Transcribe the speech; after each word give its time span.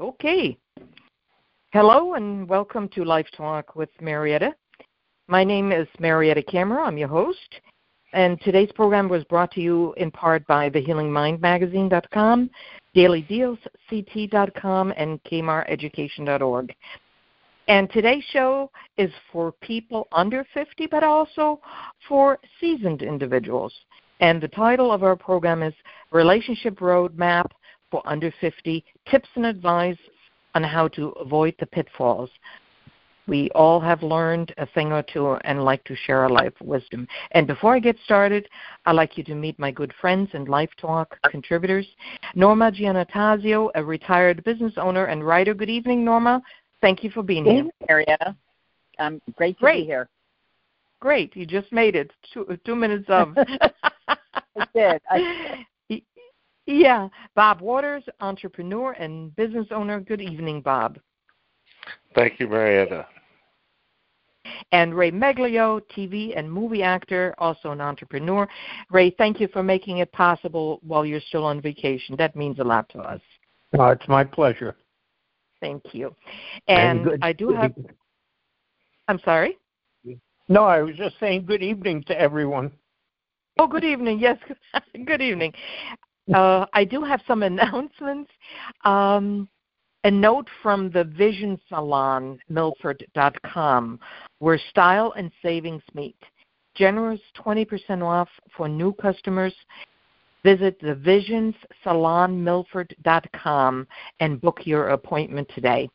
Okay. 0.00 0.56
Hello 1.72 2.14
and 2.14 2.48
welcome 2.48 2.88
to 2.94 3.04
Life 3.04 3.26
Talk 3.36 3.76
with 3.76 3.90
Mariette. 4.00 4.54
My 5.28 5.44
name 5.44 5.70
is 5.70 5.86
Mariette 6.00 6.46
Camera. 6.46 6.84
I'm 6.84 6.96
your 6.96 7.08
host. 7.08 7.60
And 8.14 8.40
today's 8.40 8.72
program 8.72 9.10
was 9.10 9.22
brought 9.24 9.50
to 9.52 9.60
you 9.60 9.92
in 9.98 10.10
part 10.10 10.46
by 10.46 10.70
thehealingmindmagazine.com, 10.70 12.50
dailydealsct.com, 12.96 14.94
and 14.96 15.22
kmareducation.org. 15.24 16.74
And 17.68 17.90
today's 17.90 18.24
show 18.32 18.70
is 18.96 19.10
for 19.30 19.52
people 19.60 20.08
under 20.12 20.46
50, 20.54 20.86
but 20.86 21.04
also 21.04 21.60
for 22.08 22.38
seasoned 22.60 23.02
individuals. 23.02 23.74
And 24.20 24.40
the 24.40 24.48
title 24.48 24.90
of 24.90 25.02
our 25.02 25.16
program 25.16 25.62
is 25.62 25.74
Relationship 26.12 26.78
Roadmap 26.78 27.50
for 27.92 28.02
Under 28.06 28.34
50 28.40 28.84
Tips 29.08 29.28
and 29.36 29.46
Advice 29.46 29.98
on 30.56 30.64
How 30.64 30.88
to 30.88 31.10
Avoid 31.10 31.54
the 31.60 31.66
Pitfalls. 31.66 32.30
We 33.28 33.50
all 33.50 33.78
have 33.78 34.02
learned 34.02 34.52
a 34.58 34.66
thing 34.66 34.90
or 34.90 35.04
two 35.04 35.36
and 35.44 35.64
like 35.64 35.84
to 35.84 35.94
share 35.94 36.20
our 36.20 36.28
life 36.28 36.54
wisdom. 36.60 37.06
And 37.30 37.46
before 37.46 37.76
I 37.76 37.78
get 37.78 37.96
started, 38.04 38.48
I'd 38.84 38.96
like 38.96 39.16
you 39.16 39.22
to 39.24 39.34
meet 39.36 39.56
my 39.60 39.70
good 39.70 39.92
friends 40.00 40.30
and 40.32 40.48
Life 40.48 40.70
Talk 40.76 41.16
contributors. 41.30 41.86
Norma 42.34 42.72
Gianattasio, 42.72 43.70
a 43.76 43.84
retired 43.84 44.42
business 44.42 44.72
owner 44.76 45.04
and 45.04 45.24
writer. 45.24 45.54
Good 45.54 45.70
evening, 45.70 46.04
Norma. 46.04 46.42
Thank 46.80 47.04
you 47.04 47.10
for 47.10 47.22
being 47.22 47.44
here. 47.44 47.68
Mariette. 47.88 48.34
I'm 48.98 49.22
great 49.36 49.56
to 49.58 49.60
great. 49.60 49.82
be 49.82 49.86
here. 49.86 50.08
Great. 50.98 51.36
You 51.36 51.46
just 51.46 51.70
made 51.70 51.94
it. 51.94 52.10
Two, 52.34 52.58
two 52.66 52.74
minutes 52.74 53.06
of. 53.08 53.36
I 54.08 54.66
did. 54.74 55.00
I, 55.10 55.64
yeah. 56.66 57.08
Bob 57.34 57.60
Waters, 57.60 58.04
entrepreneur 58.20 58.92
and 58.92 59.34
business 59.36 59.66
owner. 59.70 60.00
Good 60.00 60.20
evening, 60.20 60.60
Bob. 60.60 60.98
Thank 62.14 62.38
you, 62.38 62.48
Mariette. 62.48 63.06
And 64.72 64.94
Ray 64.94 65.10
Meglio, 65.10 65.80
TV 65.96 66.36
and 66.36 66.50
movie 66.50 66.82
actor, 66.82 67.34
also 67.38 67.70
an 67.70 67.80
entrepreneur. 67.80 68.48
Ray, 68.90 69.10
thank 69.10 69.40
you 69.40 69.48
for 69.48 69.62
making 69.62 69.98
it 69.98 70.10
possible 70.12 70.80
while 70.82 71.06
you're 71.06 71.20
still 71.20 71.44
on 71.44 71.60
vacation. 71.60 72.16
That 72.16 72.34
means 72.34 72.58
a 72.58 72.64
lot 72.64 72.88
to 72.90 72.98
us. 72.98 73.20
Oh, 73.78 73.88
it's 73.88 74.08
my 74.08 74.24
pleasure. 74.24 74.76
Thank 75.60 75.82
you. 75.92 76.14
And, 76.68 77.06
and 77.06 77.24
I 77.24 77.32
do 77.32 77.50
have. 77.52 77.72
I'm 79.08 79.20
sorry? 79.20 79.58
No, 80.48 80.64
I 80.64 80.82
was 80.82 80.96
just 80.96 81.18
saying 81.20 81.46
good 81.46 81.62
evening 81.62 82.02
to 82.08 82.20
everyone. 82.20 82.72
Oh, 83.58 83.66
good 83.66 83.84
evening. 83.84 84.18
Yes, 84.18 84.38
good 85.06 85.22
evening. 85.22 85.52
Uh, 86.34 86.66
I 86.72 86.84
do 86.84 87.02
have 87.02 87.20
some 87.26 87.42
announcements. 87.42 88.30
Um, 88.84 89.48
a 90.04 90.10
note 90.10 90.48
from 90.62 90.90
the 90.90 91.04
Vision 91.04 91.58
Salon, 91.68 92.38
Milford.com, 92.48 94.00
where 94.40 94.60
style 94.70 95.14
and 95.16 95.30
savings 95.42 95.82
meet. 95.94 96.16
Generous 96.74 97.20
20% 97.36 98.02
off 98.02 98.28
for 98.56 98.68
new 98.68 98.92
customers. 98.94 99.54
Visit 100.42 100.80
the 100.80 100.96
Visions 100.96 101.54
Salon, 101.84 102.42
Milford.com 102.42 103.86
and 104.18 104.40
book 104.40 104.60
your 104.64 104.88
appointment 104.88 105.48
today. 105.54 105.88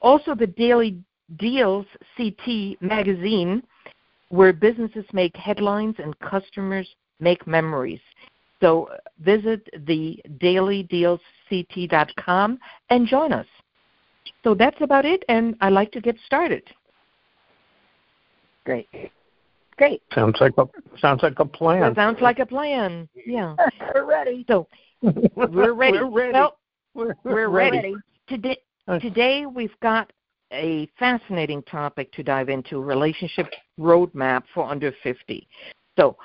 Also, 0.00 0.34
the 0.34 0.48
Daily 0.48 1.00
Deals 1.36 1.86
CT 2.16 2.82
magazine, 2.82 3.62
where 4.30 4.52
businesses 4.52 5.04
make 5.12 5.36
headlines 5.36 5.94
and 5.98 6.18
customers 6.18 6.88
make 7.20 7.46
memories. 7.46 8.00
So 8.60 8.88
visit 9.20 9.68
the 9.86 10.20
dailydealsct.com 10.38 12.58
and 12.90 13.06
join 13.06 13.32
us. 13.32 13.46
So 14.44 14.54
that's 14.54 14.80
about 14.80 15.04
it, 15.04 15.24
and 15.28 15.56
I'd 15.60 15.72
like 15.72 15.90
to 15.92 16.00
get 16.00 16.16
started. 16.26 16.62
Great. 18.64 18.88
Great. 19.76 20.02
Sounds 20.14 20.36
like 20.40 20.54
a 20.58 20.66
sounds 20.98 21.22
like 21.22 21.38
a 21.38 21.44
plan. 21.44 21.80
That 21.80 21.94
sounds 21.94 22.20
like 22.20 22.38
a 22.38 22.46
plan. 22.46 23.08
Yeah. 23.26 23.56
we're 23.94 24.04
ready. 24.04 24.44
So 24.46 24.66
we're 25.02 25.72
ready. 25.72 25.98
we're 25.98 26.10
ready. 26.10 26.32
Well, 26.32 26.58
we're, 26.94 27.14
we're 27.24 27.48
ready. 27.48 27.78
ready. 27.78 27.94
Today, 28.28 28.58
today 29.00 29.46
we've 29.46 29.74
got 29.80 30.12
a 30.52 30.86
fascinating 30.98 31.62
topic 31.62 32.12
to 32.12 32.22
dive 32.22 32.50
into: 32.50 32.82
relationship 32.82 33.46
roadmap 33.78 34.42
for 34.52 34.68
under 34.68 34.92
50. 35.02 35.48
So 35.98 36.16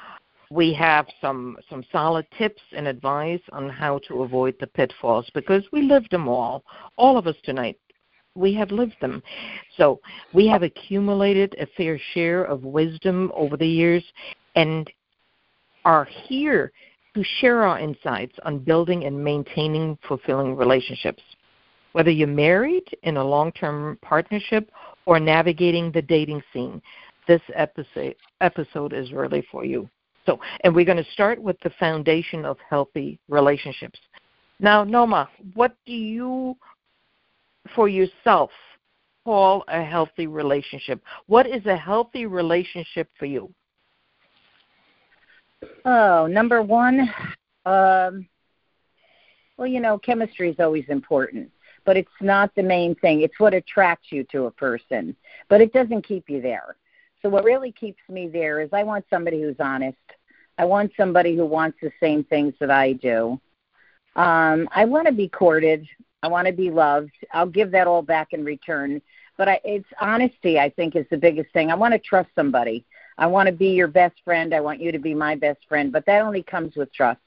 we 0.50 0.74
have 0.74 1.08
some 1.22 1.58
some 1.70 1.84
solid 1.92 2.26
tips 2.38 2.62
and 2.76 2.88
advice 2.88 3.42
on 3.52 3.70
how 3.70 4.00
to 4.08 4.24
avoid 4.24 4.56
the 4.60 4.68
pitfalls 4.68 5.30
because 5.34 5.64
we 5.72 5.82
lived 5.82 6.12
them 6.12 6.28
all. 6.28 6.64
All 6.98 7.18
of 7.18 7.28
us 7.28 7.36
tonight, 7.44 7.78
we 8.36 8.54
have 8.54 8.72
lived 8.72 8.96
them. 9.02 9.24
So 9.78 10.00
we 10.34 10.48
have 10.48 10.64
accumulated 10.64 11.56
a 11.60 11.68
fair 11.78 12.00
share 12.14 12.44
of 12.44 12.64
wisdom 12.64 13.32
over 13.36 13.58
the 13.58 13.68
years 13.68 14.04
and 14.56 14.92
are 15.84 16.06
here 16.06 16.72
to 17.16 17.24
share 17.40 17.64
our 17.64 17.80
insights 17.80 18.36
on 18.44 18.60
building 18.60 19.06
and 19.06 19.24
maintaining 19.24 19.98
fulfilling 20.08 20.56
relationships. 20.56 21.24
Whether 21.94 22.12
you're 22.12 22.28
married 22.28 22.84
in 23.04 23.18
a 23.18 23.24
long 23.24 23.54
term 23.54 23.98
partnership 24.02 24.70
or 25.06 25.20
navigating 25.20 25.92
the 25.92 26.02
dating 26.02 26.44
scene, 26.52 26.82
this 27.26 27.42
episode, 27.56 28.16
episode 28.42 28.94
is 28.94 29.14
really 29.14 29.48
for 29.50 29.64
you. 29.64 29.90
So, 30.26 30.40
and 30.64 30.74
we're 30.74 30.86
going 30.86 31.04
to 31.04 31.12
start 31.12 31.42
with 31.42 31.58
the 31.64 31.70
foundation 31.80 32.46
of 32.46 32.58
healthy 32.68 33.20
relationships. 33.30 34.00
Now, 34.60 34.84
Norma, 34.84 35.30
what 35.54 35.76
do 35.86 35.94
you, 35.94 36.56
for 37.76 37.88
yourself, 37.88 38.50
call 39.24 39.64
a 39.68 39.84
healthy 39.84 40.28
relationship? 40.28 41.02
What 41.28 41.48
is 41.48 41.66
a 41.66 41.76
healthy 41.76 42.26
relationship 42.26 43.10
for 43.20 43.26
you? 43.26 43.54
Oh, 45.84 46.28
number 46.28 46.62
one, 46.62 47.02
um, 47.66 48.28
well, 49.58 49.68
you 49.68 49.80
know, 49.80 49.98
chemistry 49.98 50.50
is 50.50 50.60
always 50.60 50.86
important, 50.90 51.50
but 51.86 51.98
it's 51.98 52.10
not 52.22 52.54
the 52.56 52.64
main 52.64 52.96
thing. 52.96 53.22
It's 53.22 53.40
what 53.40 53.54
attracts 53.54 54.08
you 54.12 54.24
to 54.32 54.46
a 54.46 54.52
person, 54.52 55.16
but 55.50 55.62
it 55.62 55.74
doesn't 55.74 56.08
keep 56.08 56.30
you 56.30 56.42
there. 56.42 56.76
So 57.22 57.30
what 57.30 57.44
really 57.44 57.72
keeps 57.72 58.02
me 58.10 58.28
there 58.28 58.62
is 58.62 58.70
I 58.72 58.84
want 58.84 59.06
somebody 59.10 59.42
who's 59.42 59.56
honest. 59.60 59.98
I 60.58 60.66
want 60.66 60.92
somebody 60.98 61.36
who 61.36 61.46
wants 61.46 61.78
the 61.82 61.92
same 62.00 62.24
things 62.24 62.54
that 62.60 62.72
I 62.72 62.94
do. 62.94 63.40
Um, 64.16 64.70
I 64.74 64.86
want 64.86 65.08
to 65.08 65.14
be 65.14 65.28
courted. 65.28 65.88
I 66.24 66.28
want 66.28 66.48
to 66.48 66.54
be 66.54 66.72
loved. 66.72 67.12
I'll 67.34 67.46
give 67.46 67.72
that 67.72 67.88
all 67.88 68.02
back 68.02 68.32
in 68.32 68.46
return. 68.46 69.02
But 69.38 69.50
I, 69.50 69.60
it's 69.66 69.88
honesty. 70.00 70.60
I 70.60 70.70
think 70.70 70.96
is 70.96 71.06
the 71.12 71.18
biggest 71.18 71.52
thing. 71.52 71.72
I 71.72 71.76
want 71.76 71.94
to 71.94 72.00
trust 72.00 72.30
somebody. 72.36 72.86
I 73.18 73.28
want 73.28 73.48
to 73.48 73.54
be 73.54 73.70
your 73.70 73.88
best 73.88 74.16
friend. 74.24 74.54
I 74.54 74.62
want 74.62 74.82
you 74.82 74.92
to 74.92 75.00
be 75.00 75.14
my 75.14 75.36
best 75.36 75.60
friend. 75.68 75.92
But 75.92 76.06
that 76.06 76.22
only 76.22 76.44
comes 76.44 76.76
with 76.76 76.94
trust, 76.94 77.20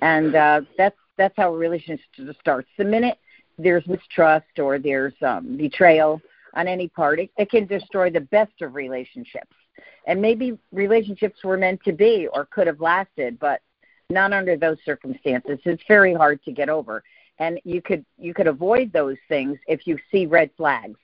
and 0.00 0.34
uh, 0.34 0.62
that's 0.76 0.96
that's 1.16 1.34
how 1.36 1.54
a 1.54 1.56
relationship 1.56 2.06
starts. 2.40 2.68
The 2.76 2.84
minute 2.84 3.18
there's 3.58 3.86
mistrust 3.86 4.58
or 4.58 4.78
there's 4.78 5.14
um, 5.22 5.56
betrayal, 5.56 6.20
on 6.56 6.66
any 6.66 6.88
part, 6.88 7.20
it, 7.20 7.30
it 7.36 7.50
can 7.50 7.66
destroy 7.66 8.10
the 8.10 8.20
best 8.20 8.60
of 8.62 8.74
relationships. 8.74 9.54
And 10.06 10.22
maybe 10.22 10.58
relationships 10.72 11.42
were 11.42 11.56
meant 11.56 11.82
to 11.84 11.92
be 11.92 12.28
or 12.32 12.46
could 12.46 12.66
have 12.66 12.80
lasted, 12.80 13.38
but 13.38 13.60
not 14.10 14.32
under 14.32 14.56
those 14.56 14.78
circumstances. 14.84 15.58
It's 15.64 15.82
very 15.88 16.14
hard 16.14 16.42
to 16.44 16.52
get 16.52 16.68
over. 16.68 17.02
And 17.38 17.60
you 17.64 17.82
could 17.82 18.04
you 18.18 18.32
could 18.32 18.46
avoid 18.46 18.92
those 18.92 19.16
things 19.28 19.58
if 19.66 19.86
you 19.86 19.98
see 20.10 20.26
red 20.26 20.50
flags 20.56 20.98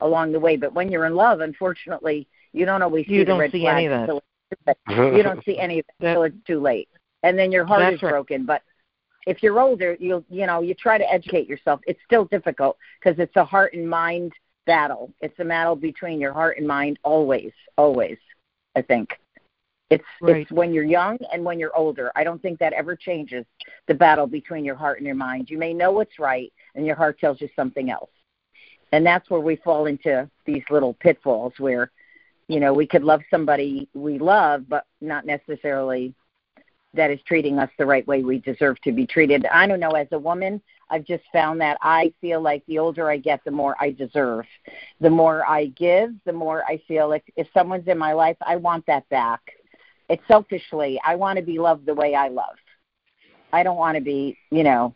along 0.00 0.32
the 0.32 0.40
way. 0.40 0.56
But 0.56 0.72
when 0.74 0.90
you're 0.90 1.06
in 1.06 1.14
love, 1.14 1.40
unfortunately, 1.40 2.26
you 2.52 2.64
don't 2.64 2.82
always 2.82 3.06
you 3.08 3.20
see 3.20 3.24
don't 3.24 3.36
the 3.36 3.42
red 3.42 3.52
see 3.52 3.60
flags. 3.60 3.76
any 3.76 3.86
of 3.86 4.22
that. 4.64 4.76
you 5.16 5.22
don't 5.22 5.44
see 5.44 5.58
any 5.58 5.80
of 5.80 5.84
it 6.00 6.06
until 6.06 6.22
it's 6.24 6.36
too 6.46 6.60
late, 6.60 6.88
and 7.22 7.38
then 7.38 7.52
your 7.52 7.64
heart 7.64 7.80
That's 7.80 7.96
is 7.96 8.02
right. 8.02 8.10
broken. 8.10 8.46
But 8.46 8.62
if 9.26 9.42
you're 9.42 9.60
older, 9.60 9.96
you'll 10.00 10.24
you 10.28 10.46
know 10.46 10.62
you 10.62 10.74
try 10.74 10.98
to 10.98 11.12
educate 11.12 11.48
yourself. 11.48 11.80
It's 11.86 12.00
still 12.04 12.24
difficult 12.24 12.78
because 13.00 13.18
it's 13.18 13.36
a 13.36 13.44
heart 13.44 13.74
and 13.74 13.88
mind 13.88 14.32
battle. 14.66 15.12
It's 15.20 15.38
a 15.38 15.44
battle 15.44 15.76
between 15.76 16.20
your 16.20 16.32
heart 16.32 16.58
and 16.58 16.66
mind 16.66 16.98
always, 17.02 17.52
always. 17.76 18.18
I 18.74 18.82
think 18.82 19.18
it's 19.88 20.04
Right. 20.20 20.42
it's 20.42 20.50
when 20.50 20.74
you're 20.74 20.84
young 20.84 21.18
and 21.32 21.44
when 21.44 21.58
you're 21.58 21.76
older. 21.76 22.10
I 22.16 22.24
don't 22.24 22.42
think 22.42 22.58
that 22.58 22.72
ever 22.72 22.96
changes 22.96 23.46
the 23.86 23.94
battle 23.94 24.26
between 24.26 24.64
your 24.64 24.74
heart 24.74 24.98
and 24.98 25.06
your 25.06 25.16
mind. 25.16 25.48
You 25.48 25.58
may 25.58 25.72
know 25.72 25.92
what's 25.92 26.18
right 26.18 26.52
and 26.74 26.84
your 26.84 26.96
heart 26.96 27.18
tells 27.18 27.40
you 27.40 27.48
something 27.56 27.90
else. 27.90 28.10
And 28.92 29.06
that's 29.06 29.30
where 29.30 29.40
we 29.40 29.56
fall 29.56 29.86
into 29.86 30.28
these 30.44 30.62
little 30.70 30.94
pitfalls 30.94 31.54
where 31.58 31.90
you 32.48 32.60
know, 32.60 32.72
we 32.72 32.86
could 32.86 33.02
love 33.02 33.22
somebody 33.30 33.88
we 33.94 34.18
love 34.18 34.68
but 34.68 34.86
not 35.00 35.26
necessarily 35.26 36.14
that 36.96 37.10
is 37.10 37.20
treating 37.26 37.58
us 37.58 37.70
the 37.78 37.86
right 37.86 38.06
way 38.06 38.22
we 38.22 38.38
deserve 38.38 38.80
to 38.82 38.92
be 38.92 39.06
treated. 39.06 39.46
I 39.46 39.66
don't 39.66 39.80
know 39.80 39.90
as 39.90 40.08
a 40.12 40.18
woman, 40.18 40.60
I've 40.88 41.04
just 41.04 41.24
found 41.32 41.60
that 41.60 41.78
I 41.82 42.12
feel 42.20 42.40
like 42.40 42.64
the 42.66 42.78
older 42.78 43.10
I 43.10 43.16
get, 43.16 43.44
the 43.44 43.50
more 43.50 43.76
I 43.80 43.90
deserve. 43.90 44.44
The 45.00 45.10
more 45.10 45.48
I 45.48 45.66
give, 45.66 46.10
the 46.24 46.32
more 46.32 46.64
I 46.64 46.80
feel 46.86 47.08
like 47.08 47.24
if 47.36 47.48
someone's 47.52 47.88
in 47.88 47.98
my 47.98 48.12
life, 48.12 48.36
I 48.46 48.56
want 48.56 48.86
that 48.86 49.08
back. 49.08 49.40
It's 50.08 50.22
selfishly, 50.28 51.00
I 51.04 51.16
want 51.16 51.38
to 51.38 51.44
be 51.44 51.58
loved 51.58 51.86
the 51.86 51.94
way 51.94 52.14
I 52.14 52.28
love. 52.28 52.56
I 53.52 53.62
don't 53.62 53.76
want 53.76 53.96
to 53.96 54.02
be, 54.02 54.36
you 54.50 54.62
know. 54.62 54.94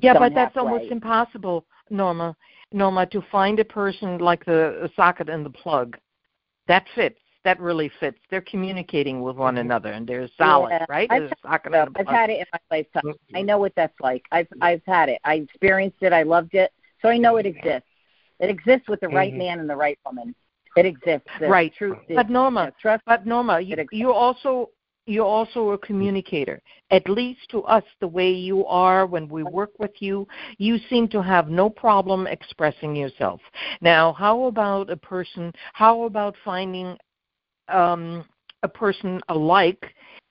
Yeah, 0.00 0.14
but 0.14 0.34
that's 0.34 0.54
halfway. 0.54 0.72
almost 0.72 0.92
impossible 0.92 1.66
Norma, 1.90 2.36
Norma, 2.72 3.06
to 3.06 3.22
find 3.32 3.58
a 3.58 3.64
person 3.64 4.18
like 4.18 4.44
the 4.44 4.90
socket 4.94 5.28
and 5.28 5.44
the 5.44 5.50
plug, 5.50 5.96
that 6.68 6.84
fits. 6.94 7.18
That 7.46 7.60
really 7.60 7.90
fits. 8.00 8.18
They're 8.28 8.40
communicating 8.40 9.22
with 9.22 9.36
one 9.36 9.54
Mm-hmm. 9.54 9.66
another, 9.66 9.92
and 9.92 10.04
they're 10.04 10.28
solid, 10.36 10.72
Yeah, 10.72 10.84
right? 10.88 11.08
I've 11.10 11.30
had 11.44 11.60
it, 11.64 11.88
I've 11.96 12.06
had 12.08 12.30
it 12.30 12.40
in 12.40 12.46
my 12.52 12.58
lifetime. 12.76 13.14
I 13.36 13.42
know 13.42 13.58
what 13.58 13.72
that's 13.76 13.94
like. 14.00 14.24
I've 14.32 14.48
I've 14.60 14.82
had 14.84 15.08
it. 15.08 15.20
I 15.24 15.34
experienced 15.36 15.98
it. 16.00 16.12
I 16.12 16.24
loved 16.24 16.54
it. 16.54 16.72
So 17.00 17.08
I 17.08 17.18
know 17.18 17.36
it 17.36 17.46
exists. 17.46 17.88
It 18.40 18.50
exists 18.50 18.88
with 18.88 19.00
the 19.00 19.08
right 19.08 19.32
Mhm. 19.32 19.38
man 19.38 19.60
and 19.60 19.70
the 19.70 19.76
right 19.76 19.98
woman. 20.04 20.34
It 20.76 20.86
exists. 20.86 21.28
The 21.38 21.48
Right. 21.48 21.72
Truth 21.72 21.98
is, 22.08 22.16
But 22.16 22.30
Norma, 22.30 22.72
trust. 22.82 23.04
But 23.06 23.26
Norma, 23.26 23.60
you, 23.60 23.76
you're 23.92 24.12
also 24.12 24.70
you're 25.08 25.24
also 25.38 25.70
a 25.70 25.78
communicator. 25.78 26.60
At 26.90 27.08
least 27.08 27.48
to 27.50 27.62
us, 27.62 27.84
the 28.00 28.08
way 28.08 28.30
you 28.32 28.66
are 28.66 29.06
when 29.06 29.28
we 29.28 29.44
work 29.44 29.70
with 29.78 30.02
you, 30.02 30.26
you 30.58 30.78
seem 30.90 31.06
to 31.10 31.22
have 31.22 31.48
no 31.48 31.70
problem 31.70 32.26
expressing 32.26 32.96
yourself. 32.96 33.40
Now, 33.80 34.12
how 34.14 34.44
about 34.46 34.90
a 34.90 34.96
person? 34.96 35.52
How 35.74 36.02
about 36.04 36.34
finding 36.44 36.98
um, 37.68 38.24
a 38.62 38.68
person 38.68 39.20
alike 39.28 39.84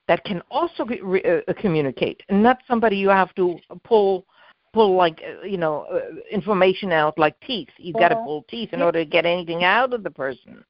that 0.08 0.24
can 0.24 0.42
also 0.50 0.84
re- 0.84 1.42
uh, 1.48 1.52
communicate, 1.60 2.22
and 2.28 2.42
not 2.42 2.58
somebody 2.68 2.96
you 2.96 3.08
have 3.08 3.34
to 3.34 3.58
pull 3.84 4.24
pull 4.72 4.94
like 4.94 5.22
uh, 5.26 5.44
you 5.44 5.56
know 5.56 5.86
uh, 5.92 6.00
information 6.30 6.92
out 6.92 7.18
like 7.18 7.38
teeth. 7.40 7.68
You've 7.78 7.96
got 7.96 8.08
to 8.10 8.16
pull 8.16 8.44
teeth 8.48 8.70
in 8.72 8.82
order 8.82 9.04
to 9.04 9.10
get 9.10 9.26
anything 9.26 9.64
out 9.64 9.92
of 9.92 10.02
the 10.02 10.10
person. 10.10 10.64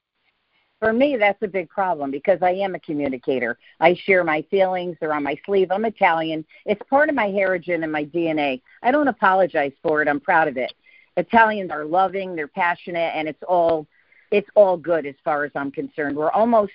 For 0.79 0.93
me, 0.93 1.17
that's 1.17 1.41
a 1.41 1.47
big 1.47 1.69
problem 1.69 2.11
because 2.11 2.39
I 2.43 2.51
am 2.51 2.75
a 2.75 2.79
communicator. 2.79 3.57
I 3.79 3.95
share 4.05 4.23
my 4.23 4.43
feelings. 4.51 4.95
They're 4.99 5.13
on 5.13 5.23
my 5.23 5.35
sleeve. 5.45 5.71
I'm 5.71 5.85
Italian. 5.85 6.45
It's 6.65 6.81
part 6.87 7.09
of 7.09 7.15
my 7.15 7.27
heritage 7.27 7.69
and 7.69 7.91
my 7.91 8.05
DNA. 8.05 8.61
I 8.83 8.91
don't 8.91 9.07
apologize 9.07 9.71
for 9.81 10.03
it. 10.03 10.07
I'm 10.07 10.19
proud 10.19 10.47
of 10.47 10.55
it. 10.55 10.71
Italians 11.17 11.71
are 11.71 11.83
loving. 11.83 12.35
They're 12.35 12.47
passionate, 12.47 13.11
and 13.15 13.27
it's 13.27 13.41
all 13.47 13.87
it's 14.31 14.49
all 14.55 14.77
good 14.77 15.05
as 15.05 15.15
far 15.23 15.45
as 15.45 15.51
I'm 15.55 15.71
concerned. 15.71 16.15
We're 16.15 16.31
almost 16.31 16.73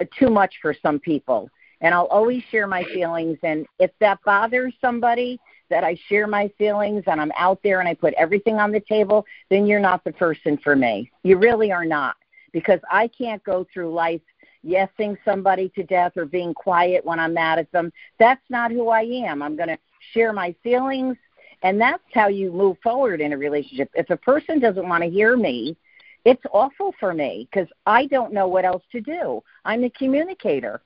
uh, 0.00 0.04
too 0.18 0.30
much 0.30 0.54
for 0.62 0.74
some 0.82 0.98
people, 0.98 1.50
and 1.80 1.94
I'll 1.94 2.06
always 2.06 2.42
share 2.50 2.66
my 2.66 2.84
feelings. 2.84 3.38
And 3.42 3.66
if 3.78 3.90
that 4.00 4.18
bothers 4.24 4.74
somebody 4.80 5.38
that 5.70 5.84
I 5.84 5.98
share 6.08 6.26
my 6.26 6.50
feelings 6.58 7.04
and 7.06 7.20
I'm 7.20 7.32
out 7.36 7.60
there 7.62 7.80
and 7.80 7.88
I 7.88 7.94
put 7.94 8.14
everything 8.14 8.56
on 8.56 8.72
the 8.72 8.80
table, 8.80 9.24
then 9.50 9.66
you're 9.66 9.80
not 9.80 10.04
the 10.04 10.12
person 10.12 10.58
for 10.58 10.76
me. 10.76 11.10
You 11.22 11.38
really 11.38 11.72
are 11.72 11.84
not 11.84 12.16
because 12.52 12.80
I 12.90 13.08
can't 13.08 13.42
go 13.44 13.66
through 13.72 13.92
life 13.92 14.20
yesing 14.64 15.16
somebody 15.24 15.68
to 15.70 15.82
death 15.82 16.12
or 16.16 16.24
being 16.24 16.54
quiet 16.54 17.04
when 17.04 17.18
I'm 17.18 17.34
mad 17.34 17.58
at 17.58 17.70
them. 17.72 17.92
That's 18.18 18.44
not 18.48 18.70
who 18.70 18.88
I 18.88 19.02
am. 19.02 19.42
I'm 19.42 19.56
going 19.56 19.68
to 19.68 19.78
share 20.12 20.32
my 20.32 20.54
feelings, 20.62 21.16
and 21.62 21.80
that's 21.80 22.02
how 22.12 22.28
you 22.28 22.50
move 22.50 22.78
forward 22.82 23.20
in 23.20 23.32
a 23.32 23.38
relationship. 23.38 23.90
If 23.94 24.10
a 24.10 24.16
person 24.16 24.60
doesn't 24.60 24.88
want 24.88 25.02
to 25.02 25.10
hear 25.10 25.36
me, 25.36 25.76
it's 26.24 26.42
awful 26.52 26.94
for 26.98 27.12
me 27.14 27.48
because 27.50 27.68
I 27.86 28.06
don't 28.06 28.32
know 28.32 28.48
what 28.48 28.64
else 28.64 28.82
to 28.92 29.00
do. 29.00 29.42
I'm 29.64 29.82
the 29.82 29.90
communicator. 29.90 30.80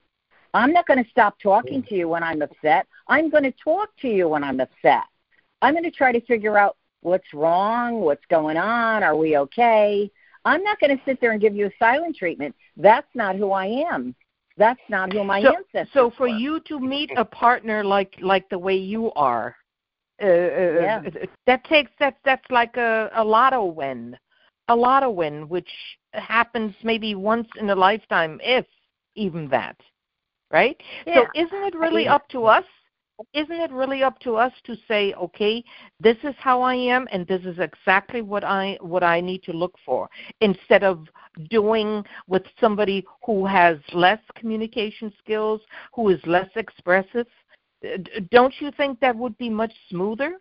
I'm 0.54 0.72
not 0.72 0.86
going 0.86 1.02
to 1.02 1.10
stop 1.10 1.38
talking 1.40 1.82
to 1.84 1.94
you 1.94 2.08
when 2.08 2.22
I'm 2.22 2.42
upset. 2.42 2.86
I'm 3.06 3.30
going 3.30 3.44
to 3.44 3.52
talk 3.52 3.90
to 4.00 4.08
you 4.08 4.28
when 4.28 4.42
I'm 4.42 4.60
upset. 4.60 5.04
I'm 5.62 5.74
going 5.74 5.84
to 5.84 5.90
try 5.90 6.12
to 6.12 6.20
figure 6.22 6.56
out 6.56 6.76
what's 7.02 7.32
wrong, 7.34 8.00
what's 8.00 8.24
going 8.30 8.56
on, 8.56 9.02
are 9.02 9.16
we 9.16 9.36
okay? 9.36 10.10
I'm 10.44 10.62
not 10.62 10.80
going 10.80 10.96
to 10.96 11.04
sit 11.04 11.20
there 11.20 11.32
and 11.32 11.40
give 11.40 11.54
you 11.54 11.66
a 11.66 11.70
silent 11.78 12.16
treatment. 12.16 12.54
That's 12.76 13.08
not 13.14 13.36
who 13.36 13.52
I 13.52 13.66
am. 13.66 14.14
That's 14.56 14.80
not 14.88 15.12
who 15.12 15.22
my 15.22 15.42
so, 15.42 15.54
ancestors 15.56 15.92
so 15.92 16.10
for 16.10 16.22
were. 16.22 16.28
you 16.36 16.60
to 16.60 16.80
meet 16.80 17.12
a 17.16 17.24
partner 17.24 17.84
like 17.84 18.14
like 18.20 18.48
the 18.48 18.58
way 18.58 18.74
you 18.76 19.12
are, 19.12 19.54
uh, 20.20 20.26
Yeah. 20.26 21.02
uh, 21.06 21.26
that 21.46 21.62
takes 21.64 21.92
that 22.00 22.16
that's 22.24 22.50
like 22.50 22.76
a 22.76 23.10
a 23.14 23.22
lotto 23.22 23.64
win, 23.64 24.18
a 24.68 24.76
lot 24.76 25.02
of 25.02 25.14
win, 25.14 25.48
which 25.48 25.70
happens 26.12 26.74
maybe 26.82 27.14
once 27.14 27.48
in 27.58 27.70
a 27.70 27.74
lifetime, 27.74 28.40
if 28.42 28.66
even 29.14 29.48
that, 29.48 29.76
right? 30.50 30.80
Yeah. 31.06 31.14
So 31.14 31.26
isn't 31.34 31.62
it 31.64 31.74
really 31.74 32.04
mean- 32.04 32.08
up 32.08 32.28
to 32.28 32.44
us? 32.44 32.64
Isn't 33.34 33.60
it 33.60 33.72
really 33.72 34.04
up 34.04 34.20
to 34.20 34.36
us 34.36 34.52
to 34.62 34.76
say, 34.86 35.12
okay, 35.14 35.64
this 35.98 36.16
is 36.22 36.36
how 36.38 36.62
I 36.62 36.74
am, 36.76 37.08
and 37.10 37.26
this 37.26 37.42
is 37.42 37.58
exactly 37.58 38.22
what 38.22 38.44
I 38.44 38.78
what 38.80 39.02
I 39.02 39.20
need 39.20 39.42
to 39.42 39.52
look 39.52 39.74
for, 39.84 40.08
instead 40.40 40.84
of 40.84 41.08
doing 41.50 42.04
with 42.28 42.44
somebody 42.60 43.04
who 43.26 43.44
has 43.44 43.78
less 43.92 44.20
communication 44.36 45.12
skills, 45.18 45.60
who 45.92 46.10
is 46.10 46.20
less 46.26 46.48
expressive? 46.54 47.26
Don't 48.30 48.54
you 48.60 48.70
think 48.70 49.00
that 49.00 49.16
would 49.16 49.36
be 49.36 49.50
much 49.50 49.72
smoother? 49.90 50.38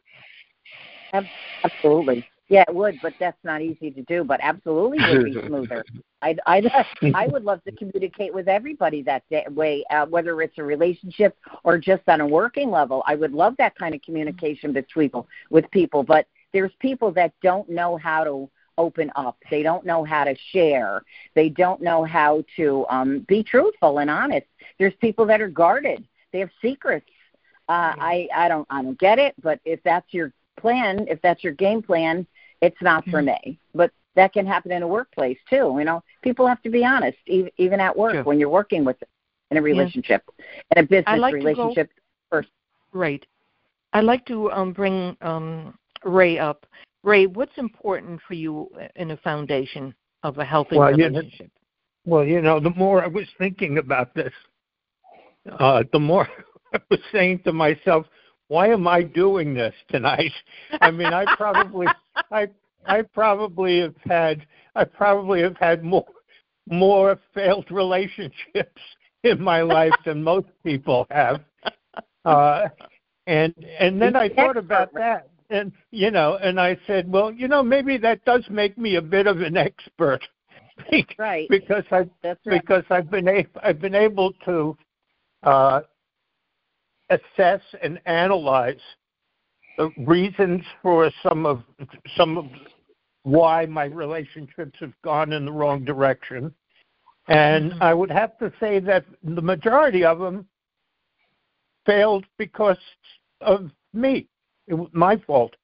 Absolutely. 1.63 2.23
Yeah, 2.49 2.63
it 2.67 2.73
would, 2.73 2.97
but 3.01 3.13
that's 3.19 3.37
not 3.43 3.61
easy 3.61 3.91
to 3.91 4.01
do. 4.03 4.23
But 4.23 4.39
absolutely 4.41 4.99
would 4.99 5.25
be 5.25 5.47
smoother. 5.47 5.83
I'd, 6.21 6.39
I'd, 6.47 6.65
I 7.13 7.27
would 7.27 7.43
love 7.43 7.63
to 7.65 7.71
communicate 7.73 8.33
with 8.33 8.47
everybody 8.47 9.03
that 9.03 9.23
day, 9.29 9.45
way, 9.49 9.83
uh, 9.91 10.05
whether 10.07 10.41
it's 10.41 10.57
a 10.57 10.63
relationship 10.63 11.37
or 11.63 11.77
just 11.77 12.01
on 12.07 12.21
a 12.21 12.27
working 12.27 12.71
level. 12.71 13.03
I 13.05 13.15
would 13.15 13.33
love 13.33 13.53
that 13.59 13.75
kind 13.77 13.93
of 13.93 14.01
communication 14.01 14.73
between 14.73 15.09
people, 15.09 15.27
with 15.51 15.69
people. 15.71 16.03
But 16.03 16.25
there's 16.53 16.71
people 16.79 17.11
that 17.11 17.33
don't 17.43 17.69
know 17.69 17.97
how 17.97 18.23
to 18.23 18.49
open 18.77 19.11
up. 19.15 19.37
They 19.49 19.63
don't 19.63 19.85
know 19.85 20.03
how 20.03 20.23
to 20.23 20.35
share. 20.51 21.01
They 21.35 21.49
don't 21.49 21.81
know 21.81 22.03
how 22.03 22.43
to 22.55 22.85
um, 22.89 23.25
be 23.27 23.43
truthful 23.43 23.99
and 23.99 24.09
honest. 24.09 24.47
There's 24.79 24.93
people 25.01 25.25
that 25.27 25.41
are 25.41 25.49
guarded. 25.49 26.07
They 26.31 26.39
have 26.39 26.51
secrets. 26.61 27.09
Uh, 27.69 27.93
I 27.99 28.29
I 28.33 28.47
don't 28.47 28.67
I 28.69 28.81
don't 28.81 28.99
get 28.99 29.19
it. 29.19 29.35
But 29.41 29.59
if 29.65 29.81
that's 29.83 30.13
your 30.13 30.31
plan, 30.59 31.07
if 31.09 31.21
that's 31.21 31.43
your 31.43 31.53
game 31.53 31.81
plan, 31.81 32.25
it's 32.61 32.81
not 32.81 33.05
for 33.09 33.21
me. 33.21 33.59
But 33.73 33.91
that 34.15 34.33
can 34.33 34.45
happen 34.45 34.71
in 34.71 34.81
a 34.83 34.87
workplace 34.87 35.37
too. 35.49 35.75
You 35.77 35.83
know, 35.85 36.03
people 36.23 36.47
have 36.47 36.61
to 36.63 36.69
be 36.69 36.83
honest, 36.83 37.17
e- 37.27 37.49
even 37.57 37.79
at 37.79 37.95
work 37.95 38.13
Sure. 38.13 38.23
when 38.23 38.39
you're 38.39 38.49
working 38.49 38.83
with 38.83 38.97
in 39.51 39.57
a 39.57 39.61
relationship, 39.61 40.23
in 40.75 40.83
a 40.83 40.87
business 40.87 41.19
like 41.19 41.33
to 41.35 41.39
go- 41.39 41.45
relationship. 41.45 41.89
Right. 42.93 43.25
I'd 43.93 44.03
like 44.05 44.25
to 44.25 44.51
um, 44.51 44.73
bring 44.73 45.15
um, 45.21 45.77
Ray 46.03 46.39
up. 46.39 46.65
Ray, 47.03 47.27
what's 47.27 47.57
important 47.57 48.19
for 48.27 48.33
you 48.33 48.69
in 48.95 49.11
a 49.11 49.17
foundation 49.17 49.93
of 50.23 50.37
a 50.39 50.45
healthy 50.45 50.77
Well, 50.77 50.91
you 50.91 51.09
know- 51.09 51.19
relationship? 51.19 51.51
Well, 52.05 52.23
you 52.25 52.41
know, 52.41 52.59
the 52.61 52.69
more 52.71 53.03
I 53.03 53.07
was 53.07 53.27
thinking 53.37 53.77
about 53.79 54.15
this, 54.15 54.31
uh, 55.59 55.83
the 55.91 55.99
more 55.99 56.27
I 56.73 56.79
was 56.89 56.99
saying 57.11 57.41
to 57.45 57.51
myself, 57.53 58.05
why 58.47 58.67
am 58.67 58.87
I 58.87 59.03
doing 59.03 59.53
this 59.53 59.73
tonight? 59.89 60.31
I 60.81 60.91
mean, 60.91 61.13
I 61.13 61.25
probably, 61.35 61.87
I, 62.31 62.47
I 62.85 63.01
probably 63.01 63.81
have 63.81 63.95
had, 64.05 64.45
I 64.75 64.83
probably 64.83 65.41
have 65.41 65.57
had 65.57 65.83
more, 65.83 66.05
more 66.69 67.19
failed 67.33 67.69
relationships 67.71 68.81
in 69.23 69.41
my 69.41 69.61
life 69.61 69.93
than 70.05 70.23
most 70.23 70.47
people 70.63 71.07
have. 71.09 71.41
Uh, 72.25 72.67
and 73.25 73.53
and 73.79 74.01
then 74.01 74.15
I 74.15 74.29
thought 74.29 74.57
about 74.57 74.93
that, 74.93 75.29
and 75.49 75.71
you 75.91 76.11
know, 76.11 76.37
and 76.41 76.59
I 76.59 76.77
said, 76.87 77.11
well, 77.11 77.31
you 77.31 77.47
know, 77.47 77.61
maybe 77.61 77.97
that 77.97 78.23
does 78.25 78.45
make 78.49 78.77
me 78.77 78.95
a 78.95 79.01
bit 79.01 79.27
of 79.27 79.41
an 79.41 79.57
expert. 79.57 80.21
Right. 81.17 81.49
because 81.49 81.83
I 81.91 82.07
That's 82.21 82.39
right. 82.45 82.61
because 82.61 82.83
I've 82.91 83.09
been 83.09 83.27
a, 83.27 83.45
I've 83.63 83.81
been 83.81 83.95
able 83.95 84.31
to 84.45 84.77
uh, 85.41 85.81
assess 87.09 87.61
and 87.81 87.99
analyze 88.05 88.81
the 89.77 89.91
reasons 89.97 90.63
for 90.81 91.11
some 91.23 91.45
of 91.45 91.63
some 92.15 92.37
of 92.37 92.45
why 93.23 93.65
my 93.65 93.85
relationships 93.85 94.77
have 94.79 94.93
gone 95.03 95.33
in 95.33 95.45
the 95.45 95.51
wrong 95.51 95.83
direction, 95.83 96.53
and 97.27 97.71
Mhm. 97.73 97.81
I 97.81 97.93
would 97.93 98.11
have 98.11 98.37
to 98.39 98.51
say 98.59 98.79
that 98.79 99.05
the 99.23 99.41
majority 99.41 100.03
of 100.05 100.19
them 100.19 100.47
failed 101.85 102.25
because 102.37 102.79
of 103.41 103.71
me. 103.93 104.27
It 104.67 104.73
was 104.73 104.89
my 104.93 105.17
fault. 105.17 105.55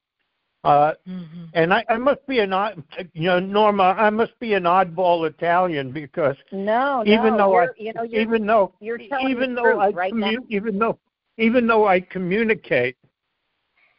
Uh, 0.64 0.94
Mhm. 1.06 1.50
and 1.52 1.74
I, 1.74 1.84
I 1.90 1.98
must 1.98 2.26
be 2.26 2.38
an 2.38 2.54
odd, 2.54 2.82
you 3.12 3.28
know, 3.28 3.38
Norma. 3.38 3.94
I 3.98 4.08
must 4.08 4.38
be 4.38 4.54
an 4.54 4.62
oddball 4.64 5.28
Italian 5.28 5.92
because 5.92 6.36
No, 6.52 7.02
no. 7.02 7.04
even 7.04 7.36
though 7.36 7.56
I, 7.56 7.68
you're, 7.76 7.92
know, 7.94 8.04
even 8.04 8.46
though, 8.46 8.74
you're 8.80 8.98
telling 8.98 9.28
even 9.28 9.54
though 9.54 9.78
I, 9.78 9.90
right 9.90 10.12
commu- 10.12 10.46
even 10.48 10.78
though, 10.78 10.98
even 11.38 11.66
though 11.66 11.86
I 11.86 12.00
communicate, 12.00 12.96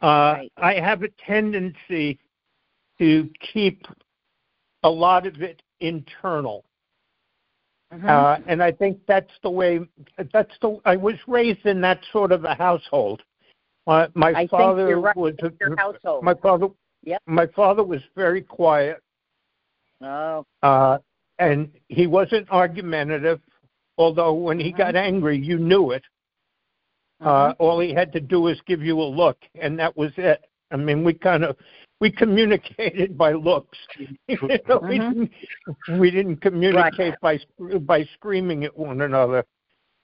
uh, 0.02 0.34
Right. 0.36 0.52
I 0.56 0.74
have 0.74 1.02
a 1.02 1.08
tendency 1.08 2.18
to 2.98 3.30
keep 3.40 3.86
a 4.82 4.90
lot 4.90 5.26
of 5.26 5.42
it 5.42 5.62
internal, 5.80 6.64
Mhm. 7.92 8.08
uh, 8.08 8.40
and 8.46 8.62
I 8.62 8.72
think 8.72 9.04
that's 9.06 9.32
the 9.42 9.50
way. 9.50 9.80
That's 10.32 10.56
the. 10.58 10.80
I 10.84 10.96
was 10.96 11.16
raised 11.26 11.66
in 11.66 11.80
that 11.82 12.04
sort 12.12 12.32
of 12.32 12.44
a 12.44 12.54
household. 12.54 13.22
My 13.86 14.08
my 14.14 14.32
I 14.32 14.46
father 14.48 14.98
right. 14.98 15.16
was 15.16 15.34
a, 15.42 15.52
your 15.60 15.76
household. 15.76 16.24
my 16.24 16.34
father. 16.34 16.68
Yep. 17.04 17.22
My 17.26 17.46
father 17.46 17.84
was 17.84 18.02
very 18.14 18.42
quiet. 18.42 19.00
oh, 20.02 20.44
Uh, 20.62 20.98
and 21.38 21.72
he 21.88 22.06
wasn't 22.06 22.50
argumentative, 22.50 23.40
although 23.96 24.32
when 24.32 24.58
he 24.58 24.72
Mhm. 24.72 24.76
got 24.76 24.96
angry, 24.96 25.38
you 25.38 25.58
knew 25.58 25.92
it. 25.92 26.04
Uh, 27.20 27.48
mhm. 27.48 27.56
all 27.58 27.80
he 27.80 27.94
had 27.94 28.12
to 28.12 28.20
do 28.20 28.42
was 28.42 28.60
give 28.66 28.82
you 28.82 29.00
a 29.00 29.02
look, 29.02 29.38
and 29.60 29.78
that 29.78 29.96
was 29.96 30.12
it. 30.16 30.44
I 30.70 30.76
mean, 30.76 31.02
we 31.02 31.14
kind 31.14 31.44
of 31.44 31.56
we 32.00 32.10
communicated 32.10 33.16
by 33.16 33.32
looks. 33.32 33.78
you 34.28 34.38
know, 34.68 34.78
we, 34.82 34.98
Mhm. 34.98 35.14
didn't, 35.14 35.98
we 36.00 36.10
didn't 36.10 36.36
communicate 36.38 37.14
by 37.20 37.38
by 37.80 38.04
screaming 38.14 38.64
at 38.64 38.76
one 38.76 39.00
another. 39.00 39.44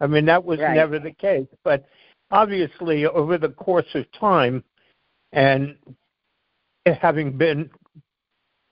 I 0.01 0.07
mean, 0.07 0.25
that 0.25 0.43
was 0.43 0.59
Right. 0.59 0.75
never 0.75 0.99
the 0.99 1.13
case. 1.13 1.47
But 1.65 1.85
obviously, 2.31 3.07
over 3.07 3.37
the 3.37 3.51
course 3.51 3.95
of 3.95 4.11
time, 4.13 4.65
and 5.33 5.77
having 6.87 7.37
been 7.37 7.71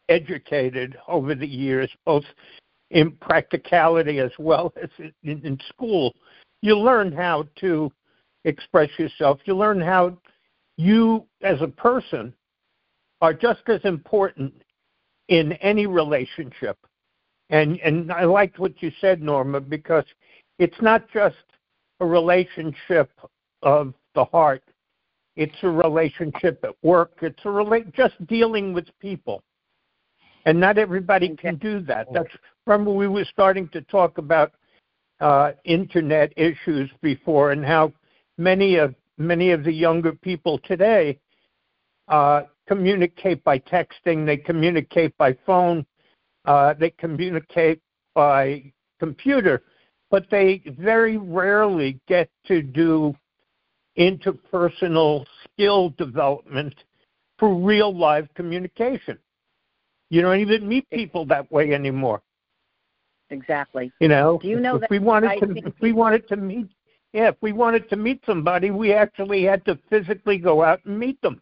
educated 0.09 0.97
over 1.07 1.35
the 1.35 1.47
years, 1.47 1.91
both 2.05 2.25
in 2.91 3.13
practicality 3.13 4.19
as 4.19 4.33
well 4.39 4.73
as 4.83 4.91
in, 4.99 5.13
in 5.45 5.59
school, 5.69 6.15
you 6.63 6.77
learn 6.77 7.13
how 7.13 7.47
to 7.57 7.93
express 8.45 8.91
yourself. 8.99 9.41
You 9.45 9.57
learn 9.57 9.81
how 9.81 10.17
you, 10.77 11.27
as 11.43 11.61
a 11.61 11.69
person, 11.69 12.33
are 13.21 13.35
just 13.35 13.61
as 13.69 13.81
important 13.85 14.55
in 15.29 15.53
any 15.55 15.87
relationship. 15.87 16.79
And 17.51 17.79
and 17.81 18.13
I 18.13 18.25
liked 18.25 18.59
what 18.59 18.81
you 18.83 18.93
said, 19.01 19.21
Norma, 19.23 19.61
because 19.61 20.05
it's 20.59 20.81
not 20.81 21.09
just 21.13 21.37
a 22.01 22.07
relationship 22.07 23.11
of 23.63 23.95
the 24.15 24.25
heart. 24.25 24.63
It's 25.37 25.57
a 25.63 25.69
relationship 25.69 26.61
at 26.65 26.75
work. 26.83 27.13
It's 27.23 27.41
a 27.45 27.49
rela- 27.49 27.93
just 27.95 28.15
dealing 28.27 28.73
with 28.73 28.87
people. 29.01 29.43
And 30.47 30.59
not 30.59 30.79
everybody 30.79 31.37
can 31.37 31.57
do 31.57 31.81
that. 31.81 32.09
That's 32.13 32.35
remember 32.67 32.93
we 32.93 33.09
were 33.09 33.27
starting 33.31 33.69
to 33.69 33.81
talk 33.83 34.19
about 34.19 34.53
uh, 35.21 35.53
internet 35.65 36.33
issues 36.37 36.91
before 37.03 37.53
and 37.53 37.65
how 37.65 37.93
many 38.41 38.77
of 38.77 38.95
many 39.19 39.51
of 39.51 39.63
the 39.63 39.73
younger 39.73 40.13
people 40.13 40.59
today 40.61 41.19
uh, 42.09 42.43
communicate 42.67 43.45
by 43.45 43.59
texting, 43.59 44.25
they 44.25 44.37
communicate 44.37 45.17
by 45.19 45.37
phone, 45.45 45.85
uh, 46.47 46.73
they 46.73 46.91
communicate 46.91 47.81
by 48.15 48.73
computer, 48.99 49.63
but 50.11 50.25
they 50.31 50.63
very 50.79 51.19
rarely 51.19 52.01
get 52.09 52.31
to 52.47 52.63
do 52.63 53.15
interpersonal 53.99 55.27
skill 55.45 55.91
development 55.99 56.75
for 57.39 57.55
real 57.55 57.95
live 57.95 58.27
communication. 58.35 59.19
You 60.09 60.23
don't 60.23 60.41
even 60.41 60.67
meet 60.67 60.89
people 60.91 61.27
that 61.27 61.51
way 61.53 61.75
anymore. 61.75 62.23
Exactly. 63.29 63.93
You 64.01 64.09
know, 64.09 64.39
Do 64.43 64.49
you 64.49 64.59
know 64.59 64.77
if 64.77 64.81
that 64.81 64.91
we 64.91 64.99
wanted 64.99 65.31
I 65.31 65.39
to, 65.41 65.53
if 65.57 65.75
we 65.81 65.93
wanted 65.93 66.27
to 66.29 66.37
meet, 66.37 66.67
yeah, 67.13 67.29
if 67.29 67.37
we 67.41 67.53
wanted 67.53 67.89
to 67.91 67.97
meet 67.97 68.25
somebody, 68.25 68.71
we 68.71 68.93
actually 68.93 69.43
had 69.43 69.65
to 69.67 69.79
physically 69.89 70.39
go 70.39 70.63
out 70.63 70.85
and 70.85 70.99
meet 70.99 71.21
them. 71.23 71.41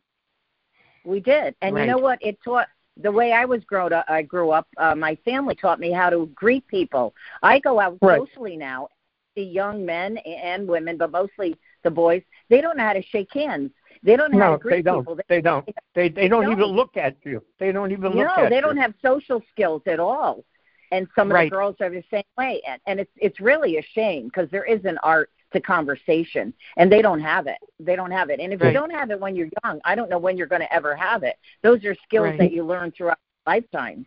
We 1.04 1.20
did, 1.20 1.54
and 1.62 1.75
Right. 1.75 1.82
you 1.87 1.92
know 1.92 1.98
what? 1.98 2.18
It 2.22 2.38
taught 2.44 2.68
the 2.96 3.10
way 3.12 3.32
I 3.32 3.44
was 3.44 3.64
grown 3.64 3.92
up. 3.92 4.04
I 4.08 4.22
grew 4.22 4.50
up. 4.50 4.66
Uh, 4.76 4.94
my 4.94 5.14
family 5.25 5.54
taught 5.54 5.80
me 5.80 5.92
how 5.92 6.10
to 6.10 6.26
greet 6.34 6.66
people. 6.66 7.14
I 7.42 7.58
go 7.60 7.80
out 7.80 7.98
Right. 8.02 8.18
socially 8.18 8.56
now. 8.56 8.88
See 9.34 9.44
young 9.44 9.84
men 9.87 10.18
and 10.18 10.66
women, 10.68 10.96
but 10.96 11.10
mostly 11.12 11.56
the 11.84 11.90
boys. 11.90 12.22
They 12.48 12.60
don't 12.60 12.76
know 12.76 12.84
how 12.84 12.92
to 12.94 13.02
shake 13.02 13.32
hands. 13.32 13.70
They 14.02 14.16
don't 14.16 14.30
know 14.32 14.38
how 14.38 14.50
to 14.50 14.56
greet 14.58 14.76
they 14.76 14.82
don't. 14.82 15.04
people. 15.06 15.18
They 15.28 15.40
don't. 15.40 15.66
They 15.94 16.08
they 16.08 16.28
don't 16.28 16.44
No. 16.44 16.52
even 16.52 16.66
look 16.66 16.96
at 16.96 17.16
you. 17.25 17.42
They 17.58 17.72
don't 17.72 17.92
even 17.92 18.12
look 18.12 18.26
at 18.26 18.44
no, 18.44 18.48
they 18.48 18.60
don't 18.60 18.76
have 18.76 18.94
social 19.02 19.42
skills 19.50 19.82
at 19.87 20.00
all. 20.00 20.44
And 20.90 21.06
some 21.14 21.30
of 21.30 21.34
Right. 21.34 21.50
the 21.50 21.56
girls 21.56 21.76
are 21.80 21.90
the 21.90 22.02
same 22.10 22.25
way, 22.37 22.62
and, 22.66 22.80
and 22.87 22.98
it's 23.00 23.12
it's 23.16 23.40
really 23.40 23.76
a 23.78 23.82
shame 23.82 24.25
because 24.26 24.50
there 24.50 24.64
is 24.64 24.84
an 24.84 24.98
art 25.02 25.30
to 25.52 25.61
conversation, 25.61 26.52
and 26.76 26.90
they 26.90 27.02
don't 27.02 27.21
have 27.21 27.47
it. 27.47 27.59
They 27.81 27.97
don't 27.97 28.11
have 28.11 28.31
it, 28.31 28.40
and 28.40 28.52
if 28.52 28.61
Right. 28.61 28.69
you 28.69 28.75
don't 28.75 28.90
have 28.90 29.11
it 29.11 29.19
when 29.21 29.35
you're 29.35 29.49
young, 29.64 29.81
I 29.85 29.95
don't 29.95 30.11
know 30.11 30.19
when 30.19 30.37
you're 30.37 30.47
going 30.47 30.62
to 30.62 30.73
ever 30.73 30.95
have 30.95 31.23
it. 31.23 31.37
Those 31.62 31.85
are 31.85 31.95
skills 32.07 32.26
Right. 32.26 32.38
that 32.38 32.52
you 32.52 32.64
learn 32.64 32.90
throughout 32.90 33.19
your 33.47 33.55
lifetime. 33.55 34.07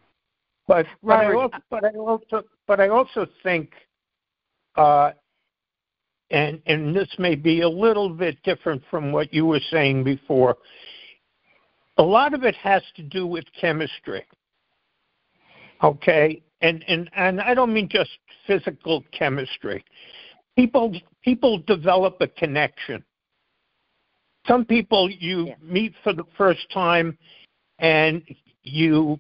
But 0.67 0.86
but 1.03 1.19
I 1.19 1.33
also 1.33 1.57
but 1.69 1.86
I 1.86 1.89
also 1.98 2.43
but 2.67 2.79
I 2.79 2.89
also 2.89 3.25
think, 3.43 3.74
uh, 4.75 5.12
and 6.29 6.62
and 6.65 6.95
this 6.95 7.10
may 7.17 7.36
be 7.36 7.62
a 7.62 7.69
little 7.69 8.10
bit 8.10 8.41
different 8.43 8.83
from 8.89 9.12
what 9.12 9.33
you 9.33 9.45
were 9.45 9.60
saying 9.60 10.03
before. 10.03 10.57
A 11.98 12.03
lot 12.03 12.33
of 12.33 12.43
it 12.43 12.55
has 12.55 12.83
to 12.95 13.03
do 13.03 13.27
with 13.27 13.43
chemistry. 13.60 14.25
Okay, 15.83 16.41
and 16.62 16.86
and 16.88 17.10
and 17.15 17.41
I 17.41 17.53
don't 17.53 17.74
mean 17.74 17.89
just 17.89 18.12
physical 18.48 19.03
chemistry. 19.12 19.83
People 20.55 20.93
people 21.24 21.60
develop 21.60 22.17
a 22.20 22.27
connection. 22.27 23.03
Some 24.48 24.65
people 24.65 25.10
you 25.10 25.48
Yeah. 25.48 25.55
meet 25.62 25.93
for 26.03 26.13
the 26.13 26.25
first 26.38 26.70
time, 26.72 27.17
and 27.79 28.24
you 28.63 29.20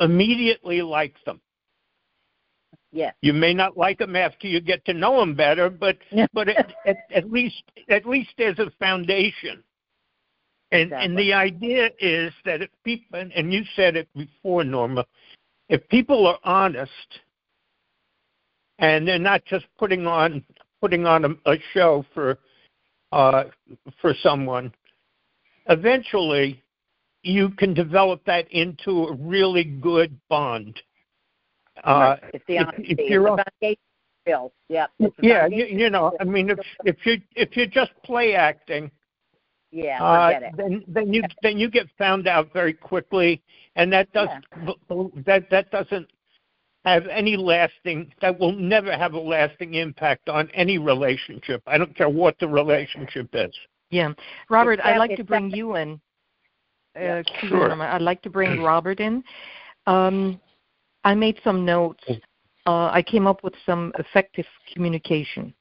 immediately 0.00 0.82
like 0.82 1.14
them. 1.24 1.40
Yes. 2.92 3.14
You 3.22 3.32
may 3.32 3.52
not 3.54 3.76
like 3.76 3.98
them 3.98 4.16
after 4.16 4.46
you 4.46 4.60
get 4.60 4.84
to 4.86 4.94
know 4.94 5.20
them 5.20 5.34
better, 5.34 5.70
but 5.70 5.98
Yeah. 6.10 6.26
but 6.32 6.48
at, 6.48 6.74
at, 6.84 6.96
at 7.10 7.30
least 7.30 7.62
at 7.88 8.06
least 8.06 8.30
there's 8.36 8.58
a 8.58 8.70
foundation. 8.78 9.62
And 10.72 10.92
and 10.92 11.16
the 11.16 11.32
idea 11.32 11.90
is 12.00 12.32
that 12.44 12.60
if 12.62 12.70
people 12.84 13.30
and 13.34 13.52
you 13.52 13.64
said 13.76 13.96
it 13.96 14.08
before, 14.14 14.64
Norma, 14.64 15.06
if 15.68 15.86
people 15.88 16.26
are 16.26 16.38
honest 16.42 17.20
and 18.78 19.06
they're 19.06 19.18
not 19.18 19.44
just 19.44 19.66
putting 19.78 20.06
on 20.06 20.44
putting 20.86 21.04
on 21.04 21.24
a, 21.24 21.50
a 21.50 21.56
show 21.74 22.04
for 22.14 22.38
uh, 23.10 23.44
for 24.00 24.14
someone, 24.22 24.72
eventually 25.68 26.62
you 27.22 27.50
can 27.50 27.74
develop 27.74 28.24
that 28.24 28.46
into 28.52 29.06
a 29.06 29.14
really 29.14 29.64
good 29.64 30.16
bond. 30.28 30.80
Uh, 31.82 32.16
it's 32.32 32.44
the 32.46 32.56
if- 32.56 32.66
honesty. 32.68 32.84
if 32.92 32.98
It's 33.00 33.10
you're 33.10 33.26
foundation 33.26 33.80
skills. 34.22 34.52
Yep. 34.68 34.90
It's 35.00 35.16
yeah, 35.20 35.46
you, 35.46 35.64
you 35.66 35.90
know. 35.90 36.12
I 36.20 36.24
mean, 36.24 36.50
if 36.50 36.58
if 36.84 36.96
you 37.04 37.20
if 37.34 37.56
you're 37.56 37.66
just 37.66 37.90
play 38.04 38.34
acting, 38.34 38.88
yeah, 39.72 40.02
uh, 40.02 40.40
then 40.56 40.84
then 40.86 41.12
you 41.12 41.22
then 41.42 41.58
you 41.58 41.68
get 41.68 41.88
found 41.98 42.28
out 42.28 42.52
very 42.52 42.72
quickly, 42.72 43.42
and 43.74 43.92
that 43.92 44.12
does 44.12 44.28
that 45.26 45.50
that 45.50 45.70
doesn't 45.72 46.08
have 46.86 47.06
any 47.08 47.36
lasting. 47.36 48.12
That 48.22 48.38
will 48.38 48.52
never 48.52 48.96
have 48.96 49.14
a 49.14 49.20
lasting 49.20 49.74
impact 49.74 50.28
on 50.28 50.48
any 50.54 50.78
relationship. 50.78 51.62
I 51.66 51.76
don't 51.78 51.94
care 51.94 52.08
what 52.08 52.38
the 52.38 52.48
relationship 52.48 53.28
is. 53.32 53.54
Yeah, 53.90 54.12
Robert, 54.48 54.74
It's 54.74 54.82
I'd 54.84 54.98
like 54.98 55.16
to 55.16 55.24
bring 55.24 55.50
you 55.50 55.76
in. 55.76 56.00
Uh, 56.96 57.00
Yeah. 57.00 57.22
Sure. 57.40 57.68
Norma. 57.68 57.84
I'd 57.84 58.02
like 58.02 58.22
to 58.22 58.30
bring 58.30 58.62
Robert 58.62 59.00
in. 59.00 59.22
Um, 59.86 60.40
I 61.04 61.14
made 61.14 61.38
some 61.44 61.64
notes. 61.64 62.04
Uh, 62.66 62.90
I 62.92 63.02
came 63.02 63.26
up 63.26 63.44
with 63.44 63.54
some 63.64 63.92
effective 63.98 64.46
communication. 64.72 65.54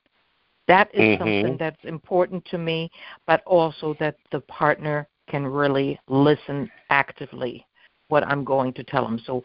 That 0.68 0.90
is 0.94 1.02
Mhm. 1.02 1.18
something 1.20 1.58
that's 1.58 1.84
important 1.84 2.46
to 2.46 2.58
me, 2.58 2.90
but 3.28 3.44
also 3.46 3.94
that 3.96 4.16
the 4.32 4.40
partner 4.42 5.08
can 5.28 5.46
really 5.46 6.00
listen 6.08 6.72
actively 6.90 7.66
what 8.08 8.24
I'm 8.24 8.44
going 8.44 8.74
to 8.74 8.84
tell 8.84 9.04
them. 9.04 9.20
So, 9.20 9.44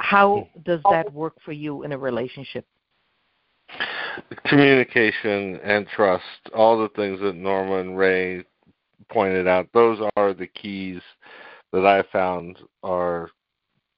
how 0.00 0.48
hmm. 0.54 0.60
does 0.62 0.80
that 0.90 1.12
work 1.12 1.34
for 1.44 1.52
you 1.52 1.82
in 1.82 1.92
a 1.92 1.98
relationship? 1.98 2.66
Communication 4.46 5.60
and 5.62 5.86
trust, 5.94 6.24
all 6.54 6.80
the 6.80 6.88
things 6.90 7.20
that 7.20 7.36
Norma 7.36 7.76
and 7.76 7.96
Ray 7.96 8.44
pointed 9.08 9.46
out, 9.46 9.68
those 9.72 10.00
are 10.16 10.34
the 10.34 10.46
keys 10.46 11.00
that 11.72 11.86
I 11.86 12.02
found 12.10 12.58
are, 12.82 13.30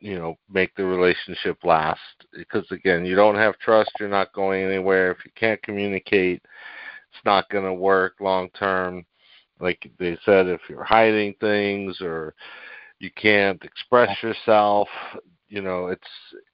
you 0.01 0.19
know, 0.19 0.37
make 0.53 0.75
the 0.75 0.85
relationship 0.85 1.59
last. 1.65 2.01
Because 2.35 2.67
again, 2.71 3.07
you 3.07 3.15
don't 3.15 3.37
have 3.37 3.59
trust, 3.59 3.91
you're 3.99 4.09
not 4.09 4.35
going 4.35 4.65
anywhere. 4.65 5.13
If 5.13 5.25
you 5.25 5.31
can't 5.35 5.63
communicate, 5.63 6.43
it's 7.11 7.25
not 7.25 7.49
going 7.49 7.65
to 7.65 7.73
work 7.73 8.15
long 8.21 8.51
term. 8.51 9.07
Like 9.61 9.91
they 9.99 10.19
said, 10.25 10.49
if 10.49 10.61
you're 10.69 10.85
hiding 10.85 11.35
things 11.41 12.01
or 12.01 12.35
you 12.99 13.11
can't 13.17 13.63
express 13.65 14.23
yourself, 14.23 14.89
you 15.53 15.61
know, 15.61 15.89
it's 15.89 16.09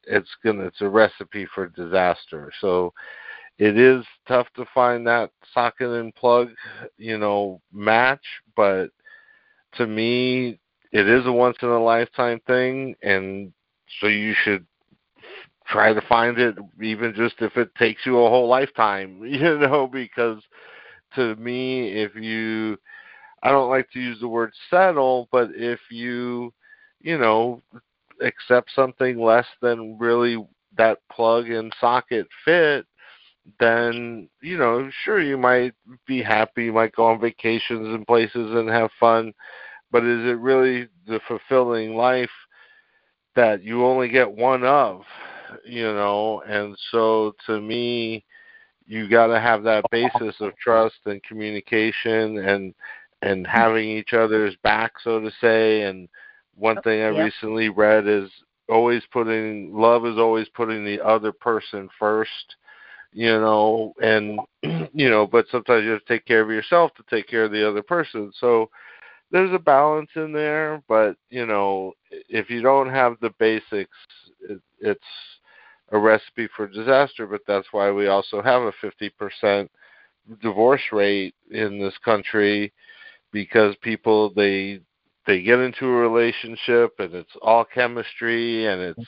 it's 0.09 0.29
gonna 0.45 0.65
it's 0.65 0.81
a 0.81 0.89
recipe 0.89 1.47
for 1.55 1.69
disaster. 1.69 2.51
So 2.61 2.93
it 3.57 3.79
is 3.79 4.05
tough 4.27 4.49
to 4.57 4.67
find 4.75 5.07
that 5.07 5.31
socket 5.55 5.89
and 5.89 6.13
plug, 6.17 6.49
you 6.97 7.17
know, 7.17 7.61
match, 7.73 8.25
but 8.57 8.89
to 9.75 9.87
me 9.87 10.59
it 10.91 11.07
is 11.07 11.27
a 11.27 11.33
once 11.33 11.59
in 11.63 11.69
a 11.69 11.83
lifetime 11.83 12.41
thing 12.47 12.97
and 13.03 13.53
so 14.01 14.07
you 14.07 14.35
should 14.43 14.67
try 15.67 15.93
to 15.93 16.01
find 16.09 16.39
it 16.39 16.57
even 16.83 17.13
just 17.15 17.35
if 17.41 17.57
it 17.59 17.73
takes 17.75 18.07
you 18.07 18.19
a 18.19 18.29
whole 18.29 18.49
lifetime, 18.49 19.21
you 19.25 19.59
know, 19.59 19.87
because 19.87 20.43
to 21.15 21.37
me 21.37 22.03
if 22.03 22.17
you 22.17 22.77
I 23.45 23.51
don't 23.53 23.71
like 23.71 23.89
to 23.93 24.01
use 24.01 24.19
the 24.19 24.27
word 24.27 24.53
settle, 24.69 25.29
but 25.31 25.51
if 25.55 25.79
you, 25.89 26.53
you 27.01 27.17
know, 27.17 27.63
accept 28.21 28.71
something 28.75 29.21
less 29.21 29.47
than 29.61 29.99
really 29.99 30.45
that 30.77 30.99
plug 31.11 31.51
and 31.51 31.73
socket 31.81 32.27
fit, 32.45 32.87
then 33.61 34.29
you 34.41 34.59
know, 34.59 34.91
sure 35.05 35.21
you 35.21 35.39
might 35.39 35.75
be 36.07 36.23
happy, 36.23 36.65
you 36.65 36.73
might 36.73 36.95
go 36.95 37.07
on 37.07 37.21
vacations 37.21 37.87
and 37.89 38.07
places 38.07 38.55
and 38.55 38.69
have 38.69 38.91
fun, 39.01 39.33
but 39.91 40.05
is 40.05 40.27
it 40.27 40.39
really 40.39 40.89
the 41.07 41.21
fulfilling 41.27 41.95
life 41.95 42.31
that 43.35 43.63
you 43.63 43.85
only 43.85 44.09
get 44.09 44.31
one 44.31 44.65
of? 44.65 45.03
You 45.65 45.85
know, 45.85 46.43
and 46.47 46.77
so 46.91 47.35
to 47.47 47.61
me, 47.61 48.25
you 48.87 49.09
got 49.09 49.29
to 49.29 49.41
have 49.41 49.63
that 49.63 49.85
basis 49.91 50.35
of 50.41 50.57
trust 50.57 50.97
and 51.07 51.23
communication 51.23 52.39
and 52.39 52.75
and 53.23 53.47
having 53.47 53.89
each 53.89 54.13
other's 54.13 54.57
back, 54.63 54.93
so 55.03 55.21
to 55.21 55.31
say. 55.41 55.83
And 55.83 56.09
one 56.59 56.79
oh, 56.79 56.83
thing 56.83 57.01
I 57.01 57.11
yep. 57.11 57.25
recently 57.25 57.69
read 57.69 58.07
is 58.07 58.31
always 58.69 59.03
putting 59.13 59.75
love 59.75 60.05
is 60.07 60.19
always 60.19 60.49
putting 60.51 60.85
the 60.85 61.01
other 61.05 61.33
person 61.33 61.89
first 61.99 62.57
you 63.13 63.31
know 63.31 63.95
and 64.03 64.39
you 64.93 65.09
know 65.09 65.27
but 65.27 65.47
sometimes 65.51 65.85
you 65.85 65.91
have 65.91 66.05
to 66.05 66.13
take 66.13 66.27
care 66.27 66.43
of 66.43 66.51
yourself 66.51 66.93
to 66.95 67.03
take 67.09 67.27
care 67.27 67.45
of 67.45 67.53
the 67.53 67.67
other 67.67 67.83
person 67.83 68.31
so 68.39 68.69
there's 69.31 69.53
a 69.55 69.59
balance 69.59 70.11
in 70.17 70.33
there 70.33 70.83
but 70.89 71.17
you 71.31 71.47
know 71.47 71.93
if 72.29 72.51
you 72.51 72.61
don't 72.61 72.91
have 72.91 73.17
the 73.21 73.33
basics 73.39 73.97
it, 74.49 74.61
it's 74.81 75.01
a 75.93 75.99
recipe 75.99 76.49
for 76.55 76.67
disaster 76.67 77.27
but 77.27 77.41
that's 77.47 77.69
why 77.73 77.91
we 77.91 78.09
also 78.09 78.43
have 78.43 78.63
a 78.63 78.73
50% 79.43 79.69
divorce 80.43 80.83
rate 80.93 81.35
in 81.51 81.79
this 81.79 81.97
country 82.05 82.71
because 83.33 83.75
people 83.81 84.31
they 84.35 84.81
they 85.29 85.43
get 85.43 85.59
into 85.59 85.85
a 85.85 86.09
relationship 86.09 86.95
and 86.99 87.15
it's 87.15 87.37
all 87.43 87.65
chemistry 87.65 88.67
and 88.67 88.81
it's 88.81 89.07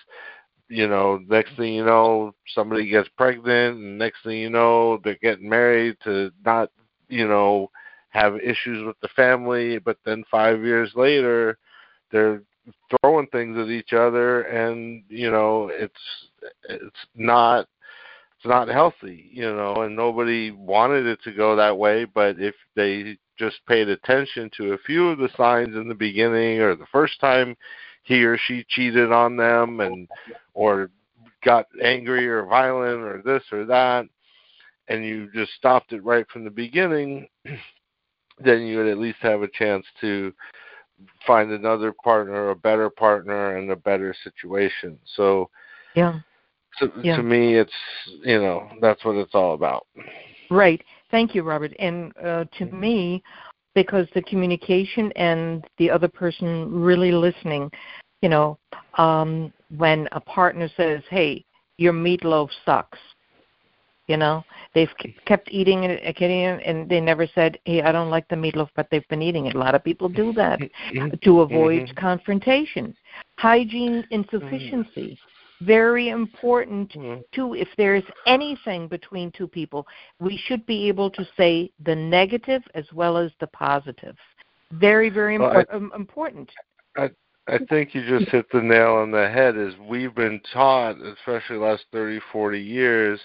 you 0.68 0.86
know 0.86 1.18
next 1.28 1.56
thing 1.56 1.72
you 1.72 1.84
know 1.84 2.32
somebody 2.54 2.88
gets 2.88 3.08
pregnant 3.16 3.78
and 3.78 3.98
next 3.98 4.22
thing 4.22 4.36
you 4.38 4.50
know 4.50 5.00
they're 5.02 5.18
getting 5.22 5.48
married 5.48 5.96
to 6.04 6.30
not 6.44 6.70
you 7.08 7.26
know 7.26 7.70
have 8.10 8.36
issues 8.36 8.84
with 8.86 8.96
the 9.00 9.08
family 9.16 9.78
but 9.78 9.96
then 10.04 10.22
5 10.30 10.62
years 10.62 10.92
later 10.94 11.58
they're 12.12 12.42
throwing 13.00 13.26
things 13.28 13.56
at 13.58 13.68
each 13.68 13.94
other 13.94 14.42
and 14.42 15.02
you 15.08 15.30
know 15.30 15.70
it's 15.72 15.94
it's 16.68 17.06
not 17.16 17.66
it's 18.36 18.46
not 18.46 18.68
healthy 18.68 19.30
you 19.32 19.42
know 19.54 19.82
and 19.82 19.96
nobody 19.96 20.50
wanted 20.50 21.06
it 21.06 21.18
to 21.24 21.32
go 21.32 21.56
that 21.56 21.78
way 21.78 22.04
but 22.04 22.38
if 22.38 22.54
they 22.76 23.16
just 23.40 23.56
paid 23.66 23.88
attention 23.88 24.50
to 24.56 24.74
a 24.74 24.78
few 24.78 25.08
of 25.08 25.18
the 25.18 25.30
signs 25.36 25.74
in 25.74 25.88
the 25.88 25.94
beginning 25.94 26.60
or 26.60 26.76
the 26.76 26.86
first 26.92 27.18
time 27.20 27.56
he 28.02 28.22
or 28.22 28.36
she 28.36 28.64
cheated 28.68 29.10
on 29.10 29.36
them 29.36 29.80
and 29.80 30.06
or 30.52 30.90
got 31.42 31.66
angry 31.82 32.28
or 32.28 32.44
violent 32.44 33.00
or 33.00 33.22
this 33.24 33.42
or 33.50 33.64
that 33.64 34.04
and 34.88 35.04
you 35.04 35.30
just 35.34 35.52
stopped 35.54 35.94
it 35.94 36.04
right 36.04 36.26
from 36.30 36.44
the 36.44 36.50
beginning 36.50 37.26
then 38.44 38.62
you 38.62 38.76
would 38.76 38.88
at 38.88 38.98
least 38.98 39.18
have 39.20 39.42
a 39.42 39.48
chance 39.48 39.86
to 40.02 40.32
find 41.26 41.50
another 41.50 41.94
partner 42.04 42.50
a 42.50 42.56
better 42.56 42.90
partner 42.90 43.56
and 43.56 43.70
a 43.70 43.76
better 43.76 44.14
situation. 44.22 44.98
So 45.16 45.50
yeah. 45.94 46.20
to, 46.78 46.92
yeah. 47.02 47.16
to 47.16 47.22
me 47.22 47.54
it's 47.54 47.72
you 48.22 48.40
know 48.40 48.68
that's 48.80 49.04
what 49.04 49.16
it's 49.16 49.34
all 49.34 49.54
about. 49.54 49.86
Right 50.50 50.82
Thank 51.10 51.34
you, 51.34 51.42
Robert. 51.42 51.74
And 51.78 52.12
uh, 52.24 52.44
to 52.58 52.66
me, 52.66 53.22
because 53.74 54.06
the 54.14 54.22
communication 54.22 55.12
and 55.16 55.64
the 55.78 55.90
other 55.90 56.08
person 56.08 56.72
really 56.72 57.12
listening, 57.12 57.70
you 58.22 58.28
know, 58.28 58.58
um, 58.98 59.52
when 59.76 60.08
a 60.12 60.20
partner 60.20 60.68
says, 60.76 61.02
"Hey, 61.10 61.44
your 61.78 61.92
meatloaf 61.92 62.50
sucks," 62.64 62.98
you 64.06 64.16
know, 64.16 64.44
they've 64.74 64.90
kept 65.24 65.48
eating 65.50 65.84
it, 65.84 66.16
getting 66.16 66.40
it, 66.40 66.62
and 66.64 66.88
they 66.88 67.00
never 67.00 67.26
said, 67.34 67.58
"Hey, 67.64 67.82
I 67.82 67.92
don't 67.92 68.10
like 68.10 68.28
the 68.28 68.36
meatloaf," 68.36 68.68
but 68.74 68.88
they've 68.90 69.06
been 69.08 69.22
eating 69.22 69.46
it. 69.46 69.54
A 69.54 69.58
lot 69.58 69.74
of 69.74 69.84
people 69.84 70.08
do 70.08 70.32
that 70.34 70.60
to 71.22 71.40
avoid 71.40 71.82
mm-hmm. 71.82 71.98
confrontation. 71.98 72.94
Hygiene 73.38 74.04
insufficiency 74.10 75.18
very 75.60 76.08
important 76.08 76.92
mm-hmm. 76.92 77.20
too 77.34 77.54
if 77.54 77.68
there 77.76 77.94
is 77.94 78.04
anything 78.26 78.88
between 78.88 79.30
two 79.32 79.46
people 79.46 79.86
we 80.18 80.40
should 80.46 80.64
be 80.66 80.88
able 80.88 81.10
to 81.10 81.26
say 81.36 81.70
the 81.84 81.94
negative 81.94 82.62
as 82.74 82.84
well 82.94 83.16
as 83.16 83.30
the 83.40 83.46
positive 83.48 84.16
very 84.72 85.10
very 85.10 85.38
well, 85.38 85.52
I, 85.56 85.74
um, 85.74 85.92
important 85.94 86.48
I, 86.96 87.10
I 87.46 87.58
think 87.68 87.94
you 87.94 88.06
just 88.06 88.30
hit 88.30 88.46
the 88.52 88.62
nail 88.62 88.94
on 88.94 89.10
the 89.10 89.28
head 89.28 89.56
is 89.56 89.74
we've 89.88 90.14
been 90.14 90.40
taught 90.52 90.96
especially 91.00 91.58
the 91.58 91.64
last 91.64 91.84
30 91.92 92.20
40 92.32 92.60
years 92.60 93.20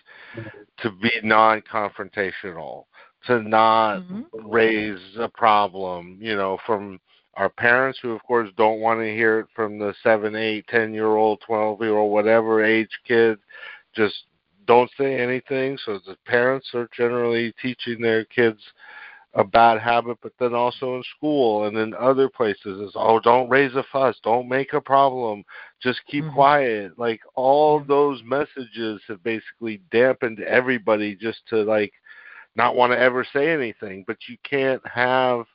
to 0.80 0.92
be 0.92 1.12
non-confrontational 1.24 2.86
to 3.28 3.42
not 3.42 4.02
mm-hmm. 4.02 4.50
raise 4.50 5.00
a 5.18 5.30
problem 5.30 6.18
you 6.20 6.36
know 6.36 6.58
from 6.66 7.00
our 7.36 7.50
parents 7.50 8.00
who 8.02 8.12
of 8.12 8.24
course 8.24 8.50
don't 8.58 8.80
want 8.80 9.00
to 9.00 9.14
hear 9.14 9.40
it 9.40 9.48
from 9.56 9.78
the 9.78 9.94
seven 10.04 10.36
eight 10.36 10.68
ten 10.68 10.94
year 10.94 11.16
old 11.16 11.42
twelve 11.46 11.82
year 11.82 11.98
old 11.98 12.12
whatever 12.12 12.64
age 12.64 12.90
kid 13.08 13.38
just 13.96 14.26
don't 14.68 14.90
say 14.98 15.20
anything. 15.20 15.78
So 15.86 16.00
the 16.06 16.18
parents 16.26 16.70
are 16.74 16.90
generally 16.96 17.54
teaching 17.62 18.02
their 18.02 18.26
kids 18.26 18.60
a 19.38 19.44
bad 19.44 19.82
habit 19.82 20.18
but 20.24 20.32
then 20.40 20.54
also 20.54 20.96
in 20.96 21.04
school 21.18 21.66
and 21.66 21.78
in 21.78 21.94
other 21.96 22.30
places 22.30 22.80
is 22.80 22.94
oh 22.96 23.20
don't 23.20 23.50
raise 23.50 23.76
a 23.76 23.84
fuss. 23.92 24.16
Don't 24.24 24.48
make 24.48 24.74
a 24.74 24.82
problem. 24.82 25.44
Just 25.82 26.00
keep 26.10 26.24
mm-hmm. 26.24 26.36
quiet. 26.36 26.98
Like 26.98 27.20
all 27.36 27.84
those 27.84 28.22
messages 28.24 29.02
have 29.08 29.22
basically 29.24 29.82
dampened 29.92 30.40
everybody 30.40 31.16
just 31.16 31.40
to 31.50 31.64
like 31.64 31.94
not 32.56 32.76
want 32.76 32.94
to 32.94 33.00
ever 33.00 33.26
say 33.34 33.52
anything. 33.52 34.06
But 34.08 34.18
you 34.30 34.38
can't 34.50 34.82
have 34.88 35.46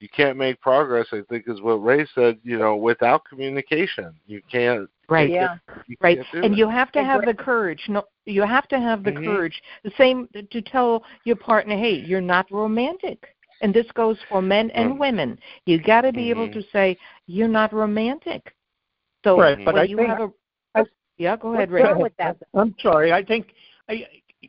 you 0.00 0.08
can't 0.08 0.36
make 0.36 0.60
progress. 0.60 1.06
I 1.12 1.22
think 1.28 1.44
is 1.46 1.60
what 1.60 1.82
Ray 1.82 2.06
said. 2.14 2.38
You 2.42 2.58
know, 2.58 2.76
without 2.76 3.24
communication, 3.24 4.12
you 4.26 4.42
can't. 4.50 4.88
Right. 5.08 5.30
Yeah. 5.30 5.56
You 5.86 5.96
right. 6.00 6.18
And 6.34 6.54
it. 6.54 6.58
you 6.58 6.68
have 6.68 6.92
to 6.92 7.04
have 7.04 7.24
the 7.24 7.34
courage. 7.34 7.82
No, 7.88 8.02
you 8.24 8.42
have 8.42 8.68
to 8.68 8.78
have 8.78 9.04
the 9.04 9.12
mm-hmm. 9.12 9.24
courage. 9.24 9.62
The 9.84 9.92
same 9.96 10.28
to 10.50 10.62
tell 10.62 11.04
your 11.24 11.36
partner, 11.36 11.76
hey, 11.76 11.94
you're 11.94 12.20
not 12.20 12.50
romantic. 12.50 13.26
And 13.62 13.72
this 13.72 13.86
goes 13.94 14.18
for 14.28 14.42
men 14.42 14.70
and 14.72 14.90
mm-hmm. 14.90 15.00
women. 15.00 15.38
You 15.64 15.82
got 15.82 16.02
to 16.02 16.12
be 16.12 16.28
mm-hmm. 16.28 16.42
able 16.42 16.52
to 16.52 16.62
say 16.72 16.98
you're 17.26 17.48
not 17.48 17.72
romantic. 17.72 18.54
So 19.24 19.38
right, 19.40 19.64
but 19.64 19.76
I 19.76 19.84
you 19.84 19.96
think 19.96 20.08
have 20.08 20.20
a 20.20 20.30
I, 20.74 20.84
yeah, 21.16 21.36
go 21.36 21.54
ahead, 21.54 21.70
Ray. 21.70 21.82
With 21.94 22.12
that? 22.18 22.36
I'm 22.54 22.74
sorry. 22.80 23.12
I 23.12 23.24
think 23.24 23.48
I, 23.88 24.06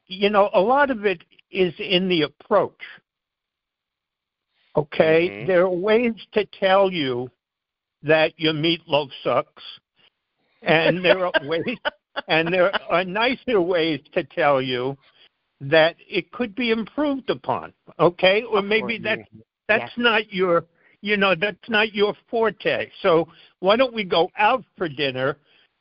you 0.07 0.29
know 0.29 0.49
a 0.53 0.59
lot 0.59 0.91
of 0.91 1.05
it 1.05 1.23
is 1.51 1.73
in 1.79 2.09
the 2.09 2.23
approach. 2.23 2.79
Okay, 4.77 5.29
mm-hmm. 5.29 5.47
there 5.47 5.63
are 5.63 5.69
ways 5.69 6.13
to 6.33 6.45
tell 6.59 6.91
you 6.91 7.29
that 8.03 8.33
your 8.37 8.53
meatloaf 8.53 9.09
sucks, 9.23 9.63
and 10.61 11.03
there 11.03 11.25
are 11.25 11.31
ways, 11.45 11.77
and 12.27 12.53
there 12.53 12.71
are 12.89 13.03
nicer 13.03 13.59
ways 13.59 13.99
to 14.13 14.23
tell 14.23 14.61
you 14.61 14.95
that 15.59 15.95
it 16.07 16.31
could 16.31 16.53
be 16.53 16.69
improved 16.69 17.29
upon. 17.31 17.73
Okay, 17.99 18.43
or 18.43 18.61
maybe 18.61 18.99
that 18.99 19.19
that's 19.67 19.91
yeah. 19.97 20.03
not 20.03 20.31
your, 20.31 20.65
you 21.01 21.17
know, 21.17 21.33
that's 21.33 21.69
not 21.69 21.95
your 21.95 22.13
forte. 22.29 22.89
So 23.01 23.27
why 23.59 23.77
don't 23.77 23.95
we 23.95 24.03
go 24.03 24.29
out 24.37 24.63
for 24.77 24.87
dinner? 24.87 25.37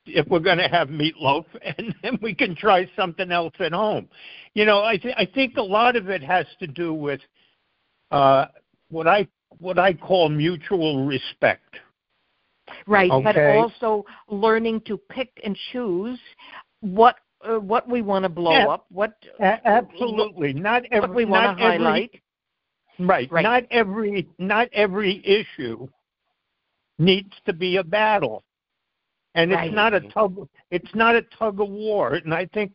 if 0.07 0.27
we're 0.29 0.39
going 0.39 0.59
to 0.59 0.69
have 0.69 0.89
meatloaf, 0.89 1.45
and 1.79 1.95
then 2.03 2.19
we 2.23 2.35
can 2.35 2.55
try 2.55 2.89
something 2.97 3.31
else 3.31 3.55
at 3.59 3.73
home. 3.73 4.09
You 4.55 4.65
know, 4.65 4.83
I 4.83 4.97
th- 4.97 5.15
I 5.19 5.27
think 5.27 5.57
a 5.57 5.63
lot 5.63 5.97
of 5.97 6.09
it 6.09 6.23
has 6.23 6.47
to 6.61 6.67
do 6.67 6.95
with 6.95 7.21
uh, 8.11 8.47
what 8.91 9.07
I 9.07 9.27
what 9.59 9.79
I 9.79 9.93
call 9.93 10.29
mutual 10.29 11.07
respect. 11.07 11.77
Right, 12.87 13.11
okay. 13.11 13.25
but 13.25 13.37
also 13.39 14.05
learning 14.29 14.83
to 14.87 14.99
pick 14.99 15.31
and 15.45 15.57
choose 15.73 16.19
what 16.81 17.17
uh, 17.49 17.61
what 17.61 17.89
we 17.89 18.03
want 18.03 18.25
to 18.25 18.29
blow 18.29 18.53
yeah, 18.53 18.67
up. 18.67 18.87
What 18.91 19.15
absolutely 19.41 20.53
not 20.53 20.83
every 20.91 21.09
what 21.09 21.17
we 21.17 21.25
want 21.25 21.59
to 21.59 21.63
highlight. 21.63 22.21
Right. 22.99 23.31
right. 23.31 23.43
Not 23.43 23.65
every 23.71 24.29
not 24.39 24.69
every 24.73 25.23
issue 25.25 25.87
needs 26.99 27.33
to 27.45 27.53
be 27.53 27.77
a 27.77 27.85
battle, 27.85 28.43
and 29.35 29.53
right. 29.53 29.67
it's 29.67 29.75
not 29.75 29.95
a 29.95 30.01
tug. 30.01 30.49
It's 30.71 30.95
not 30.95 31.15
a 31.15 31.23
tug 31.39 31.61
of 31.61 31.69
war. 31.69 32.15
And 32.15 32.33
I 32.33 32.47
think 32.47 32.73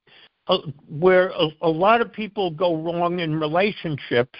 uh, 0.47 0.59
where 0.87 1.29
a, 1.29 1.47
a 1.61 1.69
lot 1.69 2.01
of 2.01 2.13
people 2.13 2.51
go 2.51 2.75
wrong 2.75 3.19
in 3.19 3.39
relationships 3.39 4.37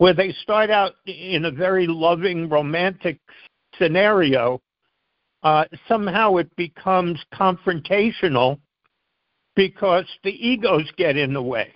where 0.00 0.14
they 0.14 0.32
start 0.32 0.70
out 0.70 0.94
in 1.04 1.44
a 1.44 1.50
very 1.50 1.86
loving, 1.86 2.48
romantic 2.48 3.20
scenario, 3.78 4.58
uh, 5.42 5.66
somehow 5.86 6.36
it 6.36 6.48
becomes 6.56 7.22
confrontational 7.34 8.58
because 9.54 10.06
the 10.24 10.30
egos 10.30 10.90
get 10.96 11.18
in 11.18 11.34
the 11.34 11.42
way. 11.42 11.70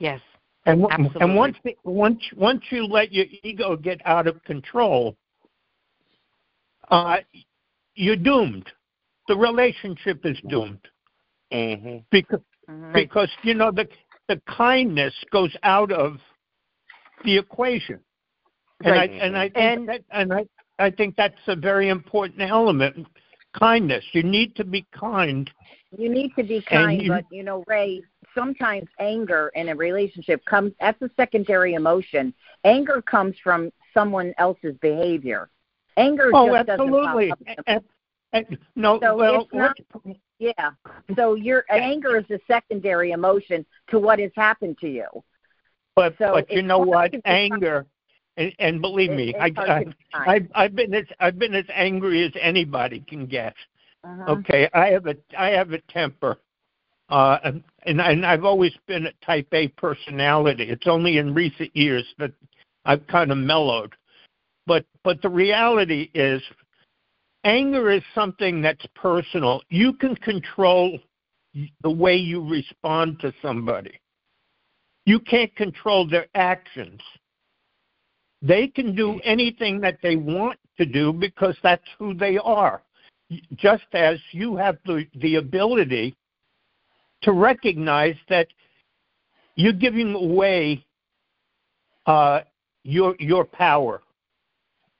Yes. 0.00 0.20
And, 0.64 0.84
absolutely. 0.90 1.20
and 1.20 1.36
once 1.36 1.56
the, 1.62 1.76
once 1.84 2.20
once 2.34 2.62
you 2.70 2.84
let 2.84 3.12
your 3.12 3.26
ego 3.44 3.76
get 3.76 4.00
out 4.04 4.26
of 4.26 4.42
control, 4.42 5.16
uh, 6.90 7.18
you're 7.94 8.16
doomed. 8.16 8.68
The 9.28 9.36
relationship 9.36 10.26
is 10.26 10.36
doomed 10.48 10.80
mm-hmm. 11.52 11.98
because 12.10 12.40
mm-hmm. 12.68 12.92
because 12.92 13.30
you 13.44 13.54
know 13.54 13.70
the 13.70 13.86
the 14.26 14.42
kindness 14.48 15.14
goes 15.30 15.54
out 15.62 15.92
of 15.92 16.18
the 17.24 17.36
equation. 17.38 18.00
And 18.84 18.92
Right. 18.92 19.10
I 19.10 19.14
and 19.14 19.36
I 19.38 19.48
think 19.48 19.56
And- 19.56 19.88
that, 19.88 20.00
and 20.10 20.32
I 20.32 20.46
I 20.78 20.90
think 20.90 21.16
that's 21.16 21.40
a 21.46 21.56
very 21.56 21.88
important 21.88 22.42
element. 22.42 23.06
Kindness. 23.54 24.04
You 24.12 24.22
need 24.22 24.54
to 24.56 24.64
be 24.64 24.84
kind. 24.92 25.50
You 25.96 26.10
need 26.10 26.34
to 26.36 26.42
be 26.42 26.60
kind, 26.60 27.00
you- 27.00 27.08
but 27.08 27.24
you 27.30 27.42
know, 27.42 27.64
Ray, 27.66 28.02
sometimes 28.34 28.86
anger 28.98 29.50
in 29.54 29.70
a 29.70 29.74
relationship 29.74 30.44
comes 30.44 30.74
that's 30.78 31.00
a 31.00 31.10
secondary 31.16 31.72
emotion. 31.72 32.34
Anger 32.64 33.00
comes 33.00 33.38
from 33.38 33.72
someone 33.94 34.34
else's 34.36 34.76
behavior. 34.78 35.48
Anger 35.96 36.30
Oh, 36.34 36.52
just 36.54 36.68
absolutely. 36.68 37.28
doesn't 37.30 37.46
pop 37.46 37.58
up. 37.58 37.64
And- 37.66 38.46
and- 38.50 38.58
no, 38.74 39.00
So 39.00 39.16
well, 39.16 39.42
it's 39.50 39.54
not- 39.54 39.78
Yeah. 40.38 40.72
So 41.14 41.32
your 41.34 41.64
anger 41.70 42.18
is 42.18 42.30
a 42.30 42.38
secondary 42.46 43.12
emotion 43.12 43.64
to 43.88 43.98
what 43.98 44.18
has 44.18 44.32
happened 44.36 44.76
to 44.80 44.88
you. 44.90 45.06
But 45.96 46.14
so 46.18 46.32
but 46.32 46.50
you 46.52 46.62
know 46.62 46.78
what? 46.78 47.12
Anger, 47.24 47.86
and, 48.36 48.52
and 48.58 48.80
believe 48.80 49.10
It- 49.10 49.16
me, 49.16 49.34
it's 49.36 49.58
I, 49.58 49.62
I 49.62 49.84
to 49.84 49.90
be 49.90 49.96
kind. 50.12 50.30
I've 50.30 50.48
I've 50.54 50.76
been 50.76 50.94
as 50.94 51.06
I've 51.18 51.38
been 51.38 51.54
as 51.54 51.64
angry 51.74 52.24
as 52.24 52.32
anybody 52.40 53.00
can 53.00 53.26
get. 53.26 53.54
Uh-huh. 54.04 54.32
Okay, 54.34 54.68
I 54.72 54.88
have 54.88 55.06
a 55.06 55.16
I 55.36 55.48
have 55.48 55.72
a 55.72 55.80
temper, 55.88 56.36
uh, 57.08 57.38
and 57.86 58.00
and 58.00 58.24
I've 58.24 58.44
always 58.44 58.72
been 58.86 59.06
a 59.06 59.12
Type 59.24 59.48
A 59.52 59.68
personality. 59.68 60.64
It's 60.64 60.86
only 60.86 61.18
in 61.18 61.34
recent 61.34 61.74
years 61.74 62.04
that 62.18 62.30
I've 62.84 63.04
kind 63.08 63.32
of 63.32 63.38
mellowed, 63.38 63.94
but 64.66 64.84
but 65.02 65.20
the 65.22 65.30
reality 65.30 66.10
is, 66.14 66.42
anger 67.44 67.90
is 67.90 68.02
something 68.14 68.60
that's 68.60 68.84
personal. 68.94 69.62
You 69.70 69.94
can 69.94 70.14
control 70.16 70.98
the 71.82 71.90
way 71.90 72.16
you 72.16 72.46
respond 72.46 73.18
to 73.20 73.32
somebody. 73.40 73.98
You 75.06 75.18
can't 75.20 75.54
control 75.56 76.06
their 76.06 76.26
actions. 76.34 77.00
They 78.42 78.68
can 78.68 78.94
do 78.94 79.18
anything 79.24 79.80
that 79.80 79.98
they 80.02 80.16
want 80.16 80.58
to 80.78 80.84
do 80.84 81.12
because 81.12 81.56
that's 81.62 81.88
who 81.98 82.12
they 82.12 82.36
are 82.38 82.82
just 83.56 83.84
as 83.92 84.18
you 84.32 84.56
have 84.56 84.78
the, 84.84 85.06
the 85.16 85.36
ability 85.36 86.14
to 87.22 87.32
recognize 87.32 88.14
that 88.28 88.46
you're 89.56 89.72
giving 89.72 90.14
away 90.14 90.84
uh, 92.06 92.42
your 92.84 93.16
your 93.18 93.44
power 93.44 94.02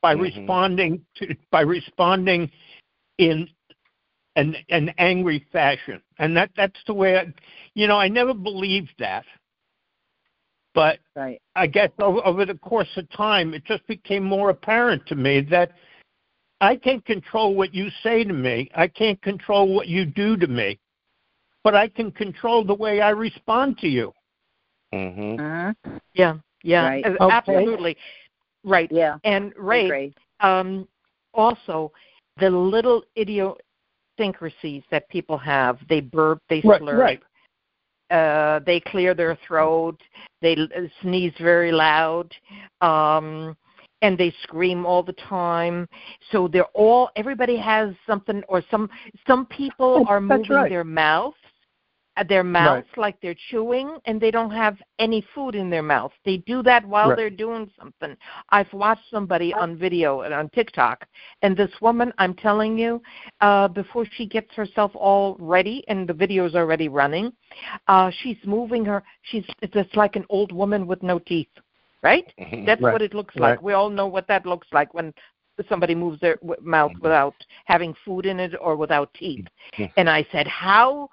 by 0.03 0.14
Mhm. 0.14 0.23
responding 0.23 1.07
to 1.16 1.37
by 1.51 1.61
responding 1.61 2.51
in 3.19 3.49
an 4.35 4.57
an 4.71 4.92
angry 4.99 5.47
fashion, 5.53 6.03
and 6.19 6.37
that 6.37 6.51
that's 6.57 6.83
the 6.87 6.95
way 6.95 7.19
I, 7.19 7.33
you 7.75 7.87
know 7.87 7.99
I 7.99 8.09
never 8.09 8.35
believed 8.35 8.95
that, 8.99 9.25
but 10.76 11.00
Right. 11.16 11.40
I 11.56 11.66
guess 11.66 11.90
over, 11.98 12.24
over 12.24 12.44
the 12.44 12.54
course 12.54 12.90
of 12.96 13.10
time, 13.10 13.54
it 13.54 13.64
just 13.64 13.84
became 13.86 14.22
more 14.22 14.50
apparent 14.50 15.06
to 15.06 15.14
me 15.16 15.40
that 15.50 15.72
I 16.60 16.76
can't 16.76 17.04
control 17.04 17.54
what 17.54 17.74
you 17.74 17.88
say 18.02 18.22
to 18.24 18.32
me. 18.32 18.70
I 18.74 18.86
can't 18.86 19.20
control 19.22 19.74
what 19.74 19.88
you 19.88 20.04
do 20.04 20.36
to 20.36 20.46
me, 20.46 20.78
but 21.64 21.74
I 21.74 21.88
can 21.88 22.12
control 22.12 22.62
the 22.62 22.74
way 22.74 23.00
I 23.00 23.10
respond 23.10 23.78
to 23.78 23.88
you. 23.88 24.12
Mm-hmm. 24.94 25.40
Uh-huh. 25.40 25.98
Yeah, 26.12 26.36
yeah, 26.62 26.84
Right. 26.84 27.06
uh, 27.06 27.24
Okay. 27.24 27.32
absolutely. 27.32 27.96
Right. 28.62 28.92
Yeah. 28.92 29.16
And 29.24 29.54
Ray, 29.56 30.12
um, 30.40 30.86
also 31.32 31.90
the 32.38 32.50
little 32.50 33.02
idiosyncrasies 33.16 34.82
that 34.90 35.08
people 35.08 35.38
have. 35.38 35.78
They 35.88 36.00
burp, 36.00 36.42
they 36.50 36.60
slurp. 36.60 36.68
Right, 36.68 36.80
slurp, 36.82 36.98
right. 36.98 37.22
Uh, 38.11 38.61
they 38.66 38.81
clear 38.81 39.14
their 39.14 39.38
throat, 39.47 40.01
they 40.42 40.57
sneeze 41.03 41.33
very 41.40 41.73
loud, 41.73 42.33
um, 42.81 43.57
and 44.03 44.16
they 44.19 44.33
scream 44.42 44.85
all 44.85 45.03
the 45.03 45.14
time. 45.14 45.88
So 46.31 46.49
they're 46.49 46.64
all 46.75 47.11
everybody 47.16 47.57
has 47.57 47.95
something, 48.07 48.42
or 48.49 48.62
some 48.71 48.88
some 49.27 49.47
people 49.47 50.05
are 50.09 50.21
that's 50.21 50.40
moving 50.40 50.57
right. 50.57 50.71
their 50.71 50.85
mouths, 50.85 51.37
uh, 52.16 52.24
their 52.24 52.42
mouths 52.44 52.87
like 52.96 53.20
they're 53.20 53.37
chewing, 53.50 53.98
and 54.07 54.20
they 54.20 54.31
don't 54.31 54.50
have 54.50 54.76
any 54.98 55.20
food 55.35 55.55
in 55.55 55.68
their 55.70 55.83
mouth. 55.83 56.12
They 56.24 56.38
do 56.38 56.62
that 56.62 56.85
while 56.87 57.09
Right. 57.11 57.16
they're 57.16 57.31
doing 57.31 57.70
something. 57.79 58.16
I've 58.50 58.72
watched 58.72 59.09
somebody 59.11 59.52
on 59.55 59.76
video 59.76 60.22
and 60.22 60.33
on 60.33 60.48
TikTok, 60.50 61.07
and 61.42 61.57
this 61.57 61.70
woman, 61.81 62.12
I'm 62.18 62.35
telling 62.35 62.79
you, 62.79 63.02
uh, 63.40 63.68
before 63.68 64.05
she 64.12 64.26
gets 64.26 64.52
herself 64.55 64.92
all 64.94 65.37
ready, 65.38 65.85
and 65.88 66.09
the 66.09 66.14
video's 66.14 66.55
already 66.55 66.88
running, 66.88 67.33
uh, 67.88 68.11
she's 68.22 68.38
moving 68.44 68.85
her. 68.85 69.02
She's 69.22 69.44
it's 69.62 69.96
like 69.96 70.16
an 70.16 70.24
old 70.29 70.52
woman 70.52 70.87
with 70.87 71.02
no 71.02 71.18
teeth, 71.18 71.52
right? 72.02 72.33
Mhm. 72.38 72.64
That's 72.66 72.81
Right. 72.81 72.92
what 72.92 73.02
it 73.02 73.14
looks 73.14 73.35
like. 73.37 73.57
Right. 73.57 73.62
We 73.62 73.72
all 73.74 73.90
know 73.90 74.07
what 74.07 74.26
that 74.29 74.46
looks 74.46 74.68
like 74.72 74.92
when 74.94 75.12
somebody 75.68 75.94
moves 75.94 76.20
their 76.20 76.38
mouth 76.61 76.92
without 77.00 77.35
having 77.64 77.94
food 78.05 78.26
in 78.26 78.40
it 78.40 78.55
or 78.61 78.76
without 78.76 79.12
teeth. 79.14 79.46
Mhm. 79.74 79.90
And 79.96 80.11
I 80.11 80.22
said, 80.31 80.46
how 80.46 81.09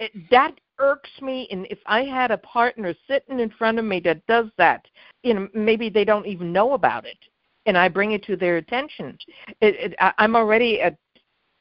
it, 0.00 0.12
that 0.30 0.58
irks 0.78 1.10
me. 1.20 1.46
And 1.50 1.66
if 1.70 1.78
I 1.86 2.02
had 2.02 2.30
a 2.30 2.38
partner 2.38 2.94
sitting 3.06 3.38
in 3.38 3.50
front 3.50 3.78
of 3.78 3.84
me 3.84 4.00
that 4.00 4.26
does 4.26 4.46
that, 4.58 4.86
you 5.22 5.34
know, 5.34 5.48
maybe 5.54 5.88
they 5.88 6.04
don't 6.04 6.26
even 6.26 6.52
know 6.52 6.72
about 6.72 7.04
it, 7.04 7.18
and 7.66 7.76
I 7.78 7.88
bring 7.88 8.12
it 8.12 8.24
to 8.24 8.36
their 8.36 8.56
attention, 8.56 9.16
it, 9.60 9.76
it, 9.76 9.94
I, 10.00 10.12
I'm 10.18 10.34
already 10.34 10.80
at, 10.80 10.96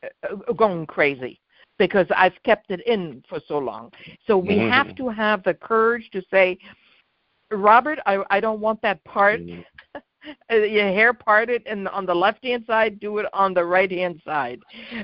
uh, 0.03 0.53
going 0.53 0.87
crazy 0.87 1.39
because 1.77 2.07
I've 2.15 2.41
kept 2.43 2.71
it 2.71 2.81
in 2.87 3.23
for 3.29 3.39
so 3.47 3.57
long. 3.59 3.91
So 4.25 4.37
we 4.37 4.55
Mhm. 4.55 4.69
have 4.69 4.95
to 4.95 5.09
have 5.09 5.43
the 5.43 5.53
courage 5.53 6.09
to 6.11 6.21
say, 6.31 6.57
Robert, 7.51 7.99
I, 8.05 8.23
I 8.29 8.39
don't 8.39 8.59
want 8.61 8.81
that 8.81 9.03
part. 9.03 9.41
Mhm. 9.41 9.65
Uh, 10.51 10.55
your 10.55 10.87
hair 10.87 11.13
parted 11.13 11.63
and 11.65 11.87
on 11.87 12.05
the 12.05 12.13
left 12.13 12.43
hand 12.43 12.63
side 12.67 12.99
do 12.99 13.19
it 13.19 13.25
on 13.33 13.53
the 13.53 13.63
right 13.63 13.91
hand 13.91 14.21
side 14.25 14.59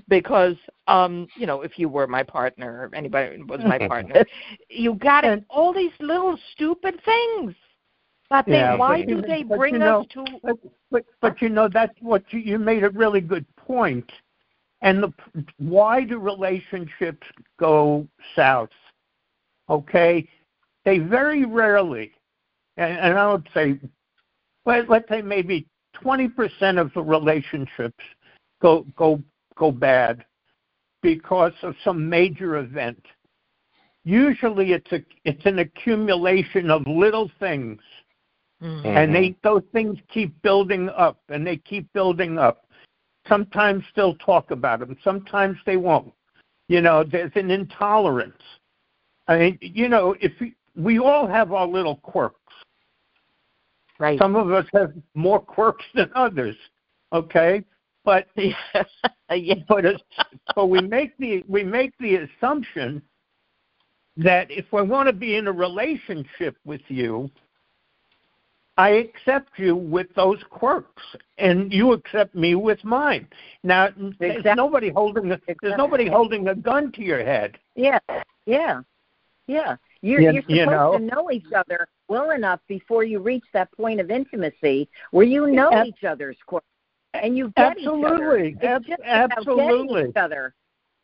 because 0.09 0.55
um 0.87 1.27
you 1.35 1.45
know 1.45 1.61
if 1.61 1.79
you 1.79 1.87
were 1.87 2.05
my 2.05 2.21
partner 2.21 2.89
or 2.91 2.95
anybody 2.95 3.41
was 3.43 3.61
my 3.61 3.77
partner 3.87 4.25
you 4.69 4.93
got 4.95 5.23
it 5.23 5.43
all 5.49 5.73
these 5.73 5.93
little 5.99 6.37
stupid 6.51 6.95
things 7.05 7.55
but 8.29 8.45
they 8.45 8.53
Yeah, 8.53 8.77
why 8.77 9.01
but 9.01 9.07
do 9.07 9.21
they 9.21 9.43
bring 9.43 9.75
you 9.75 9.81
us 9.81 10.05
to 10.09 10.25
But 10.43 10.57
but, 10.91 11.05
but 11.21 11.41
you 11.41 11.49
know 11.49 11.67
that's 11.67 11.95
what 12.01 12.23
you, 12.31 12.39
you 12.39 12.59
made 12.59 12.83
a 12.83 12.89
really 12.89 13.21
good. 13.21 13.45
And 14.81 15.03
the 15.03 15.13
why 15.57 16.03
do 16.03 16.17
relationships 16.17 17.27
go 17.57 18.07
south? 18.35 18.69
Okay, 19.69 20.27
they 20.85 20.99
very 20.99 21.45
rarely, 21.45 22.11
and, 22.77 22.97
and 22.97 23.17
I 23.17 23.31
would 23.31 23.47
say, 23.53 23.79
let, 23.79 23.79
let's 24.65 25.07
say 25.09 25.21
maybe 25.21 25.67
twenty 25.93 26.27
percent 26.27 26.77
of 26.77 26.93
the 26.93 27.03
relationships 27.03 28.03
go 28.61 28.85
go 28.95 29.21
go 29.55 29.71
bad 29.71 30.25
because 31.01 31.53
of 31.61 31.75
some 31.83 32.09
major 32.09 32.57
event. 32.57 33.03
Usually, 34.03 34.73
it's 34.73 34.91
a 34.91 35.03
it's 35.23 35.45
an 35.45 35.59
accumulation 35.59 36.69
of 36.69 36.85
little 36.87 37.29
things. 37.39 37.79
Mm. 38.61 38.85
and 38.85 39.13
they 39.13 39.35
those 39.43 39.63
things 39.73 39.97
keep 40.07 40.41
building 40.41 40.89
up 40.89 41.19
and 41.27 41.45
they 41.45 41.57
keep 41.57 41.91
building 41.91 42.39
up. 42.39 42.65
Sometimes 43.27 43.83
they'll 43.95 44.15
talk 44.15 44.51
about 44.51 44.79
them 44.79 44.95
sometimes 45.03 45.57
they 45.65 45.75
won't. 45.75 46.13
You 46.69 46.79
know 46.79 47.03
there's 47.03 47.33
an 47.35 47.51
intolerance. 47.51 48.41
I 49.27 49.37
mean 49.37 49.57
you 49.61 49.89
know 49.89 50.15
if 50.21 50.31
we, 50.39 50.55
we 50.75 50.99
all 50.99 51.27
have 51.27 51.51
our 51.51 51.67
little 51.67 51.97
quirks 51.97 52.44
right. 53.99 54.19
Some 54.19 54.35
of 54.35 54.51
us 54.51 54.65
have 54.73 54.93
more 55.13 55.39
quirks 55.39 55.85
than 55.93 56.09
others 56.15 56.55
okay? 57.15 57.63
But 58.03 58.27
yeah. 58.35 59.55
But 59.67 59.85
it's, 59.85 60.03
but 60.55 60.67
we 60.67 60.81
make 60.81 61.17
the 61.17 61.43
we 61.47 61.63
make 61.63 61.97
the 61.99 62.17
assumption 62.17 63.01
that 64.17 64.49
if 64.51 64.65
I 64.73 64.81
want 64.81 65.07
to 65.07 65.13
be 65.13 65.35
in 65.35 65.47
a 65.47 65.51
relationship 65.51 66.55
with 66.65 66.81
you, 66.87 67.29
I 68.77 68.89
accept 68.89 69.57
you 69.57 69.75
with 69.75 70.07
those 70.15 70.39
quirks, 70.49 71.03
and 71.37 71.73
you 71.73 71.93
accept 71.93 72.35
me 72.35 72.55
with 72.55 72.83
mine. 72.83 73.27
Now, 73.63 73.89
there's 74.19 74.45
nobody 74.55 74.89
holding 74.89 75.31
a, 75.31 75.39
there's 75.61 75.77
nobody 75.77 76.07
holding 76.07 76.47
a 76.49 76.55
gun 76.55 76.91
to 76.93 77.01
your 77.01 77.23
head. 77.23 77.57
Yeah, 77.75 77.99
yeah, 78.45 78.81
yeah. 79.47 79.77
You're, 80.05 80.21
You- 80.21 80.31
you're 80.33 80.41
supposed 80.43 80.59
you 80.59 80.65
know? 80.67 80.97
to 80.97 81.03
know 81.03 81.31
each 81.31 81.51
other 81.55 81.87
well 82.07 82.29
enough 82.31 82.59
before 82.67 83.03
you 83.03 83.19
reach 83.19 83.43
that 83.53 83.71
point 83.71 83.99
of 83.99 84.11
intimacy 84.11 84.87
where 85.11 85.25
you 85.25 85.47
know 85.47 85.71
Ab- 85.71 85.87
each 85.87 86.03
other's 86.03 86.37
quirks 86.45 86.65
and 87.13 87.35
you 87.37 87.51
get 87.55 87.77
each 87.79 87.87
other. 87.87 88.05
Absolutely, 88.05 88.49
It's 88.61 88.63
Ab- 88.63 88.85
just 88.85 88.99
about 89.01 89.31
absolutely. 89.37 90.09
each 90.09 90.15
other. 90.17 90.53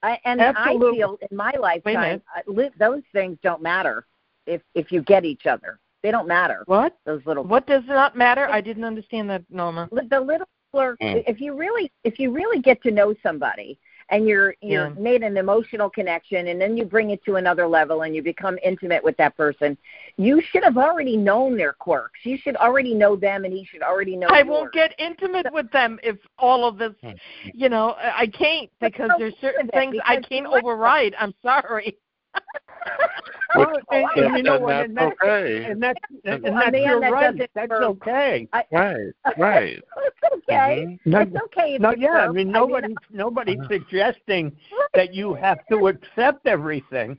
I, 0.04 0.20
and 0.26 0.42
Absolutely. 0.42 0.90
I 0.90 1.06
feel 1.06 1.18
in 1.30 1.38
my 1.38 1.52
lifetime. 1.60 2.22
I, 2.36 2.42
li- 2.48 2.72
those 2.80 3.04
things 3.14 3.38
don't 3.44 3.62
matter 3.62 4.06
if 4.48 4.62
if 4.76 4.92
you 4.92 5.02
get 5.04 5.26
each 5.26 5.46
other. 5.46 5.80
They 6.04 6.10
don't 6.12 6.28
matter. 6.28 6.64
what 6.66 6.98
Those 7.06 7.22
little 7.28 7.44
what 7.44 7.66
does 7.68 7.84
not 7.88 8.16
matter 8.18 8.48
i 8.50 8.60
didn't 8.62 8.84
understand 8.84 9.30
that 9.30 9.44
norma 9.52 9.88
li- 9.92 10.08
the 10.10 10.20
little 10.20 10.48
flirt 10.72 11.00
Mm. 11.00 11.24
if 11.28 11.40
you 11.40 11.54
really 11.56 11.92
if 12.04 12.18
you 12.18 12.32
really 12.32 12.60
get 12.60 12.82
to 12.84 12.92
know 12.92 13.14
somebody 13.22 13.78
and 14.12 14.28
you're 14.28 14.54
you're 14.62 14.90
yeah. 14.90 14.94
made 15.00 15.24
an 15.24 15.38
emotional 15.38 15.90
connection 15.90 16.50
and 16.50 16.62
then 16.62 16.78
you 16.78 16.86
bring 16.86 17.10
it 17.10 17.24
to 17.24 17.38
another 17.38 17.66
level 17.66 18.04
and 18.04 18.16
you 18.16 18.22
become 18.22 18.58
intimate 18.64 19.04
with 19.04 19.18
that 19.18 19.36
person 19.36 19.78
you 20.18 20.42
should 20.52 20.64
have 20.64 20.78
already 20.78 21.18
known 21.18 21.58
their 21.58 21.74
quirks 21.74 22.20
you 22.24 22.38
should 22.38 22.56
already 22.58 22.94
know 22.94 23.16
them 23.16 23.46
and 23.46 23.54
he 23.54 23.66
should 23.66 23.82
already 23.82 24.16
know 24.16 24.28
i 24.30 24.40
yours. 24.40 24.48
won't 24.48 24.74
get 24.74 24.94
intimate 25.00 25.48
with 25.52 25.72
them 25.72 25.98
if 26.04 26.18
all 26.38 26.68
of 26.68 26.78
this 26.78 26.94
hmm. 27.02 27.12
you 27.54 27.70
know 27.70 27.96
i 27.98 28.28
can't 28.28 28.70
because 28.80 29.10
there's 29.18 29.34
certain 29.42 29.68
things 29.70 29.96
i 30.06 30.18
can't 30.18 30.46
override 30.46 31.16
i'm 31.18 31.34
sorry 31.42 31.98
well, 33.56 33.74
and, 33.92 34.06
and, 34.16 34.38
you 34.38 34.44
know 34.44 34.60
what? 34.60 34.86
And 34.86 34.98
that's 34.98 35.16
okay. 35.22 35.66
And 35.66 35.82
that's 35.82 36.00
and, 36.26 36.46
and 36.46 36.58
that's 36.58 36.78
your 36.78 37.00
that 37.00 37.12
right. 37.12 37.50
That's 37.54 37.72
okay. 37.72 38.48
I, 38.54 38.64
right. 38.72 38.98
Right. 39.38 39.78
it's 39.78 40.44
okay. 40.50 41.00
Mm-hmm. 41.06 41.16
It's 41.16 41.44
okay. 41.46 41.78
No, 41.78 41.94
yeah. 41.98 42.28
I 42.28 42.32
mean, 42.32 42.52
nobody, 42.52 42.86
I 42.86 42.88
mean, 42.88 42.98
nobody's 43.12 43.60
uh-huh. 43.60 43.70
suggesting 43.70 44.52
that 44.94 45.14
you 45.14 45.34
have 45.34 45.60
to 45.72 45.88
accept 45.88 46.48
everything. 46.48 47.18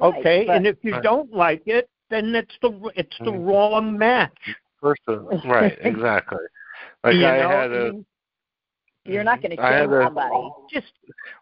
Okay, 0.00 0.38
right, 0.38 0.46
but, 0.46 0.56
and 0.56 0.66
if 0.66 0.76
you 0.82 0.92
right. 0.92 1.02
don't 1.02 1.32
like 1.32 1.62
it, 1.66 1.88
then 2.10 2.34
it's 2.34 2.54
the 2.62 2.90
it's 2.96 3.16
the 3.20 3.30
mm-hmm. 3.30 3.44
wrong 3.44 3.98
match. 3.98 4.36
Person, 4.80 5.26
right? 5.46 5.76
Exactly. 5.80 6.38
Like 7.04 7.14
you 7.14 7.26
I 7.26 7.38
know, 7.38 7.48
had 7.48 7.72
a. 7.72 7.92
You're 9.04 9.22
not 9.22 9.40
going 9.40 9.50
to 9.50 9.56
kill 9.56 10.02
somebody. 10.02 10.50
Just 10.72 10.92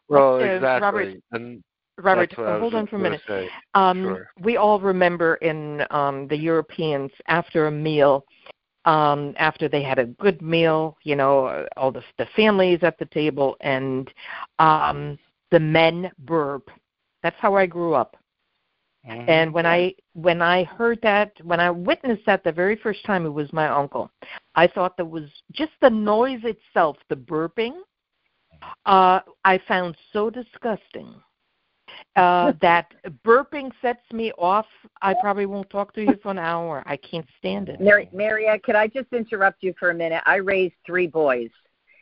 well, 0.08 0.34
uh, 0.34 0.38
exactly. 0.40 0.84
Robert, 0.84 1.22
and 1.32 1.64
Robert, 1.98 2.32
hold 2.32 2.74
on 2.74 2.86
for 2.86 2.96
a 2.96 2.98
minute. 2.98 3.20
Um, 3.74 4.02
sure. 4.02 4.30
We 4.40 4.56
all 4.56 4.80
remember 4.80 5.36
in 5.36 5.84
um, 5.90 6.26
the 6.28 6.36
Europeans 6.36 7.10
after 7.28 7.68
a 7.68 7.70
meal, 7.70 8.24
um, 8.84 9.34
after 9.38 9.68
they 9.68 9.82
had 9.82 9.98
a 9.98 10.06
good 10.06 10.42
meal, 10.42 10.96
you 11.04 11.14
know, 11.14 11.66
all 11.76 11.92
the, 11.92 12.02
the 12.18 12.26
families 12.34 12.80
at 12.82 12.98
the 12.98 13.06
table, 13.06 13.56
and 13.60 14.10
um, 14.58 15.18
the 15.50 15.60
men 15.60 16.10
burp. 16.20 16.68
That's 17.22 17.36
how 17.38 17.54
I 17.54 17.66
grew 17.66 17.94
up. 17.94 18.16
Mm-hmm. 19.08 19.30
And 19.30 19.52
when 19.52 19.66
I 19.66 19.94
when 20.14 20.42
I 20.42 20.64
heard 20.64 20.98
that, 21.02 21.32
when 21.42 21.60
I 21.60 21.70
witnessed 21.70 22.24
that 22.26 22.42
the 22.42 22.52
very 22.52 22.76
first 22.76 23.04
time, 23.04 23.26
it 23.26 23.30
was 23.30 23.52
my 23.52 23.68
uncle. 23.68 24.10
I 24.54 24.66
thought 24.66 24.96
that 24.96 25.04
was 25.04 25.24
just 25.52 25.72
the 25.80 25.90
noise 25.90 26.40
itself, 26.42 26.96
the 27.08 27.16
burping. 27.16 27.74
Uh, 28.86 29.20
I 29.44 29.60
found 29.68 29.96
so 30.12 30.30
disgusting 30.30 31.14
uh, 32.16 32.52
that 32.60 32.92
burping 33.24 33.70
sets 33.82 34.02
me 34.12 34.32
off. 34.38 34.66
I 35.02 35.14
probably 35.20 35.46
won't 35.46 35.70
talk 35.70 35.92
to 35.94 36.02
you 36.02 36.18
for 36.22 36.30
an 36.30 36.38
hour. 36.38 36.82
I 36.86 36.96
can't 36.96 37.26
stand 37.38 37.68
it. 37.68 37.80
Mary, 37.80 38.08
Maria, 38.12 38.58
could 38.58 38.76
I 38.76 38.86
just 38.86 39.12
interrupt 39.12 39.62
you 39.62 39.74
for 39.78 39.90
a 39.90 39.94
minute? 39.94 40.22
I 40.26 40.36
raised 40.36 40.74
three 40.86 41.06
boys, 41.06 41.50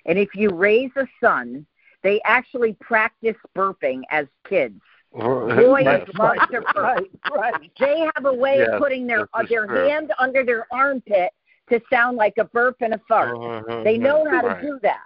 and 0.07 0.19
if 0.19 0.35
you 0.35 0.51
raise 0.51 0.91
a 0.97 1.07
son, 1.23 1.67
they 2.03 2.21
actually 2.25 2.77
practice 2.81 3.37
burping 3.57 4.03
as 4.11 4.27
kids. 4.49 4.81
Boys 5.15 5.85
love 5.85 6.07
to 6.07 6.13
burp. 6.15 6.75
Right, 6.75 7.11
right. 7.35 7.71
They 7.79 8.09
have 8.15 8.25
a 8.25 8.33
way 8.33 8.59
yes, 8.59 8.71
of 8.73 8.81
putting 8.81 9.07
their 9.07 9.29
uh, 9.35 9.43
their 9.49 9.67
true. 9.67 9.89
hand 9.89 10.13
under 10.19 10.43
their 10.43 10.67
armpit 10.73 11.33
to 11.71 11.81
sound 11.91 12.17
like 12.17 12.35
a 12.39 12.45
burp 12.45 12.77
and 12.81 12.95
a 12.95 13.01
fart. 13.07 13.37
Uh-huh, 13.37 13.83
they 13.85 13.99
know 13.99 14.27
how 14.31 14.41
right. 14.41 14.61
to 14.61 14.67
do 14.67 14.79
that. 14.83 15.05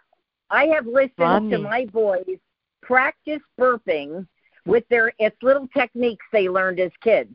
I 0.49 0.67
have 0.67 0.87
listened 0.87 1.13
Funny. 1.17 1.51
to 1.51 1.59
my 1.59 1.87
boys 1.87 2.39
practice 2.83 3.41
burping 3.59 4.27
with 4.67 4.87
their 4.89 5.13
it's 5.19 5.41
little 5.43 5.69
techniques 5.69 6.25
they 6.33 6.49
learned 6.49 6.81
as 6.81 6.91
kids 7.01 7.35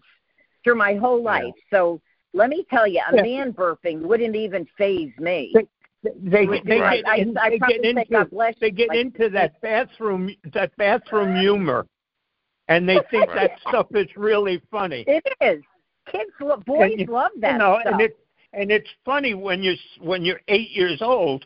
through 0.64 0.76
my 0.76 0.96
whole 0.96 1.24
life. 1.24 1.44
Yeah. 1.46 1.78
So 1.78 2.02
let 2.34 2.50
me 2.50 2.66
tell 2.70 2.88
you, 2.88 3.02
a 3.12 3.16
yeah. 3.16 3.22
man 3.22 3.54
burping 3.54 4.02
wouldn't 4.02 4.36
even 4.36 4.68
phase 4.78 5.12
me. 5.18 5.54
They, 5.54 5.68
they, 6.04 6.46
they, 6.46 6.62
they 6.66 6.78
get, 6.80 7.20
in, 7.20 7.38
I, 7.38 7.50
they 7.50 7.60
get 7.60 7.86
into, 7.86 8.54
they 8.60 8.72
get 8.72 8.96
into 8.96 9.30
that 9.30 9.62
bathroom 9.62 10.36
that 10.54 10.76
bathroom 10.78 11.36
humor, 11.36 11.86
and 12.68 12.88
they 12.90 13.00
think 13.12 13.28
that 13.34 13.52
stuff 13.68 13.88
is 13.92 14.08
really 14.16 14.62
funny. 14.72 15.04
It 15.08 15.24
is. 15.42 15.64
Kids, 16.12 16.32
boys 16.66 16.94
you, 16.98 17.06
love 17.06 17.32
that. 17.38 17.54
You 17.54 17.58
know, 17.60 17.78
stuff. 17.82 17.94
and 17.94 18.02
it 18.02 18.18
and 18.54 18.72
it's 18.72 18.90
funny 19.06 19.36
when 19.36 19.62
you're 19.62 19.76
when 20.00 20.26
you're 20.26 20.42
eight 20.48 20.72
years 20.72 21.02
old, 21.02 21.46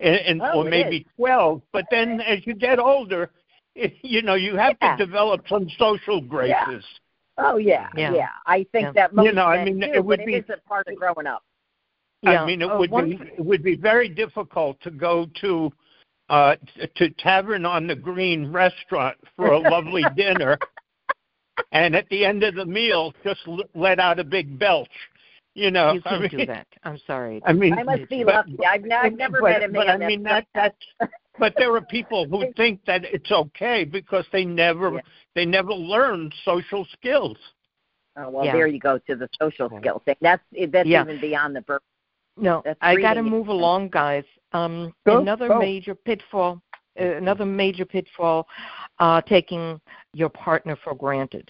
and, 0.00 0.16
and 0.16 0.42
oh, 0.42 0.60
or 0.60 0.64
maybe 0.64 0.98
is. 0.98 1.04
twelve. 1.16 1.62
But 1.72 1.86
then 1.90 2.20
as 2.20 2.46
you 2.46 2.54
get 2.54 2.78
older, 2.78 3.30
you 4.02 4.22
know, 4.22 4.34
you 4.34 4.56
have 4.56 4.76
yeah. 4.80 4.96
to 4.96 5.06
develop 5.06 5.42
some 5.48 5.68
social 5.78 6.20
graces. 6.20 6.54
Yeah. 6.56 6.78
Oh 7.36 7.56
yeah, 7.56 7.88
yeah, 7.96 8.12
yeah. 8.12 8.28
I 8.46 8.64
think 8.70 8.86
yeah. 8.86 8.92
that 8.92 9.14
most 9.14 9.26
you 9.26 9.32
know, 9.32 9.46
I 9.46 9.64
mean, 9.64 9.80
do, 9.80 9.86
it 9.86 10.04
would 10.04 10.24
be 10.24 10.34
it 10.34 10.44
isn't 10.44 10.64
part 10.66 10.86
of 10.86 10.94
growing 10.96 11.26
up. 11.26 11.42
Yeah. 12.22 12.42
I 12.42 12.46
mean, 12.46 12.62
it 12.62 12.68
oh, 12.70 12.78
would 12.78 12.90
be 12.90 13.18
it 13.36 13.44
would 13.44 13.62
be 13.62 13.76
very 13.76 14.08
difficult 14.08 14.80
to 14.82 14.90
go 14.90 15.26
to 15.40 15.72
uh 16.28 16.54
to 16.94 17.10
Tavern 17.10 17.66
on 17.66 17.88
the 17.88 17.96
Green 17.96 18.52
restaurant 18.52 19.16
for 19.36 19.48
a 19.48 19.58
lovely 19.58 20.04
dinner, 20.16 20.56
and 21.72 21.96
at 21.96 22.08
the 22.08 22.24
end 22.24 22.44
of 22.44 22.54
the 22.54 22.64
meal, 22.64 23.12
just 23.24 23.40
let 23.74 23.98
out 23.98 24.20
a 24.20 24.24
big 24.24 24.56
belch. 24.56 24.88
You 25.54 25.72
know, 25.72 25.94
you 25.94 26.02
can't 26.02 26.16
I 26.16 26.20
mean, 26.20 26.30
do 26.30 26.46
that. 26.46 26.66
I'm 26.84 27.00
sorry. 27.04 27.42
I 27.44 27.52
mean, 27.52 27.76
I 27.76 27.82
must 27.82 28.08
be 28.08 28.22
but, 28.22 28.48
lucky. 28.48 28.58
I've, 28.64 28.84
I've 28.92 29.16
never 29.16 29.40
but, 29.40 29.50
met 29.50 29.64
a 29.64 29.68
man. 29.68 29.72
But 29.72 29.88
I 29.88 29.96
mean, 29.96 30.22
that 30.22 30.46
that's 30.54 30.76
but 31.38 31.54
there 31.56 31.74
are 31.74 31.80
people 31.80 32.26
who 32.26 32.52
think 32.56 32.80
that 32.86 33.04
it's 33.04 33.30
okay 33.30 33.84
because 33.84 34.24
they 34.32 34.44
never 34.44 34.94
yeah. 34.94 35.00
they 35.34 35.44
never 35.44 35.72
learned 35.72 36.34
social 36.44 36.86
skills. 36.92 37.36
Oh 38.16 38.30
well, 38.30 38.44
yeah. 38.44 38.52
there 38.52 38.66
you 38.66 38.78
go 38.78 38.98
to 38.98 39.16
the 39.16 39.28
social 39.40 39.68
skill 39.80 40.02
thing. 40.04 40.16
That's 40.20 40.42
that's 40.70 40.88
yeah. 40.88 41.02
even 41.02 41.20
beyond 41.20 41.56
the 41.56 41.62
birth. 41.62 41.82
No, 42.36 42.62
that's 42.64 42.78
I 42.80 42.96
got 42.96 43.14
to 43.14 43.22
move 43.22 43.48
along, 43.48 43.90
guys. 43.90 44.24
Um, 44.52 44.92
go, 45.06 45.20
another 45.20 45.48
go. 45.48 45.58
major 45.58 45.94
pitfall. 45.94 46.60
Uh, 47.00 47.16
another 47.16 47.44
major 47.44 47.84
pitfall, 47.84 48.46
uh, 49.00 49.20
taking 49.22 49.80
your 50.12 50.28
partner 50.28 50.76
for 50.84 50.94
granted. 50.94 51.48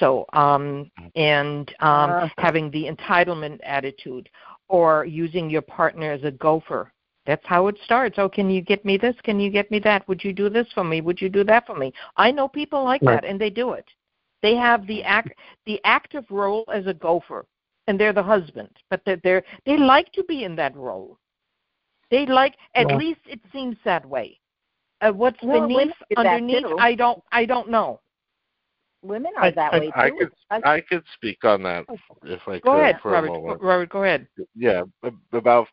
So, 0.00 0.26
um, 0.32 0.90
and 1.14 1.68
um, 1.80 2.10
uh, 2.10 2.28
having 2.38 2.70
the 2.72 2.84
entitlement 2.84 3.60
attitude, 3.62 4.28
or 4.68 5.04
using 5.04 5.48
your 5.48 5.62
partner 5.62 6.12
as 6.12 6.24
a 6.24 6.32
gopher 6.32 6.92
that's 7.28 7.46
how 7.46 7.66
it 7.68 7.76
starts. 7.84 8.18
Oh, 8.18 8.30
can 8.30 8.48
you 8.48 8.62
get 8.62 8.86
me 8.86 8.96
this? 8.96 9.14
Can 9.22 9.38
you 9.38 9.50
get 9.50 9.70
me 9.70 9.78
that? 9.80 10.08
Would 10.08 10.24
you 10.24 10.32
do 10.32 10.48
this 10.48 10.66
for 10.74 10.82
me? 10.82 11.02
Would 11.02 11.20
you 11.20 11.28
do 11.28 11.44
that 11.44 11.66
for 11.66 11.76
me? 11.76 11.92
I 12.16 12.30
know 12.30 12.48
people 12.48 12.82
like 12.82 13.02
right. 13.02 13.20
that, 13.20 13.28
and 13.28 13.38
they 13.38 13.50
do 13.50 13.72
it. 13.72 13.84
They 14.40 14.54
have 14.56 14.86
the 14.86 15.04
act 15.04 15.34
the 15.66 15.78
active 15.84 16.24
role 16.30 16.64
as 16.72 16.86
a 16.86 16.94
gopher, 16.94 17.44
and 17.86 18.00
they're 18.00 18.14
the 18.14 18.22
husband, 18.22 18.70
but 18.88 19.02
they're, 19.04 19.20
they're 19.22 19.44
they 19.66 19.76
like 19.76 20.10
to 20.12 20.24
be 20.24 20.44
in 20.44 20.56
that 20.56 20.74
role. 20.74 21.18
They 22.10 22.24
like 22.24 22.54
at 22.74 22.86
least 22.86 23.20
it 23.26 23.40
seems 23.52 23.76
that 23.84 24.06
way. 24.06 24.40
Uh, 25.02 25.12
what's 25.12 25.36
well, 25.42 25.68
beneath 25.68 25.92
underneath? 26.16 26.64
I 26.80 26.94
don't 26.94 27.22
I 27.30 27.44
don't 27.44 27.68
know. 27.68 28.00
Women 29.02 29.32
are 29.36 29.52
that 29.52 29.74
I, 29.74 29.78
way 29.80 29.86
too. 29.86 29.92
I 29.94 30.10
could 30.10 30.32
I 30.64 30.80
could 30.80 31.04
speak 31.12 31.44
on 31.44 31.62
that 31.64 31.84
if 32.22 32.40
I 32.48 32.58
go 32.60 32.72
could 32.72 32.80
ahead, 32.80 33.00
for 33.02 33.10
Robert, 33.10 33.28
a 33.28 33.32
moment. 33.32 33.60
Robert, 33.60 33.90
go 33.90 34.04
ahead. 34.04 34.26
Yeah, 34.56 34.84
about 35.32 35.68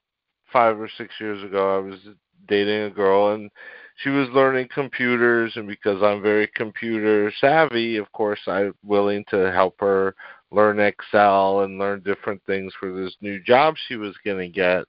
five 0.52 0.80
or 0.80 0.90
six 0.98 1.14
years 1.20 1.44
ago, 1.44 1.76
I 1.76 1.80
was 1.80 2.00
dating 2.48 2.84
a 2.84 2.90
girl 2.90 3.34
and 3.34 3.50
she 3.98 4.10
was 4.10 4.28
learning 4.30 4.68
computers 4.74 5.54
and 5.56 5.68
because 5.68 6.04
I'm 6.04 6.22
very 6.22 6.48
computer 6.56 7.32
savvy, 7.40 7.98
of 7.98 8.12
course 8.12 8.42
I'm 8.48 8.74
willing 8.84 9.24
to 9.30 9.52
help 9.52 9.76
her 9.80 10.16
learn 10.52 10.80
Excel 10.80 11.62
and 11.62 11.80
learn 11.80 12.02
different 12.02 12.42
things 12.46 12.74
for 12.80 12.92
this 12.94 13.16
new 13.22 13.42
job 13.42 13.76
she 13.88 13.96
was 13.96 14.16
going 14.24 14.40
to 14.40 14.48
get. 14.48 14.86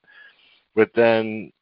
But 0.75 0.91
then 0.95 1.53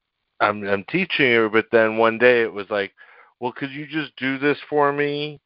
I'm 0.40 0.66
I'm 0.66 0.84
teaching 0.84 1.32
her, 1.32 1.48
but 1.48 1.66
then 1.70 1.96
one 1.96 2.18
day 2.18 2.42
it 2.42 2.52
was 2.52 2.68
like, 2.70 2.92
"Well, 3.40 3.52
could 3.52 3.70
you 3.70 3.86
just 3.86 4.14
do 4.16 4.38
this 4.38 4.58
for 4.68 4.92
me?" 4.92 5.40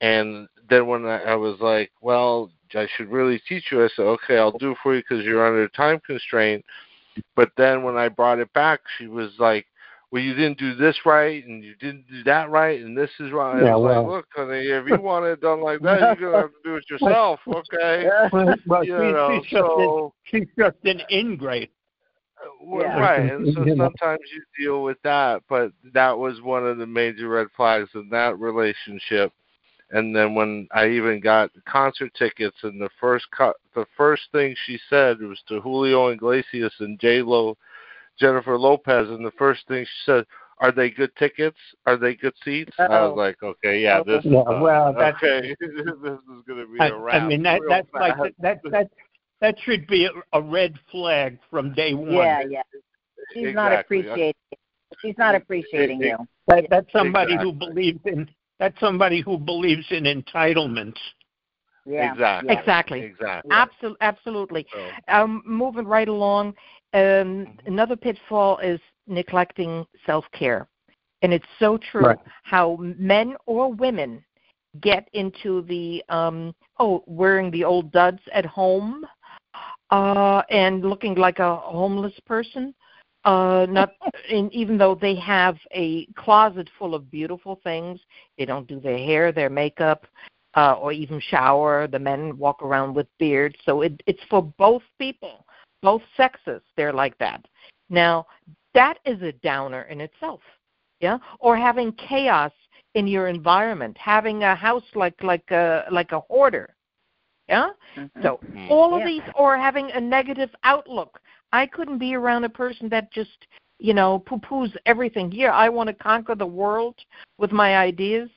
And 0.00 0.48
then 0.68 0.86
when 0.86 1.06
I, 1.06 1.22
I 1.22 1.34
was 1.34 1.58
like, 1.60 1.90
"Well, 2.02 2.50
I 2.74 2.86
should 2.96 3.10
really 3.10 3.40
teach 3.48 3.72
you," 3.72 3.84
I 3.84 3.88
said, 3.88 4.02
"Okay, 4.02 4.36
I'll 4.38 4.58
do 4.58 4.72
it 4.72 4.78
for 4.82 4.94
you 4.94 5.02
because 5.02 5.24
you're 5.24 5.46
under 5.46 5.68
time 5.68 6.00
constraint." 6.06 6.64
But 7.36 7.50
then 7.56 7.82
when 7.82 7.96
I 7.96 8.08
brought 8.08 8.38
it 8.38 8.52
back, 8.52 8.80
she 8.98 9.06
was 9.06 9.30
like, 9.38 9.66
"Well, 10.10 10.22
you 10.22 10.34
didn't 10.34 10.58
do 10.58 10.74
this 10.74 10.96
right, 11.04 11.44
and 11.44 11.62
you 11.62 11.74
didn't 11.76 12.06
do 12.08 12.22
that 12.24 12.50
right, 12.50 12.80
and 12.80 12.96
this 12.96 13.10
is 13.20 13.32
right." 13.32 13.62
Yeah, 13.62 13.74
I 13.74 13.76
was 13.76 13.90
well, 13.90 14.02
like, 14.02 14.12
"Look, 14.12 14.26
honey, 14.34 14.66
if 14.68 14.88
you 14.88 15.00
want 15.00 15.26
it 15.26 15.40
done 15.40 15.60
like 15.60 15.80
that, 15.80 16.18
you're 16.18 16.30
gonna 16.30 16.42
have 16.42 16.50
to 16.50 16.56
do 16.64 16.76
it 16.76 16.84
yourself, 16.90 17.40
okay?" 17.48 18.08
Well, 18.32 18.54
well 18.66 18.84
you 18.84 18.92
she, 18.92 19.12
know, 19.12 19.40
she's, 19.42 19.50
so, 19.50 20.12
just 20.24 20.34
an, 20.34 20.40
she's 20.40 20.48
just 20.58 20.76
an 20.84 21.02
ingrate. 21.10 21.70
Well, 22.62 22.82
yeah. 22.82 22.98
Right, 22.98 23.32
and 23.32 23.54
so 23.54 23.64
sometimes 23.76 24.20
you 24.32 24.42
deal 24.58 24.82
with 24.82 24.98
that, 25.04 25.42
but 25.48 25.72
that 25.92 26.16
was 26.16 26.40
one 26.42 26.66
of 26.66 26.78
the 26.78 26.86
major 26.86 27.28
red 27.28 27.48
flags 27.56 27.90
in 27.94 28.08
that 28.10 28.38
relationship 28.38 29.32
and 29.90 30.14
then 30.14 30.34
when 30.34 30.68
I 30.72 30.88
even 30.88 31.20
got 31.20 31.50
concert 31.66 32.12
tickets, 32.14 32.56
and 32.62 32.80
the 32.80 32.90
first 33.00 33.26
co- 33.36 33.54
the 33.74 33.86
first 33.96 34.22
thing 34.32 34.54
she 34.66 34.78
said 34.88 35.20
was 35.20 35.40
to 35.48 35.60
Julio 35.60 36.08
Iglesias 36.08 36.72
and 36.80 36.98
J 36.98 37.22
Lo, 37.22 37.56
Jennifer 38.18 38.58
Lopez, 38.58 39.08
and 39.08 39.24
the 39.24 39.32
first 39.32 39.66
thing 39.68 39.84
she 39.84 40.10
said, 40.10 40.24
"Are 40.58 40.72
they 40.72 40.90
good 40.90 41.14
tickets? 41.16 41.58
Are 41.86 41.96
they 41.96 42.14
good 42.14 42.34
seats?" 42.44 42.72
Uh-oh. 42.78 42.92
I 42.92 43.06
was 43.06 43.16
like, 43.16 43.42
"Okay, 43.42 43.82
yeah, 43.82 44.02
this 44.02 44.24
yeah, 44.24 44.40
uh, 44.40 44.60
well, 44.60 44.94
that's, 44.96 45.16
okay, 45.22 45.54
this 45.60 45.70
is 45.70 46.42
going 46.46 46.60
to 46.60 46.66
be 46.72 46.80
I, 46.80 46.88
a 46.88 46.96
wrap." 46.96 47.22
I 47.22 47.26
mean, 47.26 47.42
that 47.42 47.60
that's 47.68 47.88
fast. 47.90 48.18
like 48.18 48.34
that 48.38 48.60
that 48.70 48.90
that 49.40 49.56
should 49.64 49.86
be 49.86 50.06
a, 50.06 50.10
a 50.38 50.40
red 50.40 50.78
flag 50.90 51.38
from 51.50 51.74
day 51.74 51.94
one. 51.94 52.12
Yeah, 52.12 52.42
yeah. 52.48 52.62
She's 53.32 53.48
exactly. 53.48 53.52
not 53.54 53.72
appreciating 53.72 54.34
she's 55.00 55.18
not 55.18 55.34
appreciating 55.34 56.00
you. 56.00 56.16
That, 56.48 56.66
that's 56.70 56.90
somebody 56.92 57.34
exactly. 57.34 57.52
who 57.52 57.58
believes 57.58 58.00
in 58.04 58.28
that's 58.58 58.78
somebody 58.80 59.20
who 59.20 59.38
believes 59.38 59.86
in 59.90 60.04
entitlements. 60.04 60.98
Yeah. 61.86 62.12
Exactly. 62.12 62.52
Yeah. 62.52 62.60
Exactly. 62.60 63.00
Exactly. 63.02 63.50
Absolutely. 63.52 63.98
Absolutely. 64.00 64.66
So. 64.72 64.88
Um, 65.08 65.42
moving 65.44 65.86
right 65.86 66.08
along, 66.08 66.48
um, 66.48 66.54
mm-hmm. 66.94 67.66
another 67.66 67.96
pitfall 67.96 68.58
is 68.58 68.80
neglecting 69.06 69.84
self 70.06 70.24
care, 70.32 70.68
and 71.22 71.32
it's 71.32 71.46
so 71.58 71.78
true 71.90 72.02
right. 72.02 72.18
how 72.42 72.78
men 72.80 73.34
or 73.46 73.72
women 73.72 74.24
get 74.80 75.08
into 75.12 75.62
the 75.62 76.02
um, 76.08 76.54
oh 76.78 77.02
wearing 77.06 77.50
the 77.50 77.64
old 77.64 77.92
duds 77.92 78.20
at 78.32 78.46
home 78.46 79.04
uh, 79.90 80.42
and 80.50 80.82
looking 80.84 81.14
like 81.14 81.38
a 81.38 81.56
homeless 81.56 82.14
person. 82.26 82.74
Uh, 83.24 83.66
not 83.70 83.92
in, 84.28 84.52
even 84.52 84.76
though 84.76 84.94
they 84.94 85.14
have 85.14 85.56
a 85.72 86.04
closet 86.14 86.68
full 86.78 86.94
of 86.94 87.10
beautiful 87.10 87.58
things, 87.64 87.98
they 88.36 88.44
don't 88.44 88.68
do 88.68 88.78
their 88.78 88.98
hair, 88.98 89.32
their 89.32 89.48
makeup, 89.48 90.06
uh, 90.56 90.74
or 90.74 90.92
even 90.92 91.18
shower. 91.20 91.86
The 91.86 91.98
men 91.98 92.36
walk 92.36 92.62
around 92.62 92.94
with 92.94 93.06
beards, 93.18 93.56
so 93.64 93.80
it, 93.80 94.02
it's 94.06 94.22
for 94.28 94.42
both 94.42 94.82
people, 94.98 95.46
both 95.82 96.02
sexes. 96.16 96.60
They're 96.76 96.92
like 96.92 97.16
that. 97.18 97.42
Now, 97.88 98.26
that 98.74 98.98
is 99.06 99.22
a 99.22 99.32
downer 99.32 99.82
in 99.82 100.02
itself, 100.02 100.40
yeah. 101.00 101.18
Or 101.38 101.56
having 101.56 101.92
chaos 101.92 102.52
in 102.94 103.06
your 103.06 103.28
environment, 103.28 103.96
having 103.96 104.42
a 104.42 104.54
house 104.54 104.84
like 104.94 105.22
like 105.22 105.50
a 105.50 105.84
like 105.90 106.12
a 106.12 106.20
hoarder, 106.20 106.74
yeah. 107.48 107.70
Mm-hmm. 107.96 108.22
So 108.22 108.40
all 108.68 108.94
of 108.94 109.00
yeah. 109.00 109.06
these, 109.06 109.22
or 109.34 109.56
having 109.56 109.90
a 109.92 110.00
negative 110.00 110.50
outlook. 110.62 111.20
I 111.54 111.66
couldn't 111.66 111.98
be 111.98 112.16
around 112.16 112.42
a 112.42 112.48
person 112.48 112.88
that 112.88 113.12
just 113.12 113.46
you 113.78 113.94
know 113.94 114.18
poo 114.18 114.38
poos 114.38 114.74
everything. 114.86 115.30
Here, 115.30 115.50
I 115.50 115.68
want 115.68 115.86
to 115.88 115.94
conquer 115.94 116.34
the 116.34 116.44
world 116.44 116.96
with 117.38 117.52
my 117.52 117.76
ideas 117.76 118.28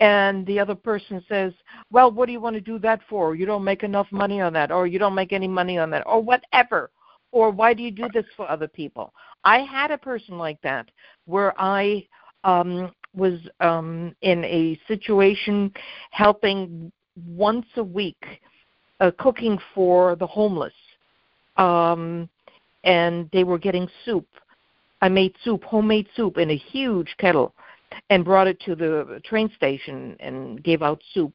and 0.00 0.44
the 0.46 0.58
other 0.58 0.74
person 0.74 1.24
says, 1.28 1.52
"Well, 1.92 2.10
what 2.10 2.26
do 2.26 2.32
you 2.32 2.40
want 2.40 2.54
to 2.54 2.60
do 2.72 2.78
that 2.80 3.00
for? 3.08 3.36
You 3.36 3.46
don't 3.46 3.62
make 3.62 3.84
enough 3.84 4.08
money 4.10 4.40
on 4.40 4.52
that, 4.54 4.72
or 4.72 4.88
you 4.88 4.98
don't 4.98 5.14
make 5.14 5.32
any 5.32 5.46
money 5.46 5.78
on 5.78 5.90
that, 5.90 6.02
or 6.06 6.20
whatever." 6.20 6.90
Or 7.30 7.50
why 7.50 7.72
do 7.72 7.82
you 7.84 7.92
do 7.92 8.08
this 8.12 8.26
for 8.36 8.50
other 8.50 8.68
people? 8.68 9.12
I 9.44 9.58
had 9.58 9.90
a 9.92 9.98
person 9.98 10.36
like 10.38 10.60
that 10.62 10.90
where 11.26 11.52
I 11.60 12.06
um, 12.42 12.92
was 13.14 13.38
um, 13.60 14.14
in 14.22 14.44
a 14.44 14.80
situation 14.88 15.72
helping 16.10 16.90
once 17.26 17.66
a 17.76 17.84
week, 17.84 18.22
uh, 19.00 19.12
cooking 19.18 19.58
for 19.74 20.16
the 20.16 20.26
homeless, 20.26 20.78
um, 21.56 22.28
and 22.84 23.28
they 23.32 23.44
were 23.44 23.58
getting 23.58 23.88
soup. 24.04 24.26
I 25.02 25.08
made 25.08 25.34
soup, 25.44 25.64
homemade 25.64 26.08
soup, 26.16 26.38
in 26.38 26.50
a 26.50 26.56
huge 26.56 27.14
kettle 27.18 27.54
and 28.10 28.24
brought 28.24 28.46
it 28.46 28.60
to 28.60 28.74
the 28.74 29.20
train 29.24 29.50
station 29.56 30.16
and 30.20 30.62
gave 30.62 30.82
out 30.82 31.00
soup 31.12 31.32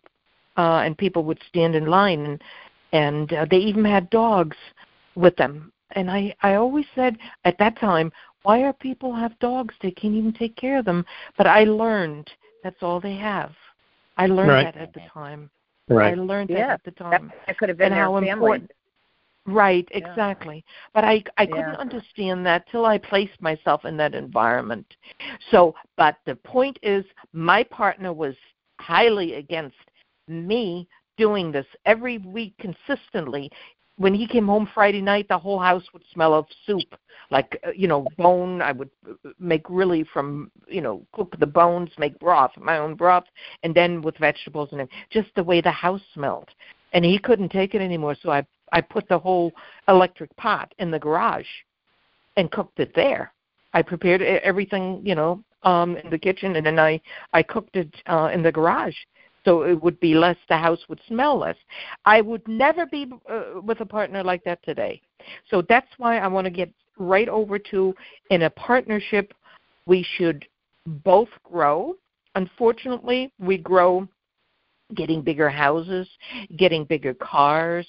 uh 0.57 0.81
and 0.83 0.97
people 0.97 1.23
would 1.23 1.39
stand 1.47 1.75
in 1.75 1.85
line 1.85 2.25
and 2.25 2.43
and 2.93 3.33
uh, 3.33 3.45
they 3.49 3.57
even 3.57 3.85
had 3.85 4.09
dogs 4.09 4.57
with 5.15 5.35
them 5.37 5.71
and 5.91 6.09
i 6.09 6.33
i 6.41 6.55
always 6.55 6.85
said 6.93 7.17
at 7.45 7.57
that 7.57 7.79
time 7.79 8.11
why 8.43 8.61
are 8.61 8.73
people 8.73 9.13
have 9.13 9.37
dogs 9.39 9.73
they 9.81 9.91
can't 9.91 10.15
even 10.15 10.33
take 10.33 10.55
care 10.55 10.79
of 10.79 10.85
them 10.85 11.05
but 11.37 11.47
i 11.47 11.63
learned 11.63 12.29
that's 12.63 12.81
all 12.81 12.99
they 12.99 13.15
have 13.15 13.51
i 14.17 14.25
learned 14.25 14.49
right. 14.49 14.73
that 14.73 14.81
at 14.81 14.93
the 14.93 15.01
time 15.13 15.49
right. 15.89 16.13
i 16.13 16.15
learned 16.15 16.49
yeah. 16.49 16.67
that 16.67 16.69
at 16.73 16.83
the 16.83 16.91
time 16.91 17.27
that, 17.27 17.47
that 17.47 17.57
could 17.57 17.69
have 17.69 17.77
been 17.77 17.93
and 17.93 17.95
how 17.95 18.13
family. 18.13 18.31
important 18.31 18.71
Right, 19.47 19.87
exactly. 19.91 20.63
Yeah. 20.67 20.91
But 20.93 21.03
I 21.03 21.23
I 21.37 21.47
couldn't 21.47 21.75
understand 21.75 22.45
that 22.45 22.65
till 22.69 22.85
I 22.85 22.99
placed 22.99 23.41
myself 23.41 23.85
in 23.85 23.97
that 23.97 24.13
environment. 24.13 24.85
So, 25.49 25.73
but 25.97 26.17
the 26.25 26.35
point 26.35 26.77
is 26.83 27.03
my 27.33 27.63
partner 27.63 28.13
was 28.13 28.35
highly 28.79 29.35
against 29.35 29.75
me 30.27 30.87
doing 31.17 31.51
this 31.51 31.65
every 31.85 32.19
week 32.19 32.53
consistently. 32.59 33.51
When 33.97 34.13
he 34.13 34.27
came 34.27 34.47
home 34.47 34.69
Friday 34.73 35.01
night, 35.01 35.27
the 35.27 35.37
whole 35.37 35.59
house 35.59 35.83
would 35.93 36.03
smell 36.13 36.33
of 36.33 36.45
soup, 36.65 36.95
like 37.31 37.59
uh, 37.65 37.71
you 37.75 37.87
know 37.87 38.07
bone. 38.17 38.61
I 38.61 38.71
would 38.71 38.91
uh, 39.09 39.29
make 39.39 39.67
really 39.69 40.03
from 40.03 40.51
you 40.67 40.81
know 40.81 41.03
cook 41.13 41.35
the 41.39 41.47
bones, 41.47 41.89
make 41.97 42.19
broth, 42.19 42.51
my 42.57 42.77
own 42.77 42.93
broth, 42.93 43.25
and 43.63 43.73
then 43.73 44.03
with 44.03 44.17
vegetables 44.17 44.69
and 44.71 44.87
just 45.09 45.29
the 45.35 45.43
way 45.43 45.61
the 45.61 45.71
house 45.71 46.01
smelled. 46.13 46.49
And 46.93 47.03
he 47.05 47.17
couldn't 47.17 47.49
take 47.49 47.73
it 47.73 47.81
anymore, 47.81 48.15
so 48.21 48.31
I 48.31 48.45
I 48.71 48.81
put 48.81 49.07
the 49.07 49.19
whole 49.19 49.51
electric 49.87 50.35
pot 50.37 50.73
in 50.79 50.91
the 50.91 50.99
garage 50.99 51.47
and 52.37 52.51
cooked 52.51 52.79
it 52.79 52.93
there. 52.95 53.33
I 53.73 53.81
prepared 53.81 54.21
everything, 54.21 55.01
you 55.03 55.15
know, 55.15 55.43
um 55.63 55.95
in 55.97 56.09
the 56.09 56.17
kitchen 56.17 56.55
and 56.55 56.65
then 56.65 56.79
I 56.79 56.99
I 57.33 57.43
cooked 57.43 57.75
it 57.75 57.93
uh 58.07 58.29
in 58.33 58.41
the 58.41 58.51
garage 58.51 58.95
so 59.45 59.63
it 59.63 59.81
would 59.81 59.99
be 59.99 60.13
less 60.13 60.37
the 60.49 60.57
house 60.57 60.79
would 60.87 60.99
smell 61.07 61.39
less. 61.39 61.55
I 62.05 62.21
would 62.21 62.47
never 62.47 62.85
be 62.85 63.11
uh, 63.29 63.61
with 63.61 63.81
a 63.81 63.85
partner 63.85 64.23
like 64.23 64.43
that 64.43 64.61
today. 64.63 65.01
So 65.49 65.63
that's 65.67 65.87
why 65.97 66.19
I 66.19 66.27
want 66.27 66.45
to 66.45 66.51
get 66.51 66.71
right 66.97 67.29
over 67.29 67.57
to 67.57 67.95
in 68.29 68.43
a 68.43 68.49
partnership 68.49 69.33
we 69.85 70.05
should 70.17 70.45
both 71.03 71.29
grow. 71.43 71.95
Unfortunately, 72.35 73.31
we 73.39 73.57
grow 73.57 74.07
getting 74.95 75.21
bigger 75.21 75.49
houses, 75.49 76.07
getting 76.57 76.85
bigger 76.85 77.13
cars, 77.13 77.87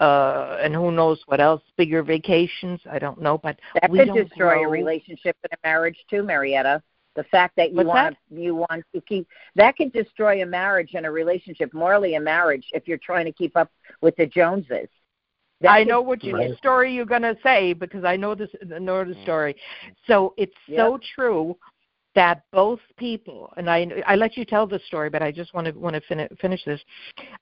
uh, 0.00 0.58
and 0.62 0.74
who 0.74 0.90
knows 0.90 1.20
what 1.26 1.40
else, 1.40 1.62
bigger 1.76 2.02
vacations. 2.02 2.80
I 2.90 2.98
don't 2.98 3.20
know, 3.20 3.38
but 3.38 3.58
that 3.80 3.90
we 3.90 3.98
could 3.98 4.08
don't 4.08 4.28
destroy 4.28 4.64
a 4.64 4.68
relationship 4.68 5.36
and 5.42 5.52
a 5.52 5.68
marriage 5.68 5.98
too, 6.08 6.22
Mariette. 6.22 6.82
The 7.16 7.24
fact 7.24 7.56
that 7.56 7.70
you 7.70 7.78
What's 7.78 7.88
want 7.88 8.16
that? 8.30 8.40
you 8.40 8.54
want 8.54 8.84
to 8.94 9.00
keep 9.00 9.26
that 9.56 9.76
could 9.76 9.92
destroy 9.92 10.42
a 10.42 10.46
marriage 10.46 10.92
and 10.94 11.04
a 11.04 11.10
relationship, 11.10 11.74
morally 11.74 12.14
a 12.14 12.20
marriage, 12.20 12.66
if 12.72 12.86
you're 12.86 12.98
trying 12.98 13.24
to 13.24 13.32
keep 13.32 13.56
up 13.56 13.70
with 14.00 14.14
the 14.16 14.26
Joneses. 14.26 14.88
That 15.60 15.72
I 15.72 15.80
could, 15.82 15.88
know 15.88 16.00
what 16.00 16.24
you, 16.24 16.36
Right. 16.36 16.56
story 16.56 16.94
you're 16.94 17.04
going 17.04 17.22
to 17.22 17.36
say 17.42 17.74
because 17.74 18.04
I 18.04 18.16
know 18.16 18.34
this 18.34 18.48
know 18.62 19.04
the 19.04 19.14
story. 19.22 19.56
So 20.06 20.32
it's 20.38 20.54
so 20.74 20.98
true 21.14 21.56
that 22.14 22.42
both 22.52 22.80
people 22.96 23.52
and 23.56 23.70
I 23.70 23.86
I 24.06 24.16
let 24.16 24.36
you 24.36 24.44
tell 24.44 24.66
the 24.66 24.80
story, 24.86 25.10
but 25.10 25.22
I 25.22 25.30
just 25.30 25.54
want 25.54 25.66
to 25.66 25.72
want 25.72 25.94
to 25.94 26.00
fin- 26.02 26.28
finish 26.40 26.64
this. 26.64 26.80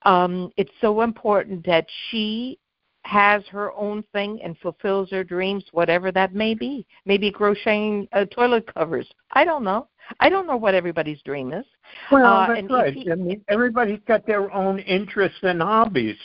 Um, 0.02 0.50
it's 0.56 0.72
so 0.80 1.00
important 1.02 1.64
that 1.66 1.86
she 2.10 2.58
has 3.04 3.42
her 3.46 3.72
own 3.72 4.04
thing 4.12 4.38
and 4.42 4.58
fulfills 4.58 5.10
her 5.10 5.24
dreams, 5.24 5.64
whatever 5.72 6.12
that 6.12 6.34
may 6.34 6.54
be. 6.54 6.86
Maybe 7.06 7.30
crocheting 7.30 8.06
uh, 8.12 8.26
toilet 8.26 8.72
covers. 8.74 9.08
I 9.32 9.44
don't 9.44 9.64
know. 9.64 9.88
I 10.20 10.28
don't 10.28 10.46
know 10.46 10.56
what 10.56 10.74
everybody's 10.74 11.22
dream 11.22 11.52
is. 11.52 11.64
Well, 12.12 12.26
Uh, 12.26 12.46
that's 12.54 12.70
right. 12.70 12.92
he- 12.92 13.10
I 13.10 13.14
mean, 13.14 13.42
everybody's 13.48 14.00
got 14.06 14.26
their 14.26 14.52
own 14.52 14.80
interests 14.80 15.38
and 15.42 15.62
hobbies. 15.62 16.18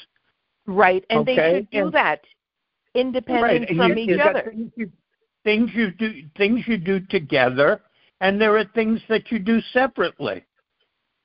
Right, 0.66 1.06
and 1.10 1.26
they 1.26 1.36
should 1.36 1.70
do 1.70 1.86
and- 1.86 1.94
that 1.94 2.22
independent 2.96 3.70
right. 3.70 3.78
from 3.78 3.98
you, 3.98 4.16
each 4.16 4.20
other. 4.22 4.52
Things 4.52 4.72
you, 4.76 4.92
things 5.44 5.70
you 5.74 5.92
do, 5.92 6.24
things 6.38 6.68
you 6.68 6.78
do 6.78 7.00
together, 7.00 7.82
and 8.24 8.40
there 8.40 8.58
are 8.58 8.64
things 8.74 9.02
that 9.10 9.32
you 9.32 9.38
do 9.38 9.60
separately. 9.74 10.44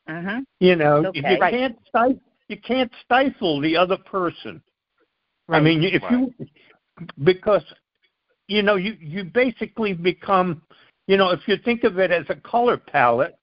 Mhm. 0.08 0.44
You 0.58 0.74
know, 0.74 1.06
Okay. 1.06 1.34
you 1.34 1.38
Right. 1.38 1.54
can't 1.54 1.78
stifle, 1.86 2.20
you 2.48 2.56
can't 2.56 2.92
stifle 3.04 3.60
the 3.60 3.76
other 3.76 3.96
person. 3.96 4.60
I 5.48 5.60
mean, 5.60 5.82
if 5.84 6.02
Right. 6.02 6.12
you 6.12 6.34
because 7.22 7.64
you 8.48 8.62
know 8.62 8.74
you 8.74 8.96
you 9.00 9.24
basically 9.24 9.94
become, 9.94 10.60
you 11.06 11.16
know, 11.16 11.30
if 11.30 11.46
you 11.46 11.56
think 11.56 11.84
of 11.84 11.98
it 12.00 12.10
as 12.10 12.28
a 12.28 12.34
color 12.34 12.76
palette, 12.76 13.38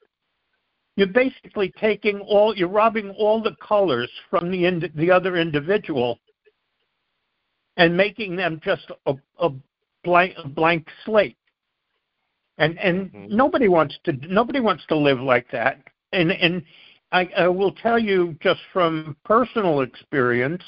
you're 0.98 1.08
basically 1.24 1.72
taking 1.72 2.20
all 2.20 2.56
you're 2.56 2.68
robbing 2.68 3.10
all 3.12 3.42
the 3.42 3.56
colors 3.56 4.12
from 4.30 4.52
the 4.52 4.66
ind- 4.66 4.92
the 4.96 5.10
other 5.10 5.38
individual 5.38 6.20
and 7.78 7.96
making 7.96 8.36
them 8.36 8.60
just 8.60 8.92
a, 9.06 9.16
a 9.40 9.50
blank 10.04 10.34
a 10.38 10.48
blank 10.48 10.90
slate. 11.06 11.38
And 12.58 12.80
and 12.80 13.12
Mhm. 13.12 13.30
nobody 13.30 13.68
wants 13.68 13.98
to 14.06 14.14
nobody 14.14 14.60
wants 14.60 14.86
to 14.88 14.96
live 14.96 15.20
like 15.20 15.50
that. 15.52 15.80
And 16.14 16.32
and 16.32 16.64
I, 17.12 17.30
I 17.38 17.48
will 17.48 17.72
tell 17.74 18.00
you 18.00 18.36
just 18.42 18.62
from 18.72 19.16
personal 19.24 19.82
experience 19.82 20.64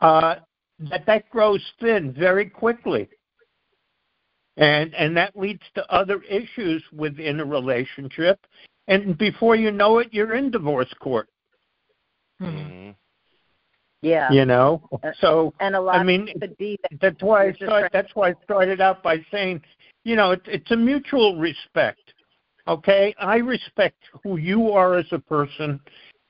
uh, 0.00 0.36
that 0.78 1.04
that 1.06 1.28
grows 1.30 1.62
thin 1.80 2.12
very 2.12 2.48
quickly, 2.48 3.08
and 4.56 4.94
and 4.94 5.16
that 5.16 5.36
leads 5.36 5.62
to 5.74 5.92
other 5.92 6.22
issues 6.22 6.82
within 6.92 7.40
a 7.40 7.44
relationship. 7.44 8.46
And 8.88 9.16
before 9.18 9.56
you 9.56 9.70
know 9.70 9.98
it, 9.98 10.08
you're 10.12 10.34
in 10.34 10.50
divorce 10.50 10.92
court. 10.94 11.28
Mhm. 12.40 12.52
Mhm. 12.52 12.96
Yeah. 14.02 14.30
You 14.32 14.44
know, 14.44 14.88
Uh, 15.04 15.12
so 15.18 15.54
And 15.60 15.74
a 15.76 15.80
lot 15.80 15.96
I 15.96 16.02
mean, 16.02 16.28
could 16.40 16.56
be 16.56 16.78
that 16.82 17.00
that's 17.00 17.22
why 17.22 17.42
I 17.42 17.44
You're 17.44 17.52
just 17.52 17.64
start, 17.64 17.80
trying- 17.82 17.90
that's 17.92 18.14
why 18.16 18.30
I 18.30 18.34
started 18.44 18.80
out 18.80 19.02
by 19.02 19.24
saying, 19.30 19.62
you 20.04 20.16
know, 20.16 20.32
it's 20.32 20.46
it's 20.46 20.70
a 20.70 20.76
mutual 20.76 21.36
respect. 21.38 22.14
Okay, 22.68 23.14
I 23.18 23.36
respect 23.36 23.98
who 24.22 24.36
you 24.36 24.70
are 24.70 24.96
as 24.96 25.06
a 25.12 25.18
person. 25.18 25.80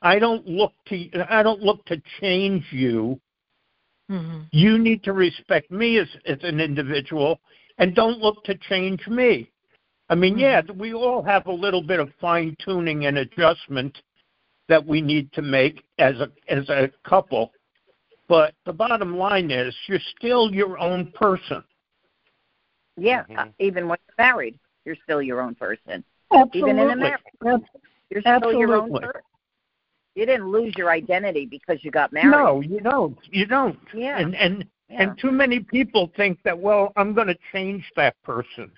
I 0.00 0.18
don't 0.18 0.46
look 0.46 0.72
to 0.88 1.08
I 1.28 1.42
don't 1.42 1.60
look 1.60 1.84
to 1.86 2.00
change 2.20 2.64
you. 2.70 3.20
Mhm. 4.10 4.48
You 4.52 4.78
need 4.78 5.02
to 5.04 5.12
respect 5.12 5.70
me 5.70 5.98
as 5.98 6.08
as 6.26 6.38
an 6.42 6.60
individual, 6.60 7.40
and 7.78 7.94
don't 7.94 8.18
look 8.18 8.44
to 8.44 8.54
change 8.56 9.06
me. 9.08 9.50
I 10.08 10.14
mean, 10.14 10.38
yeah, 10.38 10.60
we 10.76 10.92
all 10.92 11.22
have 11.22 11.46
a 11.46 11.52
little 11.52 11.82
bit 11.82 12.00
of 12.00 12.12
fine 12.20 12.56
tuning 12.58 13.06
and 13.06 13.18
adjustment 13.18 14.02
that 14.68 14.84
we 14.84 15.00
need 15.00 15.32
to 15.32 15.42
make 15.42 15.84
as 15.98 16.20
a 16.20 16.30
as 16.48 16.68
a 16.68 16.90
couple. 17.04 17.52
But 18.28 18.54
the 18.64 18.72
bottom 18.72 19.16
line 19.16 19.50
is, 19.50 19.74
you're 19.88 20.00
still 20.16 20.52
your 20.52 20.78
own 20.78 21.12
person. 21.12 21.62
Yeah, 22.96 23.22
mm-hmm. 23.22 23.38
uh, 23.38 23.44
even 23.58 23.88
when 23.88 23.98
you're 24.06 24.26
married, 24.26 24.58
you're 24.84 24.96
still 25.02 25.22
your 25.22 25.40
own 25.40 25.54
person. 25.54 26.04
Absolutely. 26.32 26.60
Even 26.60 26.78
in 26.78 26.90
a 26.90 26.96
marriage, 26.96 27.20
you're 28.10 28.20
still 28.20 28.32
Absolutely. 28.32 28.60
your 28.60 28.76
own 28.76 28.92
person. 28.92 29.20
You 30.14 30.26
didn't 30.26 30.50
lose 30.50 30.74
your 30.76 30.90
identity 30.90 31.46
because 31.46 31.82
you 31.82 31.90
got 31.90 32.12
married. 32.12 32.30
No, 32.30 32.60
you 32.60 32.80
don't. 32.80 33.16
You 33.30 33.46
don't. 33.46 33.78
Yeah. 33.94 34.18
And 34.18 34.34
and 34.34 34.64
yeah. 34.90 35.02
and 35.02 35.18
too 35.18 35.30
many 35.30 35.60
people 35.60 36.12
think 36.16 36.38
that 36.44 36.58
well, 36.58 36.92
I'm 36.96 37.14
going 37.14 37.28
to 37.28 37.38
change 37.52 37.90
that 37.96 38.14
person. 38.22 38.70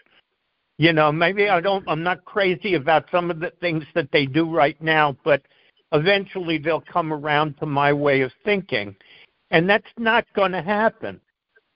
You 0.79 0.93
know, 0.93 1.11
maybe 1.11 1.49
I 1.49 1.61
don't. 1.61 1.85
I'm 1.89 2.03
not 2.03 2.25
crazy 2.25 2.75
about 2.75 3.07
some 3.11 3.31
of 3.31 3.41
the 3.41 3.53
things 3.61 3.85
that 3.95 4.09
they 4.13 4.27
do 4.27 4.49
right 4.49 4.81
now, 4.81 5.17
but 5.25 5.43
eventually 5.93 6.59
they'll 6.59 6.81
come 6.81 7.13
around 7.13 7.59
to 7.59 7.67
my 7.67 7.93
way 7.93 8.21
of 8.23 8.33
thinking, 8.45 8.95
and 9.51 9.69
that's 9.69 9.91
not 9.99 10.25
going 10.35 10.53
to 10.53 10.63
happen. 10.63 11.21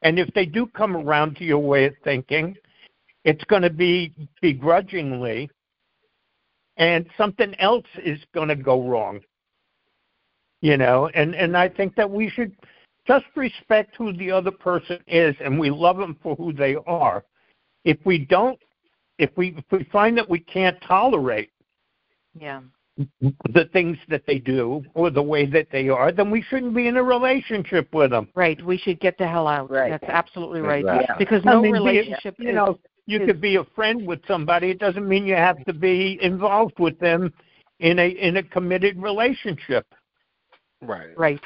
And 0.03 0.19
if 0.19 0.33
they 0.35 0.47
do 0.47 0.67
come 0.67 0.97
around 0.97 1.37
to 1.37 1.45
your 1.45 1.59
way 1.59 1.87
of 1.87 1.95
thinking, 2.05 2.57
it's 3.25 3.45
going 3.45 3.63
to 3.63 3.71
be 3.71 4.15
begrudgingly, 4.41 5.51
and 6.77 7.07
something 7.17 7.55
else 7.59 7.87
is 8.05 8.21
going 8.33 8.49
to 8.49 8.57
go 8.57 8.87
wrong. 8.89 9.21
You 10.61 10.77
know, 10.77 11.09
and 11.15 11.35
and 11.35 11.57
I 11.57 11.69
think 11.69 11.95
that 11.97 12.11
we 12.11 12.31
should 12.31 12.57
just 13.07 13.27
respect 13.37 13.97
who 13.97 14.13
the 14.13 14.31
other 14.31 14.51
person 14.51 14.99
is, 15.07 15.35
and 15.41 15.59
we 15.59 15.71
love 15.71 15.97
them 15.97 16.17
for 16.23 16.35
who 16.37 16.53
they 16.53 16.77
are. 16.87 17.25
If 17.85 17.99
we 18.05 18.19
don't, 18.19 18.59
if 19.19 19.31
we 19.37 19.55
if 19.57 19.65
we 19.71 19.85
find 19.85 20.17
that 20.19 20.29
we 20.29 20.41
can't 20.41 20.81
tolerate, 20.83 21.51
yeah, 22.39 22.61
the 23.19 23.65
things 23.73 23.97
that 24.09 24.23
they 24.27 24.39
do 24.39 24.83
or 24.95 25.11
the 25.11 25.23
way 25.23 25.47
that 25.47 25.69
they 25.71 25.89
are, 25.89 26.11
then 26.11 26.31
we 26.31 26.43
shouldn't 26.43 26.75
be 26.75 26.89
in 26.89 26.97
a 26.97 27.03
relationship 27.03 27.89
with 27.93 28.11
them. 28.11 28.29
Right. 28.35 28.61
We 28.65 28.79
should 28.79 29.01
get 29.01 29.17
the 29.19 29.27
hell 29.27 29.47
out. 29.47 29.71
Right. 29.71 29.91
That's 29.91 30.05
absolutely 30.05 30.61
right. 30.61 30.85
Exactly. 30.85 31.17
Because 31.19 31.45
no 31.45 31.59
I 31.59 31.63
mean, 31.63 31.73
relationship 31.73 32.35
you 32.39 32.51
is, 32.51 32.55
know, 32.55 32.79
you 33.07 33.21
is, 33.21 33.27
could 33.27 33.41
be 33.41 33.57
a 33.57 33.65
friend 33.77 34.07
with 34.07 34.21
somebody. 34.27 34.71
It 34.71 34.79
doesn't 34.79 35.09
mean 35.09 35.27
you 35.27 35.37
have 35.37 35.65
to 35.67 35.73
be 35.73 36.19
involved 36.23 36.79
with 36.79 36.99
them 36.99 37.33
in 37.81 37.99
a 37.99 38.09
in 38.09 38.39
a 38.39 38.43
committed 38.43 39.01
relationship. 39.01 39.87
Right. 40.83 41.17
Right. 41.17 41.41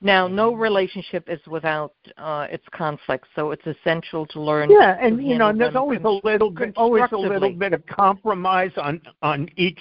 Now, 0.00 0.28
no 0.28 0.54
relationship 0.54 1.24
is 1.28 1.40
without 1.46 1.94
uh, 2.18 2.46
its 2.50 2.64
conflicts, 2.72 3.26
so 3.34 3.52
it's 3.52 3.66
essential 3.66 4.26
to 4.26 4.40
learn. 4.40 4.70
Yeah, 4.70 4.98
and 5.00 5.26
you 5.26 5.38
know, 5.38 5.46
handle 5.46 5.66
there's 5.66 5.76
always 5.76 6.00
a 6.04 6.26
little 6.26 6.50
bit, 6.50 6.74
always 6.76 7.04
a 7.10 7.16
little 7.16 7.52
bit 7.52 7.72
of 7.72 7.84
compromise 7.86 8.72
on 8.76 9.00
on 9.22 9.48
each, 9.56 9.78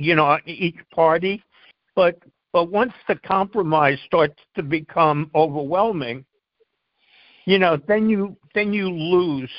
you 0.00 0.14
know, 0.14 0.38
each 0.46 0.78
party, 0.94 1.42
but 1.94 2.18
but 2.52 2.70
once 2.70 2.92
the 3.06 3.16
compromise 3.16 3.98
starts 4.06 4.40
to 4.56 4.62
become 4.62 5.30
overwhelming, 5.34 6.24
you 7.44 7.58
know, 7.58 7.78
then 7.86 8.08
you 8.08 8.36
then 8.54 8.72
you 8.72 8.88
lose 8.88 9.50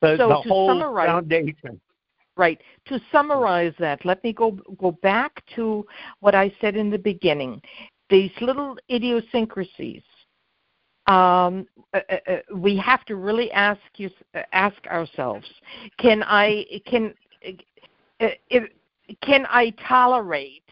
the, 0.00 0.16
So 0.18 0.28
the 0.28 0.34
whole 0.34 0.94
foundation. 0.96 1.80
Right. 2.36 2.60
To 2.86 2.98
summarize 3.12 3.74
that, 3.78 4.04
let 4.04 4.22
me 4.24 4.32
go 4.32 4.58
go 4.78 4.92
back 5.02 5.42
to 5.54 5.86
what 6.20 6.34
I 6.34 6.52
said 6.60 6.76
in 6.76 6.90
the 6.90 6.98
beginning. 6.98 7.62
These 8.10 8.32
little 8.40 8.76
idiosyncrasies. 8.90 10.02
Um, 11.08 11.66
uh, 11.94 12.00
uh, 12.10 12.16
uh, 12.28 12.36
we 12.54 12.76
have 12.76 13.04
to 13.06 13.16
really 13.16 13.50
ask 13.52 13.80
you 13.96 14.10
ask 14.52 14.76
ourselves: 14.86 15.46
Can 15.98 16.22
I 16.24 16.64
can 16.86 17.14
uh, 18.22 18.28
if, 18.50 18.70
can 19.22 19.46
I 19.48 19.70
tolerate 19.88 20.62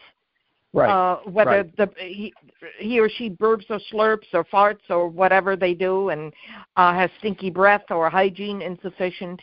Right. 0.73 0.89
uh, 0.89 1.17
whether 1.29 1.49
right. 1.49 1.75
the 1.75 1.89
he, 1.97 2.33
he 2.79 2.97
or 2.97 3.09
she 3.09 3.29
burps 3.29 3.65
or 3.69 3.79
slurps 3.91 4.27
or 4.33 4.45
farts 4.45 4.89
or 4.89 5.09
whatever 5.09 5.57
they 5.57 5.73
do 5.73 6.09
and 6.09 6.31
uh, 6.77 6.93
has 6.93 7.09
stinky 7.19 7.49
breath 7.49 7.83
or 7.89 8.09
hygiene 8.09 8.61
insufficient. 8.61 9.41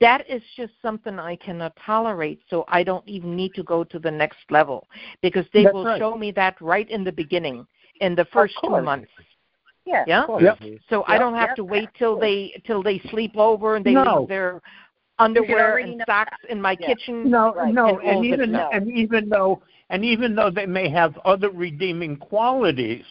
That 0.00 0.28
is 0.28 0.42
just 0.56 0.72
something 0.82 1.20
I 1.20 1.36
cannot 1.36 1.76
tolerate, 1.76 2.40
so 2.50 2.64
I 2.66 2.82
don't 2.82 3.06
even 3.06 3.36
need 3.36 3.54
to 3.54 3.62
go 3.62 3.84
to 3.84 4.00
the 4.00 4.10
next 4.10 4.38
level 4.50 4.88
because 5.22 5.46
they 5.52 5.62
That's 5.62 5.74
will 5.74 5.84
right. 5.84 5.98
show 5.98 6.16
me 6.16 6.32
that 6.32 6.60
right 6.60 6.90
in 6.90 7.04
the 7.04 7.12
beginning, 7.12 7.64
in 8.00 8.16
the 8.16 8.24
first 8.32 8.54
two 8.64 8.70
months. 8.70 9.10
Yeah. 9.86 10.04
Yeah? 10.08 10.22
of 10.22 10.26
course. 10.26 10.42
Yep. 10.42 10.80
So 10.90 11.04
I 11.06 11.18
don't 11.18 11.34
have 11.34 11.50
yep, 11.50 11.56
to 11.56 11.64
wait 11.64 11.90
till 11.96 12.18
they 12.18 12.60
till 12.66 12.82
they 12.82 12.98
sleep 13.10 13.36
over 13.36 13.76
and 13.76 13.84
they 13.84 13.92
No. 13.92 14.20
leave 14.20 14.28
their 14.28 14.60
underwear 15.18 15.78
and 15.78 15.98
know 15.98 16.04
socks 16.06 16.36
in 16.48 16.60
my 16.60 16.76
Yeah. 16.80 16.86
kitchen. 16.88 17.30
No, 17.30 17.54
Right. 17.54 17.72
no, 17.72 17.98
And 18.00 18.08
and 18.18 18.24
even 18.24 18.50
stuff. 18.50 18.70
and 18.72 18.90
even 18.92 19.28
though 19.28 19.62
and 19.90 20.04
even 20.04 20.34
though 20.34 20.50
they 20.50 20.66
may 20.66 20.88
have 20.88 21.16
other 21.24 21.50
redeeming 21.50 22.16
qualities, 22.16 23.04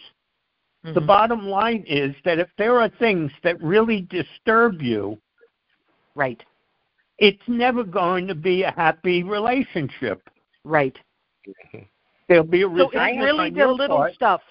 the 0.83 0.99
Mhm. 0.99 1.05
bottom 1.05 1.47
line 1.47 1.83
is 1.87 2.15
that 2.25 2.39
if 2.39 2.49
there 2.57 2.81
are 2.81 2.89
things 2.89 3.31
that 3.43 3.61
really 3.61 4.01
disturb 4.01 4.81
you, 4.81 5.21
Right. 6.15 6.43
it's 7.19 7.47
never 7.47 7.83
going 7.83 8.27
to 8.27 8.35
be 8.35 8.63
a 8.63 8.71
happy 8.71 9.23
relationship. 9.23 10.29
Right. 10.65 10.99
There'll 12.27 12.43
be 12.43 12.63
a 12.63 12.65
So 12.65 12.89
it's 12.89 12.95
really 12.95 13.49
on 13.49 13.53
the 13.53 13.67
little 13.67 13.97
part. 13.97 14.13
stuff. 14.15 14.41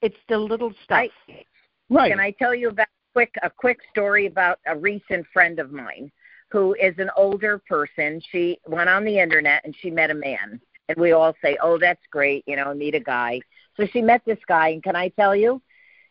It's 0.00 0.16
the 0.28 0.38
little 0.38 0.72
stuff. 0.84 0.98
I- 1.28 1.44
Right. 1.88 2.10
Can 2.10 2.18
I 2.20 2.32
tell 2.32 2.54
you 2.54 2.70
about 2.70 2.88
quick 3.12 3.32
a 3.42 3.50
quick 3.50 3.80
story 3.90 4.26
about 4.26 4.58
a 4.66 4.76
recent 4.76 5.26
friend 5.28 5.58
of 5.60 5.70
mine 5.72 6.10
who 6.50 6.74
is 6.74 6.94
an 6.98 7.10
older 7.16 7.58
person. 7.58 8.20
She 8.30 8.58
went 8.66 8.88
on 8.88 9.04
the 9.04 9.18
internet 9.18 9.64
and 9.64 9.74
she 9.76 9.90
met 9.90 10.10
a 10.10 10.14
man. 10.14 10.60
And 10.88 10.98
we 10.98 11.12
all 11.12 11.34
say, 11.42 11.56
"Oh, 11.60 11.78
that's 11.78 12.06
great, 12.10 12.44
you 12.46 12.56
know, 12.56 12.72
meet 12.72 12.94
a 12.94 13.00
guy." 13.00 13.40
So 13.76 13.86
she 13.86 14.00
met 14.00 14.22
this 14.24 14.38
guy 14.46 14.68
and 14.68 14.82
can 14.82 14.96
I 14.96 15.08
tell 15.08 15.34
you, 15.34 15.60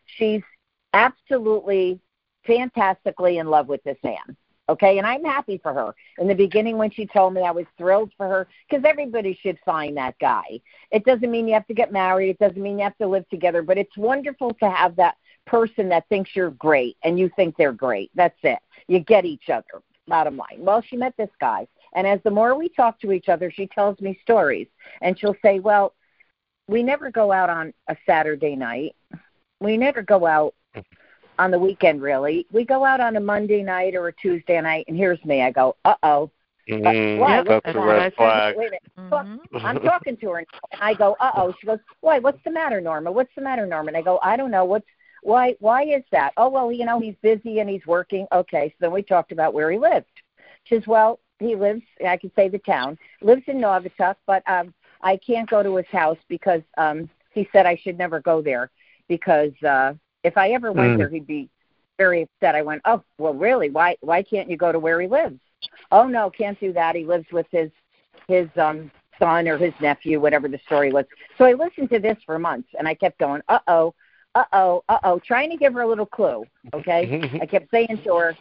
she's 0.04 0.42
absolutely 0.92 2.00
fantastically 2.46 3.38
in 3.38 3.48
love 3.48 3.68
with 3.68 3.82
this 3.84 3.98
man. 4.02 4.36
Okay, 4.68 4.98
and 4.98 5.06
I'm 5.06 5.24
happy 5.24 5.58
for 5.62 5.72
her. 5.72 5.94
In 6.18 6.26
the 6.26 6.34
beginning, 6.34 6.76
when 6.76 6.90
she 6.90 7.06
told 7.06 7.34
me, 7.34 7.42
I 7.42 7.52
was 7.52 7.66
thrilled 7.78 8.10
for 8.16 8.26
her 8.26 8.48
because 8.68 8.84
everybody 8.84 9.38
should 9.40 9.58
find 9.64 9.96
that 9.96 10.18
guy. 10.18 10.60
It 10.90 11.04
doesn't 11.04 11.30
mean 11.30 11.46
you 11.46 11.54
have 11.54 11.68
to 11.68 11.74
get 11.74 11.92
married. 11.92 12.30
It 12.30 12.38
doesn't 12.40 12.60
mean 12.60 12.78
you 12.78 12.84
have 12.84 12.98
to 12.98 13.06
live 13.06 13.28
together, 13.28 13.62
but 13.62 13.78
it's 13.78 13.96
wonderful 13.96 14.54
to 14.54 14.68
have 14.68 14.96
that 14.96 15.16
person 15.46 15.88
that 15.90 16.08
thinks 16.08 16.34
you're 16.34 16.50
great 16.50 16.96
and 17.04 17.16
you 17.16 17.30
think 17.36 17.56
they're 17.56 17.72
great. 17.72 18.10
That's 18.16 18.38
it. 18.42 18.58
You 18.88 18.98
get 18.98 19.24
each 19.24 19.48
other. 19.50 19.82
Bottom 20.08 20.36
line. 20.36 20.58
Well, 20.58 20.82
she 20.82 20.96
met 20.96 21.16
this 21.16 21.30
guy, 21.40 21.66
and 21.94 22.06
as 22.06 22.20
the 22.22 22.30
more 22.30 22.54
we 22.54 22.68
talk 22.68 23.00
to 23.00 23.12
each 23.12 23.28
other, 23.28 23.50
she 23.50 23.66
tells 23.66 24.00
me 24.00 24.18
stories, 24.22 24.68
and 25.02 25.18
she'll 25.18 25.36
say, 25.42 25.58
"Well, 25.58 25.94
we 26.68 26.82
never 26.82 27.10
go 27.10 27.32
out 27.32 27.50
on 27.50 27.72
a 27.88 27.96
Saturday 28.06 28.54
night. 28.54 28.94
We 29.60 29.76
never 29.76 30.02
go 30.02 30.26
out 30.26 30.54
on 31.38 31.50
the 31.50 31.58
weekend, 31.58 32.02
really. 32.02 32.46
We 32.52 32.64
go 32.64 32.84
out 32.84 33.00
on 33.00 33.16
a 33.16 33.20
Monday 33.20 33.62
night 33.62 33.94
or 33.94 34.08
a 34.08 34.12
Tuesday 34.12 34.60
night, 34.60 34.84
and 34.88 34.96
here's 34.96 35.22
me. 35.24 35.42
I 35.42 35.50
go, 35.50 35.76
uh 35.84 35.94
oh. 36.02 36.30
Mm, 36.68 37.18
why? 37.18 37.42
that's 37.42 37.64
That's 37.64 37.76
a 37.76 37.80
I 37.80 37.84
red 37.84 38.02
said. 38.02 38.14
flag. 38.16 38.56
Wait 38.56 38.66
a 38.66 38.70
minute. 38.70 38.82
Mhm. 39.12 39.64
I'm 39.64 39.80
talking 39.80 40.16
to 40.16 40.30
her, 40.30 40.38
and 40.38 40.46
I 40.80 40.94
go, 40.94 41.16
"Uh 41.20 41.30
oh." 41.36 41.54
She 41.60 41.66
goes, 41.66 41.78
"Why? 42.00 42.18
What's 42.18 42.42
the 42.44 42.50
matter, 42.50 42.80
Norma? 42.80 43.12
What's 43.12 43.34
the 43.36 43.40
matter, 43.40 43.66
Norma?" 43.66 43.88
And 43.88 43.96
I 43.96 44.02
go, 44.02 44.18
"I 44.22 44.36
don't 44.36 44.50
know. 44.50 44.64
What's 44.64 44.86
why? 45.26 45.56
Why 45.58 45.82
is 45.84 46.04
that? 46.12 46.32
Oh 46.36 46.48
well, 46.48 46.70
you 46.70 46.84
know, 46.84 47.00
he's 47.00 47.16
busy 47.20 47.58
and 47.60 47.68
he's 47.68 47.86
working. 47.86 48.26
Okay." 48.32 48.68
So 48.70 48.76
then 48.80 48.92
we 48.92 49.02
talked 49.02 49.32
about 49.32 49.54
where 49.54 49.70
he 49.70 49.78
lived. 49.78 50.06
She 50.64 50.76
says, 50.76 50.86
"Well, 50.86 51.18
he 51.40 51.54
lives. 51.56 51.82
I 52.06 52.16
could 52.16 52.32
say 52.36 52.48
the 52.48 52.58
town. 52.60 52.96
Lives 53.20 53.42
in 53.48 53.58
Naugatuck, 53.58 54.16
but 54.26 54.42
um, 54.48 54.72
I 55.02 55.16
can't 55.16 55.50
go 55.50 55.62
to 55.62 55.76
his 55.76 55.86
house 55.86 56.18
because 56.28 56.62
um, 56.78 57.08
he 57.32 57.48
said 57.52 57.66
I 57.66 57.76
should 57.76 57.98
never 57.98 58.20
go 58.20 58.40
there 58.40 58.70
because 59.08 59.52
uh, 59.62 59.94
if 60.22 60.36
I 60.36 60.50
ever 60.50 60.72
went 60.72 60.94
Mm. 60.94 60.98
there, 60.98 61.08
he'd 61.08 61.26
be 61.26 61.48
very 61.98 62.22
upset." 62.22 62.54
I 62.54 62.62
went, 62.62 62.82
"Oh, 62.84 63.02
well, 63.18 63.34
really? 63.34 63.68
Why? 63.70 63.96
Why 64.00 64.22
can't 64.22 64.48
you 64.50 64.56
go 64.56 64.72
to 64.72 64.78
where 64.78 65.00
he 65.00 65.08
lives?" 65.08 65.40
Oh 65.90 66.06
no, 66.06 66.30
can't 66.30 66.58
do 66.60 66.72
that. 66.72 66.94
He 66.94 67.04
lives 67.04 67.26
with 67.32 67.46
his 67.50 67.70
his 68.28 68.48
um 68.56 68.90
son 69.18 69.48
or 69.48 69.58
his 69.58 69.74
nephew, 69.80 70.20
whatever 70.20 70.48
the 70.48 70.58
story 70.66 70.92
was. 70.92 71.04
So 71.38 71.44
I 71.44 71.52
listened 71.52 71.90
to 71.90 71.98
this 71.98 72.18
for 72.26 72.38
months 72.38 72.68
and 72.78 72.86
I 72.86 72.94
kept 72.94 73.18
going, 73.18 73.42
uh 73.48 73.60
oh, 73.66 73.94
uh 74.36 74.44
oh, 74.52 74.84
uh 74.88 74.98
oh, 75.04 75.18
trying 75.18 75.50
to 75.50 75.56
give 75.56 75.72
her 75.74 75.80
a 75.80 75.86
little 75.88 76.06
clue. 76.06 76.44
Okay. 76.74 77.38
I 77.42 77.46
kept 77.46 77.70
saying 77.70 78.00
to 78.04 78.14
her, 78.16 78.36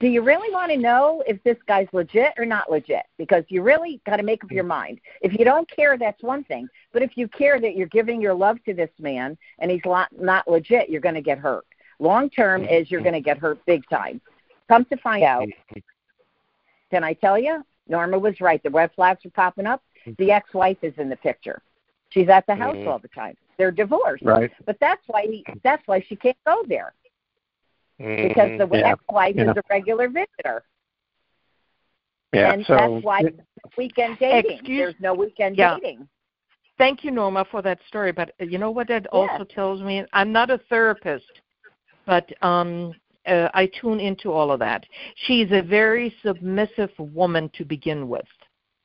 Do 0.00 0.06
you 0.06 0.22
really 0.22 0.52
want 0.52 0.70
to 0.72 0.78
know 0.78 1.22
if 1.26 1.42
this 1.42 1.56
guy's 1.66 1.88
legit 1.92 2.32
or 2.38 2.44
not 2.44 2.70
legit? 2.70 3.04
Because 3.18 3.44
you 3.48 3.62
really 3.62 4.00
got 4.06 4.16
to 4.16 4.22
make 4.22 4.42
up 4.44 4.50
your 4.50 4.64
mind. 4.64 5.00
If 5.20 5.32
you 5.38 5.44
don't 5.44 5.68
care, 5.70 5.96
that's 5.98 6.22
one 6.22 6.44
thing. 6.44 6.68
But 6.92 7.02
if 7.02 7.16
you 7.16 7.28
care 7.28 7.60
that 7.60 7.76
you're 7.76 7.88
giving 7.88 8.20
your 8.20 8.34
love 8.34 8.62
to 8.64 8.74
this 8.74 8.90
man 8.98 9.36
and 9.58 9.70
he's 9.70 9.80
not, 9.84 10.08
not 10.18 10.48
legit, 10.48 10.88
you're 10.88 11.00
going 11.02 11.14
to 11.16 11.20
get 11.20 11.38
hurt. 11.38 11.64
Long 11.98 12.30
term 12.30 12.64
is 12.64 12.90
you're 12.90 13.02
going 13.02 13.14
to 13.14 13.20
get 13.20 13.38
hurt 13.38 13.64
big 13.66 13.86
time. 13.90 14.20
Come 14.68 14.84
to 14.86 14.96
find 14.98 15.22
out, 15.24 15.48
can 16.90 17.04
I 17.04 17.12
tell 17.14 17.38
you? 17.38 17.62
Norma 17.88 18.18
was 18.18 18.40
right. 18.40 18.62
The 18.62 18.70
red 18.70 18.90
flags 18.94 19.24
are 19.26 19.30
popping 19.30 19.66
up. 19.66 19.82
The 20.18 20.30
ex-wife 20.32 20.78
is 20.82 20.94
in 20.96 21.08
the 21.08 21.16
picture. 21.16 21.60
She's 22.10 22.28
at 22.28 22.46
the 22.46 22.54
house 22.54 22.76
Mhm. 22.76 22.86
all 22.86 22.98
the 22.98 23.08
time. 23.08 23.36
They're 23.60 23.70
divorced, 23.70 24.24
Right. 24.24 24.50
but 24.64 24.78
that's 24.80 25.02
why 25.06 25.26
he, 25.26 25.44
that's 25.62 25.86
why 25.86 26.00
she 26.08 26.16
can't 26.16 26.36
go 26.46 26.62
there 26.66 26.94
because 27.98 28.56
the 28.58 28.64
Mhm. 28.64 28.80
Yeah. 28.80 28.92
ex-wife 28.92 29.36
Yeah. 29.36 29.50
is 29.50 29.56
a 29.58 29.62
regular 29.68 30.08
visitor. 30.08 30.64
Yeah, 32.32 32.54
and 32.54 32.64
so 32.64 32.74
that's 32.74 33.04
why 33.04 33.20
weekend 33.76 34.18
dating. 34.18 34.52
Excuse- 34.52 34.78
There's 34.78 35.00
no 35.00 35.12
weekend 35.12 35.58
Yeah. 35.58 35.74
dating. 35.74 36.08
Thank 36.78 37.04
you, 37.04 37.10
Norma, 37.10 37.44
for 37.44 37.60
that 37.60 37.82
story. 37.82 38.12
But 38.12 38.32
you 38.38 38.56
know 38.56 38.70
what 38.70 38.88
that 38.88 39.06
also 39.08 39.44
tells 39.44 39.82
me? 39.82 40.06
I'm 40.14 40.32
not 40.32 40.48
a 40.48 40.56
therapist, 40.56 41.42
but 42.06 42.32
um, 42.42 42.94
uh, 43.26 43.50
I 43.52 43.66
tune 43.66 44.00
into 44.00 44.32
all 44.32 44.50
of 44.52 44.60
that. 44.60 44.86
She's 45.16 45.52
a 45.52 45.60
very 45.60 46.08
submissive 46.22 46.98
woman 46.98 47.50
to 47.50 47.66
begin 47.66 48.08
with. 48.08 48.26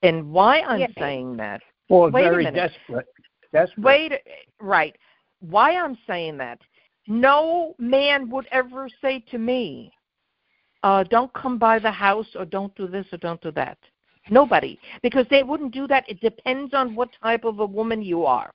And 0.02 0.34
why 0.34 0.60
I'm 0.64 0.82
Yeah. 0.82 0.88
saying 1.00 1.38
that, 1.38 1.62
Well, 1.88 2.10
very 2.10 2.44
minute. 2.44 2.74
desperate. 2.74 3.08
Desperate. 3.56 3.86
wait, 3.86 4.12
right. 4.60 4.96
Why 5.40 5.78
I'm 5.78 5.98
saying 6.06 6.38
that, 6.40 6.60
no 7.08 7.74
man 7.80 8.30
would 8.30 8.48
ever 8.52 8.90
say 9.02 9.24
to 9.32 9.38
me, 9.38 9.94
uh, 10.84 11.04
don't 11.04 11.34
come 11.34 11.58
by 11.58 11.80
the 11.80 11.92
house 11.92 12.28
or 12.36 12.44
don't 12.44 12.76
do 12.76 12.86
this 12.86 13.06
or 13.14 13.18
don't 13.18 13.42
do 13.42 13.52
that. 13.52 13.78
Nobody. 14.30 14.78
Because 15.02 15.26
they 15.30 15.42
wouldn't 15.42 15.74
do 15.74 15.88
that. 15.88 16.04
It 16.10 16.20
depends 16.20 16.74
on 16.74 16.96
what 16.96 17.10
type 17.24 17.46
of 17.46 17.60
a 17.60 17.66
woman 17.66 18.02
you 18.02 18.26
are. 18.26 18.52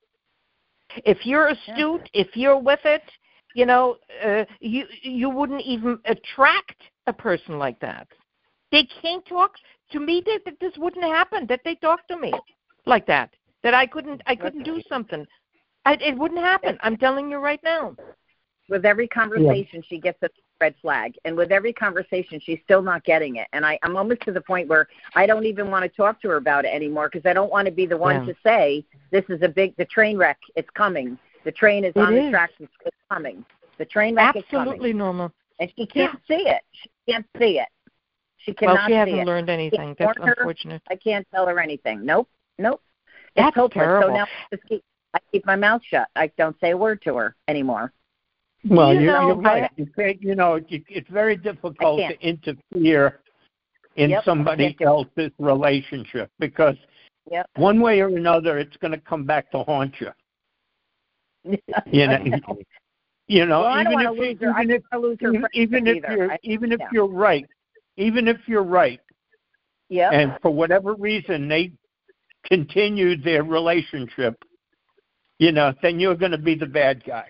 If 1.06 1.24
you're 1.24 1.48
astute, 1.48 2.10
if 2.12 2.36
you're 2.36 2.58
with 2.58 2.80
it, 2.84 3.02
you 3.54 3.64
know, 3.64 3.96
uh, 4.24 4.44
you 4.60 4.84
you 5.02 5.30
wouldn't 5.30 5.62
even 5.62 5.98
attract 6.04 6.76
a 7.06 7.12
person 7.12 7.58
like 7.58 7.80
that. 7.80 8.06
They 8.70 8.86
can't 9.00 9.24
talk 9.26 9.52
to 9.92 10.00
me. 10.00 10.22
That, 10.26 10.40
that 10.44 10.60
this 10.60 10.72
wouldn't 10.76 11.04
happen. 11.04 11.46
That 11.48 11.60
they 11.64 11.76
talk 11.76 12.06
to 12.08 12.16
me 12.18 12.34
like 12.86 13.06
that. 13.06 13.30
That 13.62 13.74
I 13.74 13.86
couldn't 13.86 14.22
I 14.26 14.34
couldn't 14.36 14.62
do 14.62 14.80
something. 14.88 15.26
I, 15.84 15.94
it 15.94 16.16
wouldn't 16.16 16.40
happen. 16.40 16.78
I'm 16.82 16.96
telling 16.96 17.30
you 17.30 17.38
right 17.38 17.60
now. 17.62 17.94
With 18.68 18.84
every 18.84 19.08
conversation, 19.08 19.82
she 19.88 19.98
gets 19.98 20.22
a 20.22 20.28
red 20.60 20.74
flag, 20.80 21.14
and 21.24 21.36
with 21.36 21.50
every 21.50 21.72
conversation, 21.72 22.38
she's 22.44 22.60
still 22.62 22.82
not 22.82 23.02
getting 23.04 23.36
it. 23.36 23.48
And 23.52 23.66
I, 23.66 23.78
I'm 23.82 23.96
almost 23.96 24.20
to 24.22 24.32
the 24.32 24.40
point 24.42 24.68
where 24.68 24.86
I 25.16 25.26
don't 25.26 25.44
even 25.44 25.70
want 25.70 25.82
to 25.82 25.88
talk 25.88 26.20
to 26.22 26.28
her 26.28 26.36
about 26.36 26.64
it 26.64 26.68
anymore 26.68 27.10
because 27.12 27.28
I 27.28 27.32
don't 27.32 27.50
want 27.50 27.66
to 27.66 27.72
be 27.72 27.84
the 27.86 27.96
one 27.96 28.26
Yeah. 28.26 28.32
to 28.32 28.38
say 28.44 28.84
this 29.10 29.24
is 29.28 29.42
a 29.42 29.48
big 29.48 29.74
the 29.76 29.86
train 29.86 30.16
wreck. 30.16 30.38
It's 30.54 30.70
coming. 30.70 31.18
The 31.44 31.50
train 31.52 31.84
is 31.84 31.92
It 31.96 32.00
on 32.00 32.14
is. 32.14 32.26
the 32.26 32.30
tracks. 32.30 32.52
It's, 32.60 32.72
it's 32.84 32.96
coming. 33.10 33.44
The 33.78 33.86
train 33.86 34.14
wreck 34.14 34.36
is 34.36 34.44
coming, 34.50 34.68
Absolutely, 34.68 34.92
normal. 34.92 35.32
and 35.58 35.72
she 35.76 35.86
can't 35.86 36.18
see 36.28 36.46
it. 36.46 36.62
She 36.72 36.90
can't 37.08 37.26
see 37.38 37.58
it. 37.58 37.68
She 38.36 38.52
cannot. 38.52 38.74
Well, 38.76 38.86
she 38.88 38.92
hasn't 38.94 39.18
it. 39.18 39.26
learned 39.26 39.50
anything. 39.50 39.96
That's 39.98 40.16
warn 40.18 40.28
her. 40.28 40.34
unfortunate. 40.38 40.82
I 40.88 40.94
can't 40.96 41.26
tell 41.34 41.46
her 41.46 41.58
anything. 41.58 42.04
Nope, 42.04 42.28
nope. 42.58 42.82
It's 43.36 43.44
That's 43.44 43.56
hopeless. 43.56 43.84
terrible. 43.84 44.08
So 44.08 44.14
now 44.14 44.24
I 44.24 44.56
just 44.56 44.68
keep 44.68 44.84
I 45.14 45.18
keep 45.32 45.44
my 45.46 45.56
mouth 45.56 45.82
shut. 45.84 46.08
I 46.14 46.30
don't 46.38 46.58
say 46.60 46.70
a 46.70 46.76
word 46.76 47.02
to 47.02 47.16
her 47.16 47.34
anymore. 47.48 47.92
Well, 48.68 48.92
You 48.94 49.00
you 49.00 49.06
know, 49.06 49.26
you're 49.28 49.36
right. 49.36 49.64
I- 49.64 49.70
You 49.76 49.86
can't- 49.86 50.22
you 50.22 50.34
know, 50.34 50.60
it's 50.68 51.08
very 51.10 51.36
difficult 51.36 51.98
to 51.98 52.20
interfere 52.20 53.20
in 53.96 54.10
Yep, 54.10 54.20
I 54.20 54.24
somebody 54.24 54.64
can't 54.66 54.78
do 54.78 54.84
it. 54.84 54.86
else's 54.86 55.32
relationship 55.38 56.30
because 56.38 56.76
Yep. 57.30 57.48
one 57.56 57.80
way 57.80 58.00
or 58.00 58.08
another, 58.08 58.58
it's 58.58 58.76
going 58.76 58.92
to 58.92 59.00
come 59.00 59.24
back 59.24 59.50
to 59.52 59.62
haunt 59.64 60.00
you. 60.00 60.12
You 61.86 62.06
know, 62.06 62.18
you 63.26 63.46
know, 63.46 63.60
Well, 63.60 63.68
I 63.68 63.82
don't 63.84 63.92
even 63.94 64.12
if 64.12 64.18
lose 64.18 64.40
her. 64.40 64.52
I 64.54 64.62
even 64.62 64.76
if 64.76 64.82
don't 64.90 65.02
want 65.02 65.18
to 65.20 65.26
lose 65.26 65.42
her 65.42 65.50
even, 65.54 65.82
even 65.82 65.86
if 65.86 65.96
either. 66.04 66.16
you're 66.16 66.32
I- 66.32 66.38
even 66.42 66.72
if 66.72 66.80
yeah. 66.80 66.88
you're 66.92 67.06
right, 67.06 67.46
even 67.96 68.28
if 68.28 68.46
you're 68.46 68.62
right, 68.62 69.00
Yep. 69.88 70.12
and 70.12 70.38
for 70.42 70.50
whatever 70.52 70.94
reason 70.94 71.48
they 71.48 71.72
continue 72.44 73.16
their 73.16 73.42
relationship, 73.44 74.42
you 75.38 75.52
know, 75.52 75.72
then 75.82 76.00
you're 76.00 76.14
going 76.16 76.32
to 76.32 76.38
be 76.38 76.54
the 76.54 76.66
bad 76.66 77.04
guy. 77.04 77.26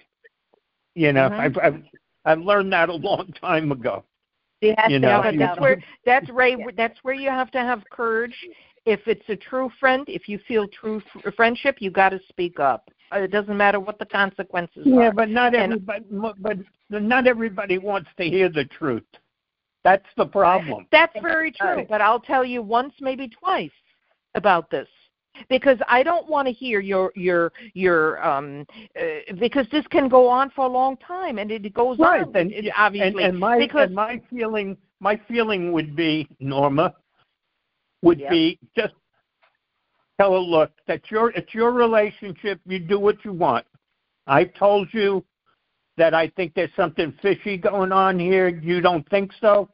You 0.94 1.12
know, 1.12 1.28
Mhm. 1.30 1.38
I've, 1.38 1.58
I've 1.58 1.82
I've 2.24 2.40
learned 2.40 2.72
that 2.72 2.88
a 2.90 2.94
long 2.94 3.32
time 3.40 3.72
ago. 3.72 4.04
she 4.62 4.74
you 4.88 4.98
know, 4.98 5.22
find 5.22 5.40
that's 5.40 5.58
where 5.60 5.82
that's 6.04 6.28
Ray. 6.32 6.56
Yeah. 6.58 6.66
That's 6.76 6.98
where 7.02 7.14
you 7.14 7.30
have 7.30 7.50
to 7.52 7.58
have 7.60 7.82
courage. 7.90 8.34
If 8.86 9.00
it's 9.06 9.26
a 9.28 9.36
true 9.36 9.70
friend, 9.78 10.04
if 10.08 10.28
you 10.28 10.38
feel 10.48 10.66
true 10.68 11.02
f- 11.24 11.34
friendship, 11.34 11.76
you 11.80 11.90
got 11.90 12.10
to 12.10 12.20
speak 12.28 12.58
up. 12.60 12.90
Uh, 13.14 13.18
It 13.20 13.30
doesn't 13.30 13.56
matter 13.56 13.78
what 13.80 13.98
the 13.98 14.06
consequences 14.06 14.82
Yeah, 14.86 15.08
are. 15.08 15.12
but 15.12 15.28
not 15.28 15.54
And- 15.54 15.72
everybody. 15.74 16.04
But 16.88 17.02
not 17.02 17.26
everybody 17.26 17.78
wants 17.78 18.08
to 18.16 18.24
hear 18.24 18.48
the 18.48 18.64
truth. 18.64 19.04
That's 19.84 20.06
the 20.16 20.26
problem. 20.26 20.86
That's 20.90 21.18
very 21.22 21.52
true. 21.52 21.86
But 21.88 22.00
I'll 22.00 22.20
tell 22.20 22.44
you 22.44 22.60
once, 22.62 22.92
maybe 23.00 23.28
twice, 23.28 23.70
about 24.34 24.70
this 24.70 24.88
because 25.48 25.78
I 25.88 26.02
don't 26.02 26.28
want 26.28 26.46
to 26.48 26.52
hear 26.52 26.80
your 26.80 27.12
your 27.14 27.52
your 27.74 28.22
um 28.26 28.66
uh, 28.98 29.34
because 29.38 29.66
this 29.70 29.86
can 29.88 30.08
go 30.08 30.28
on 30.28 30.50
for 30.50 30.66
a 30.66 30.68
long 30.68 30.96
time 30.98 31.38
and 31.38 31.50
it 31.50 31.72
goes 31.72 31.98
Right, 31.98 32.22
on. 32.22 32.36
and- 32.36 32.52
it, 32.52 32.64
And, 32.66 32.72
obviously, 32.76 33.24
and 33.24 33.38
my 33.38 33.58
because 33.58 33.86
and 33.86 33.94
my 33.94 34.20
feeling 34.30 34.76
my 35.00 35.20
feeling 35.28 35.72
would 35.72 35.96
be 35.96 36.28
Norma 36.40 36.94
would 38.02 38.20
Yep. 38.20 38.30
be 38.30 38.58
just 38.76 38.94
tell 40.20 40.32
her 40.32 40.38
look 40.38 40.72
that 40.86 41.10
your 41.10 41.30
it's 41.30 41.54
your 41.54 41.72
relationship. 41.72 42.60
You 42.66 42.78
do 42.78 42.98
what 42.98 43.24
you 43.24 43.32
want. 43.32 43.66
I've 44.26 44.52
told 44.54 44.88
you 44.92 45.24
that 45.96 46.14
I 46.14 46.28
think 46.28 46.54
there's 46.54 46.74
something 46.76 47.12
fishy 47.20 47.56
going 47.56 47.92
on 47.92 48.18
here. 48.18 48.48
You 48.48 48.80
don't 48.80 49.08
think 49.10 49.32
so? 49.40 49.68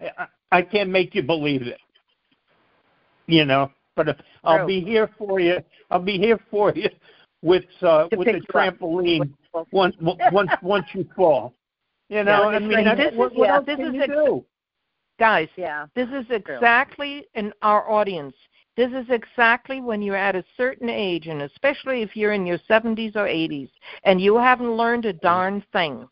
I, 0.00 0.26
I 0.52 0.62
can't 0.62 0.90
make 0.90 1.14
you 1.14 1.22
believe 1.22 1.62
it. 1.62 1.78
You 3.26 3.44
know, 3.44 3.70
but 4.00 4.08
if, 4.08 4.16
I'll 4.44 4.58
True. 4.58 4.66
be 4.66 4.80
here 4.80 5.10
for 5.18 5.40
you. 5.40 5.58
I'll 5.90 5.98
be 6.00 6.16
here 6.16 6.40
for 6.50 6.72
you 6.74 6.88
with 7.42 7.64
uh, 7.82 8.08
To 8.08 8.16
with 8.16 8.26
pick 8.26 8.40
the 8.40 8.52
trampoline 8.52 9.30
once 9.72 9.94
once 10.32 10.50
once 10.62 10.86
you 10.94 11.06
fall. 11.14 11.52
You 12.08 12.24
know, 12.24 12.50
Yeah, 12.50 12.56
I 12.56 12.58
mean, 12.60 12.70
this 12.70 12.84
that's, 12.96 13.12
is- 13.12 13.18
what, 13.18 13.34
what 13.34 13.46
yeah, 13.46 13.56
else 13.56 13.66
this 13.66 13.76
can 13.76 13.86
is 13.88 13.94
you 13.94 14.02
ex- 14.02 14.12
do? 14.12 14.44
guys, 15.18 15.48
Yeah. 15.56 15.86
This 15.94 16.08
is 16.08 16.24
exactly 16.30 17.26
in 17.34 17.52
our 17.60 17.90
audience. 17.90 18.34
This 18.76 18.90
is 18.92 19.04
exactly 19.10 19.82
when 19.82 20.00
you're 20.00 20.16
at 20.16 20.34
a 20.34 20.44
certain 20.56 20.88
age, 20.88 21.26
and 21.26 21.42
especially 21.42 22.00
if 22.00 22.16
you're 22.16 22.32
in 22.32 22.46
your 22.46 22.58
70s 22.70 23.16
or 23.16 23.26
80s, 23.26 23.68
and 24.04 24.18
you 24.18 24.38
haven't 24.38 24.72
learned 24.78 25.04
a 25.04 25.12
mm-hmm. 25.12 25.26
darn 25.26 25.64
thing. 25.72 26.08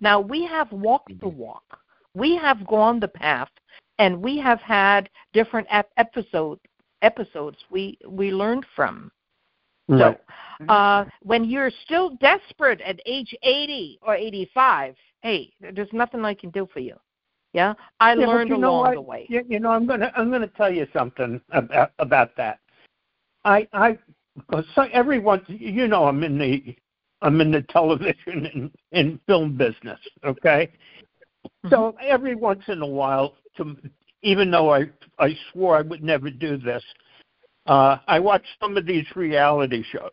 Now, 0.00 0.18
we 0.18 0.46
have 0.46 0.72
walked 0.72 1.20
the 1.20 1.26
mm-hmm. 1.26 1.36
walk, 1.36 1.78
we 2.14 2.36
have 2.36 2.66
gone 2.66 3.00
the 3.00 3.08
path, 3.08 3.50
and 3.98 4.22
we 4.22 4.38
have 4.38 4.60
had 4.60 5.10
different 5.34 5.66
ep- 5.70 5.92
episode, 5.98 6.58
episodes 7.02 7.58
we, 7.70 7.98
we 8.06 8.30
learned 8.30 8.66
from. 8.74 9.10
So, 9.90 10.18
uh, 10.68 11.06
when 11.22 11.44
you're 11.44 11.70
still 11.84 12.10
desperate 12.16 12.80
at 12.82 13.00
age 13.06 13.34
80 13.42 13.98
or 14.02 14.14
85, 14.14 14.94
hey, 15.22 15.50
there's 15.60 15.92
nothing 15.92 16.24
I 16.24 16.34
can 16.34 16.50
do 16.50 16.68
for 16.72 16.80
you. 16.80 16.94
Yeah, 17.54 17.74
I 18.00 18.14
Yeah, 18.14 18.26
learned 18.26 18.50
you 18.50 18.58
know 18.58 18.68
along 18.68 18.82
what? 18.82 18.94
the 18.94 19.00
way. 19.00 19.26
You, 19.28 19.42
you 19.48 19.60
know, 19.60 19.70
I'm 19.70 19.86
gonna 19.86 20.12
I'm 20.14 20.30
gonna 20.30 20.46
tell 20.48 20.72
you 20.72 20.86
something 20.92 21.40
about 21.52 21.92
about 21.98 22.36
that. 22.36 22.58
I 23.44 23.66
I 23.72 23.98
because 24.36 24.66
so 24.74 24.82
everyone 24.92 25.42
you 25.48 25.88
know 25.88 26.04
I'm 26.04 26.22
in 26.22 26.38
the 26.38 26.76
I'm 27.22 27.40
in 27.40 27.50
the 27.50 27.62
television 27.62 28.46
and, 28.54 28.70
and 28.92 29.18
film 29.26 29.56
business. 29.56 29.98
Okay, 30.24 30.70
so 31.70 31.96
every 32.00 32.34
once 32.34 32.62
in 32.68 32.82
a 32.82 32.86
while, 32.86 33.36
to 33.56 33.76
even 34.22 34.50
though 34.50 34.72
I 34.72 34.86
I 35.18 35.36
swore 35.52 35.76
I 35.76 35.82
would 35.82 36.02
never 36.02 36.30
do 36.30 36.56
this, 36.56 36.82
uh, 37.66 37.98
I 38.06 38.18
watch 38.18 38.44
some 38.60 38.76
of 38.76 38.86
these 38.86 39.06
reality 39.14 39.84
shows, 39.90 40.10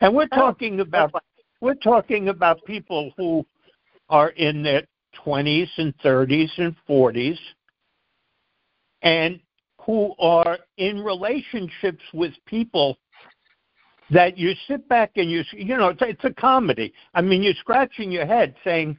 and 0.00 0.14
we're 0.14 0.28
Oh, 0.32 0.36
talking 0.36 0.80
about 0.80 1.12
we're 1.60 1.74
talking 1.74 2.28
about 2.28 2.64
people 2.64 3.12
who 3.16 3.44
are 4.08 4.30
in 4.30 4.62
their 4.62 4.82
20s 5.24 5.68
and 5.76 5.96
30s 5.98 6.50
and 6.58 6.74
40s 6.88 7.38
and 9.02 9.40
who 9.82 10.14
are 10.18 10.58
in 10.78 11.00
relationships 11.00 12.02
with 12.12 12.32
people 12.46 12.98
that 14.10 14.36
you 14.36 14.52
sit 14.66 14.86
back 14.88 15.12
and 15.16 15.30
you 15.30 15.42
you 15.52 15.76
know 15.76 15.88
it's, 15.88 16.02
it's 16.02 16.24
a 16.24 16.32
comedy. 16.34 16.92
I 17.14 17.20
mean 17.20 17.42
you're 17.42 17.54
scratching 17.54 18.10
your 18.10 18.26
head 18.26 18.54
saying 18.64 18.98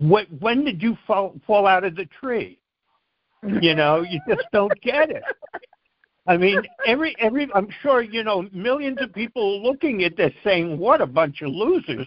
what 0.00 0.26
when 0.40 0.64
did 0.64 0.82
you 0.82 0.96
fall 1.06 1.34
fall 1.46 1.66
out 1.66 1.84
of 1.84 1.94
the 1.94 2.06
tree 2.06 2.58
you 3.60 3.74
know 3.74 4.02
you 4.02 4.20
just 4.28 4.46
don't 4.52 4.78
get 4.80 5.10
it 5.10 5.22
i 6.26 6.36
mean 6.36 6.60
every 6.86 7.14
every 7.18 7.48
i'm 7.54 7.68
sure 7.82 8.02
you 8.02 8.24
know 8.24 8.48
millions 8.52 8.98
of 9.00 9.12
people 9.12 9.62
looking 9.62 10.04
at 10.04 10.16
this 10.16 10.32
saying 10.42 10.78
what 10.78 11.00
a 11.00 11.06
bunch 11.06 11.42
of 11.42 11.50
losers 11.50 12.06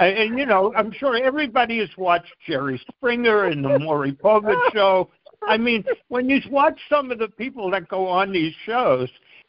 and, 0.00 0.38
you 0.38 0.46
know, 0.46 0.72
I'm 0.76 0.92
sure 0.92 1.16
everybody 1.16 1.78
has 1.78 1.88
watched 1.96 2.32
Jerry 2.46 2.80
Springer 2.96 3.46
and 3.46 3.64
the 3.64 3.78
Maury 3.78 4.12
Povich 4.12 4.72
show. 4.72 5.10
I 5.42 5.56
mean, 5.56 5.84
when 6.08 6.28
you 6.28 6.40
watch 6.50 6.78
some 6.88 7.10
of 7.10 7.18
the 7.18 7.28
people 7.28 7.70
that 7.72 7.88
go 7.88 8.06
on 8.06 8.32
these 8.32 8.54
shows, 8.64 9.08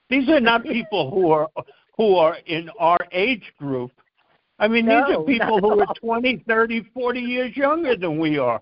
these 0.09 0.27
are 0.29 0.39
not 0.39 0.63
people 0.63 1.11
who 1.11 1.31
are 1.31 1.47
who 1.97 2.15
are 2.15 2.37
in 2.47 2.69
our 2.79 2.99
age 3.11 3.53
group. 3.59 3.91
I 4.61 4.67
mean, 4.67 4.85
these 4.85 4.93
are 4.93 5.23
people 5.23 5.59
who 5.59 5.79
are 5.81 5.87
20, 5.95 6.43
30, 6.47 6.83
40 6.93 7.19
years 7.19 7.57
younger 7.57 7.97
than 7.97 8.17
we 8.19 8.37
are. 8.37 8.61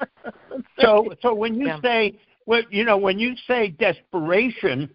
So, 0.80 1.14
so 1.22 1.34
when 1.34 1.54
you 1.54 1.66
Yeah. 1.66 1.80
say, 1.80 2.18
well, 2.46 2.62
you 2.70 2.84
know, 2.84 2.96
when 2.96 3.18
you 3.18 3.34
say 3.46 3.68
desperation, 3.68 4.94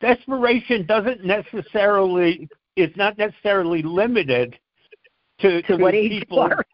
desperation 0.00 0.86
doesn't 0.86 1.24
necessarily 1.24 2.48
is 2.76 2.90
not 2.96 3.18
necessarily 3.18 3.82
limited 3.82 4.58
to, 5.40 5.62
To 5.62 5.76
what 5.76 5.92
people 5.92 6.40
are. 6.40 6.64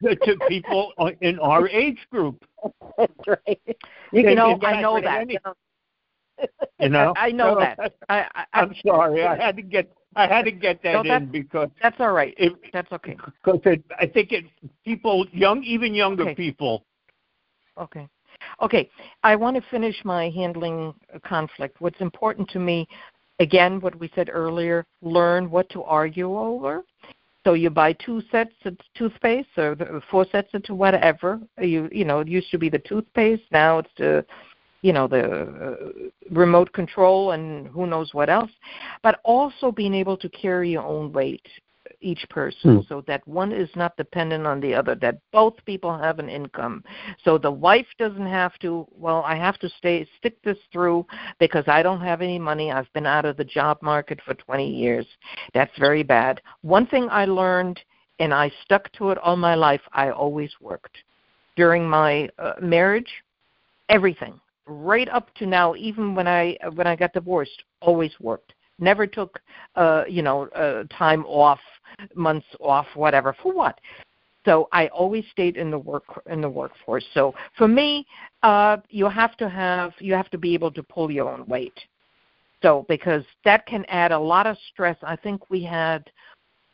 to 0.02 0.36
people 0.48 0.92
in 1.20 1.38
our 1.40 1.68
age 1.68 1.98
group. 2.10 2.44
That's 2.98 3.12
right. 3.26 3.60
You, 4.12 4.28
you 4.28 4.34
know, 4.34 4.58
I 4.62 4.80
know 4.80 5.00
that. 5.00 5.28
You 6.78 6.88
know, 6.88 7.14
I 7.16 7.30
know 7.30 7.58
that. 7.60 7.94
I, 8.08 8.26
I, 8.52 8.62
am 8.62 8.74
sorry. 8.84 9.24
I 9.24 9.36
had 9.36 9.56
to 9.56 9.62
get 9.62 9.92
I 10.14 10.26
had 10.26 10.44
to 10.44 10.50
get 10.50 10.82
that 10.82 11.04
no, 11.04 11.16
in 11.16 11.26
because 11.30 11.70
that's 11.80 11.96
all 11.98 12.12
right. 12.12 12.34
It, 12.36 12.52
that's 12.72 12.90
okay. 12.92 13.16
Because 13.42 13.60
it, 13.64 13.82
I 13.98 14.06
think 14.06 14.32
it 14.32 14.44
people 14.84 15.26
young 15.32 15.62
even 15.64 15.94
younger 15.94 16.24
okay. 16.24 16.34
people. 16.34 16.84
Okay. 17.78 18.08
Okay. 18.60 18.90
I 19.22 19.36
want 19.36 19.56
to 19.56 19.62
finish 19.70 19.96
my 20.04 20.30
handling 20.30 20.94
conflict. 21.24 21.80
What's 21.80 22.00
important 22.00 22.48
to 22.50 22.58
me, 22.58 22.86
again, 23.38 23.80
what 23.80 23.98
we 23.98 24.10
said 24.14 24.28
earlier, 24.30 24.84
learn 25.00 25.50
what 25.50 25.68
to 25.70 25.82
argue 25.82 26.36
over. 26.36 26.84
So 27.44 27.54
you 27.54 27.70
buy 27.70 27.92
two 27.94 28.22
sets 28.30 28.54
of 28.64 28.76
toothpaste 28.96 29.48
or 29.56 30.02
four 30.10 30.26
sets 30.30 30.50
of 30.54 30.76
whatever. 30.76 31.40
You 31.60 31.88
you 31.90 32.04
know 32.04 32.20
it 32.20 32.28
used 32.28 32.50
to 32.50 32.58
be 32.58 32.68
the 32.68 32.78
toothpaste. 32.78 33.42
Now 33.50 33.78
it's 33.78 33.90
the 33.96 34.24
you 34.82 34.92
know 34.92 35.06
the 35.08 35.22
uh, 35.22 35.76
remote 36.30 36.72
control 36.72 37.32
and 37.32 37.68
who 37.68 37.86
knows 37.86 38.12
what 38.12 38.28
else. 38.28 38.50
But 39.02 39.20
also 39.24 39.72
being 39.72 39.94
able 39.94 40.16
to 40.18 40.28
carry 40.28 40.70
your 40.70 40.84
own 40.84 41.12
weight 41.12 41.46
each 42.00 42.24
person. 42.28 42.78
Mm. 42.78 42.88
so 42.88 43.02
that 43.06 43.26
one 43.26 43.52
is 43.52 43.70
not 43.76 43.96
dependent 43.96 44.46
on 44.46 44.60
the 44.60 44.74
other 44.74 44.94
that 44.96 45.18
both 45.32 45.54
people 45.64 45.96
have 45.96 46.18
an 46.18 46.28
income. 46.28 46.84
So 47.24 47.38
the 47.38 47.50
wife 47.50 47.86
doesn't 47.98 48.26
have 48.26 48.58
to 48.60 48.86
well 48.92 49.22
i 49.26 49.36
have 49.36 49.58
to 49.58 49.68
stay 49.78 50.06
stick 50.18 50.42
this 50.42 50.58
through 50.72 51.06
because 51.38 51.64
i 51.68 51.82
don't 51.82 52.00
have 52.00 52.20
any 52.20 52.38
money. 52.38 52.70
I've 52.70 52.92
been 52.92 53.06
out 53.06 53.24
of 53.24 53.36
the 53.36 53.44
job 53.44 53.78
market 53.82 54.20
for 54.24 54.34
20 54.34 54.68
years. 54.68 55.06
That's 55.54 55.76
very 55.78 56.02
bad. 56.02 56.40
One 56.62 56.86
thing 56.86 57.08
i 57.10 57.24
learned 57.24 57.80
and 58.18 58.34
i 58.34 58.50
stuck 58.64 58.90
to 58.92 59.10
it 59.10 59.18
all 59.18 59.36
my 59.36 59.54
life 59.54 59.82
i 59.92 60.10
always 60.10 60.50
worked. 60.60 60.96
During 61.56 61.88
my 61.88 62.28
uh, 62.38 62.54
marriage 62.60 63.10
everything 63.88 64.40
right 64.66 65.08
up 65.08 65.34
to 65.34 65.46
now 65.46 65.74
even 65.74 66.14
when 66.14 66.28
i 66.28 66.56
when 66.74 66.86
i 66.86 66.94
got 66.94 67.12
divorced 67.12 67.64
always 67.80 68.12
worked 68.20 68.54
never 68.78 69.06
took 69.06 69.40
uh 69.76 70.04
you 70.08 70.22
know 70.22 70.46
uh, 70.48 70.84
time 70.96 71.24
off 71.26 71.60
months 72.14 72.46
off, 72.60 72.86
whatever. 72.94 73.34
For 73.42 73.52
what? 73.52 73.80
So 74.44 74.68
I 74.72 74.88
always 74.88 75.24
stayed 75.30 75.56
in 75.56 75.70
the 75.70 75.78
work 75.78 76.04
in 76.30 76.40
the 76.40 76.48
workforce. 76.48 77.04
So 77.14 77.34
for 77.56 77.68
me, 77.68 78.06
uh, 78.42 78.78
you 78.88 79.08
have 79.08 79.36
to 79.36 79.48
have 79.48 79.92
you 79.98 80.14
have 80.14 80.30
to 80.30 80.38
be 80.38 80.54
able 80.54 80.72
to 80.72 80.82
pull 80.82 81.10
your 81.10 81.30
own 81.30 81.46
weight. 81.46 81.78
So 82.62 82.84
because 82.88 83.24
that 83.44 83.66
can 83.66 83.84
add 83.86 84.12
a 84.12 84.18
lot 84.18 84.46
of 84.46 84.56
stress. 84.72 84.96
I 85.02 85.16
think 85.16 85.48
we 85.50 85.62
had 85.62 86.10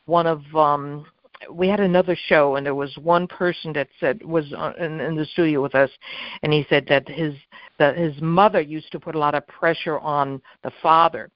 one 0.05 0.25
of 0.25 0.43
um, 0.55 1.05
we 1.51 1.67
had 1.67 1.79
another 1.79 2.17
show 2.27 2.55
and 2.55 2.65
there 2.65 2.75
was 2.75 2.95
one 2.97 3.27
person 3.27 3.71
that 3.73 3.87
said 3.99 4.23
was 4.23 4.45
in, 4.79 4.99
in 4.99 5.15
the 5.15 5.25
studio 5.25 5.61
with 5.61 5.75
us 5.75 5.89
and 6.43 6.51
he 6.51 6.65
said 6.69 6.85
that 6.87 7.07
his 7.07 7.33
that 7.77 7.97
his 7.97 8.13
mother 8.21 8.59
used 8.59 8.91
to 8.91 8.99
put 8.99 9.15
a 9.15 9.19
lot 9.19 9.35
of 9.35 9.47
pressure 9.47 9.99
on 9.99 10.41
the 10.63 10.71
father 10.81 11.29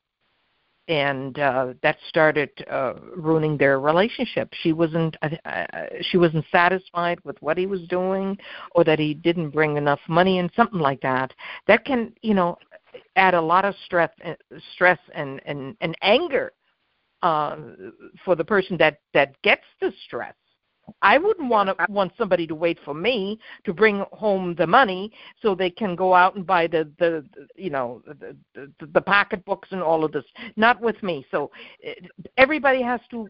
and 0.87 1.39
uh, 1.39 1.73
that 1.81 1.97
started 2.09 2.49
uh, 2.69 2.93
ruining 3.15 3.57
their 3.57 3.79
relationship. 3.79 4.49
She 4.61 4.73
wasn't 4.73 5.15
uh, 5.21 5.29
uh, 5.45 5.65
she 6.01 6.17
wasn't 6.17 6.45
satisfied 6.51 7.19
with 7.23 7.41
what 7.41 7.57
he 7.57 7.65
was 7.65 7.81
doing, 7.87 8.37
or 8.75 8.83
that 8.83 8.99
he 8.99 9.13
didn't 9.13 9.51
bring 9.51 9.77
enough 9.77 10.01
money 10.09 10.39
and 10.39 10.51
something 10.55 10.79
like 10.79 11.01
that. 11.01 11.31
That 11.67 11.85
can 11.85 12.13
you 12.21 12.33
know 12.33 12.57
add 13.15 13.33
a 13.33 13.41
lot 13.41 13.63
of 13.63 13.75
stress 13.85 14.09
uh, 14.25 14.33
stress 14.73 14.99
and 15.15 15.41
and, 15.45 15.77
and 15.79 15.95
anger 16.01 16.51
uh, 17.23 17.55
for 18.23 18.35
the 18.35 18.43
person 18.43 18.77
that 18.77 18.99
that 19.13 19.41
gets 19.41 19.63
the 19.81 19.91
stress. 20.05 20.35
I 21.01 21.17
wouldn't 21.17 21.49
want 21.49 21.69
to, 21.69 21.85
want 21.87 22.11
somebody 22.17 22.45
to 22.45 22.55
wait 22.55 22.77
for 22.83 22.93
me 22.93 23.39
to 23.63 23.73
bring 23.73 24.03
home 24.11 24.53
the 24.57 24.67
money 24.67 25.13
so 25.41 25.55
they 25.55 25.69
can 25.69 25.95
go 25.95 26.13
out 26.13 26.35
and 26.35 26.45
buy 26.45 26.67
the 26.67 26.91
the, 26.99 27.25
you 27.55 27.69
know 27.69 28.01
the, 28.05 28.35
the 28.53 28.87
the 28.93 29.01
pocketbooks 29.01 29.69
and 29.71 29.81
all 29.81 30.03
of 30.03 30.11
this. 30.11 30.25
Not 30.57 30.81
with 30.81 31.01
me. 31.01 31.25
So 31.31 31.49
eh, 31.83 31.93
everybody 32.37 32.81
has 32.83 32.99
to 33.11 33.29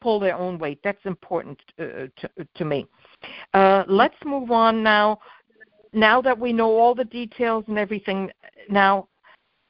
pull 0.00 0.18
their 0.18 0.34
own 0.34 0.58
weight. 0.58 0.80
That's 0.82 1.04
important 1.04 1.60
uh, 1.78 2.08
to 2.16 2.30
to 2.54 2.64
me. 2.64 2.86
Uh, 3.52 3.84
let's 3.86 4.16
move 4.24 4.50
on 4.50 4.82
now. 4.82 5.20
Now 5.92 6.22
that 6.22 6.38
we 6.38 6.52
know 6.54 6.78
all 6.78 6.94
the 6.94 7.04
details 7.04 7.64
and 7.68 7.78
everything, 7.78 8.30
now 8.70 9.08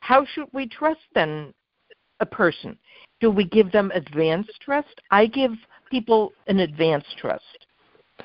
how 0.00 0.24
should 0.24 0.48
we 0.52 0.68
trust 0.68 1.00
then 1.14 1.52
a 2.20 2.26
person? 2.26 2.78
Do 3.20 3.30
we 3.30 3.44
give 3.44 3.72
them 3.72 3.90
advanced 3.94 4.52
trust? 4.60 5.00
I 5.10 5.26
give 5.26 5.52
people 5.90 6.32
an 6.48 6.60
advanced 6.60 7.16
trust. 7.18 7.66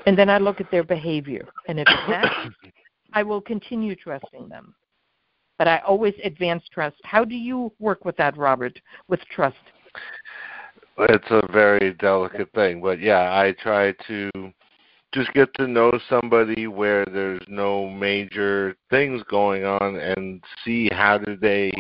And 0.06 0.18
then 0.18 0.30
I 0.30 0.38
look 0.38 0.60
at 0.60 0.72
their 0.72 0.84
behavior. 0.84 1.48
And 1.68 1.80
if 1.80 1.86
that, 1.86 2.50
I 3.14 3.24
will 3.24 3.42
continue 3.42 3.96
trusting 3.96 4.50
them. 4.50 4.74
But 5.58 5.68
I 5.68 5.78
always 5.80 6.14
advance 6.24 6.64
trust. 6.74 6.98
How 7.04 7.24
do 7.24 7.36
you 7.36 7.72
work 7.80 8.04
with 8.04 8.18
that, 8.18 8.38
Robert, 8.38 8.80
with 9.08 9.20
trust? 9.34 9.58
It's 10.98 11.28
a 11.30 11.42
very 11.52 11.94
delicate 11.94 12.50
thing. 12.54 12.82
But 12.82 13.00
yeah, 13.00 13.38
I 13.38 13.54
try 13.62 13.94
to 14.08 14.30
just 15.14 15.32
get 15.34 15.54
to 15.56 15.68
know 15.68 15.92
somebody 16.10 16.68
where 16.68 17.06
there's 17.06 17.42
no 17.48 17.90
major 17.90 18.76
things 18.90 19.22
going 19.30 19.66
on 19.66 19.98
and 19.98 20.44
see 20.64 20.90
how 20.92 21.18
do 21.18 21.36
they 21.36 21.72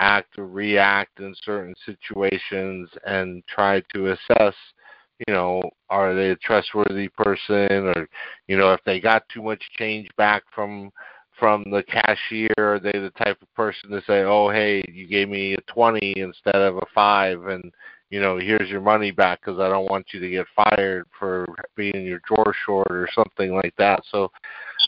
act 0.00 0.38
or 0.38 0.46
react 0.46 1.20
in 1.20 1.34
certain 1.42 1.74
situations 1.84 2.88
and 3.04 3.42
try 3.46 3.82
to 3.94 4.12
assess 4.12 4.54
you 5.26 5.34
know, 5.34 5.62
are 5.88 6.14
they 6.14 6.30
a 6.30 6.36
trustworthy 6.36 7.08
person 7.08 7.88
or 7.88 8.08
you 8.48 8.56
know, 8.56 8.72
if 8.72 8.80
they 8.84 9.00
got 9.00 9.28
too 9.28 9.42
much 9.42 9.62
change 9.78 10.08
back 10.16 10.42
from 10.54 10.90
from 11.38 11.64
the 11.70 11.82
cashier, 11.82 12.48
are 12.58 12.80
they 12.80 12.92
the 12.92 13.12
type 13.18 13.40
of 13.42 13.54
person 13.54 13.90
to 13.90 14.00
say, 14.06 14.22
"Oh, 14.22 14.48
hey, 14.50 14.82
you 14.88 15.06
gave 15.06 15.28
me 15.28 15.54
a 15.54 15.60
20 15.72 16.14
instead 16.16 16.56
of 16.56 16.76
a 16.78 16.86
5 16.94 17.46
and 17.46 17.72
you 18.08 18.20
know, 18.20 18.38
here's 18.38 18.70
your 18.70 18.80
money 18.80 19.10
back 19.10 19.40
because 19.40 19.58
I 19.58 19.68
don't 19.68 19.90
want 19.90 20.06
you 20.12 20.20
to 20.20 20.30
get 20.30 20.46
fired 20.54 21.06
for 21.18 21.44
being 21.74 22.06
your 22.06 22.20
drawer 22.26 22.54
short 22.64 22.90
or 22.90 23.08
something 23.14 23.54
like 23.54 23.74
that." 23.78 24.02
So 24.10 24.30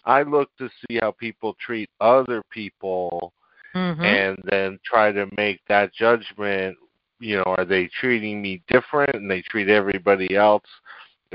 I 0.05 0.23
look 0.23 0.51
to 0.59 0.69
see 0.69 0.99
how 1.01 1.13
people 1.13 1.55
treat 1.55 1.91
other 2.01 2.43
people 2.51 3.33
mm-hmm. 3.79 4.03
and 4.03 4.39
then 4.51 4.79
try 4.85 5.13
to 5.13 5.27
make 5.37 5.61
that 5.69 5.93
judgment 5.95 6.77
you 7.21 7.37
know, 7.37 7.45
are 7.45 7.65
they 7.65 7.89
treating 8.01 8.41
me 8.41 8.63
different 8.69 9.15
and 9.15 9.31
they 9.31 9.43
treat 9.43 9.69
everybody 9.69 10.37
else 10.37 10.65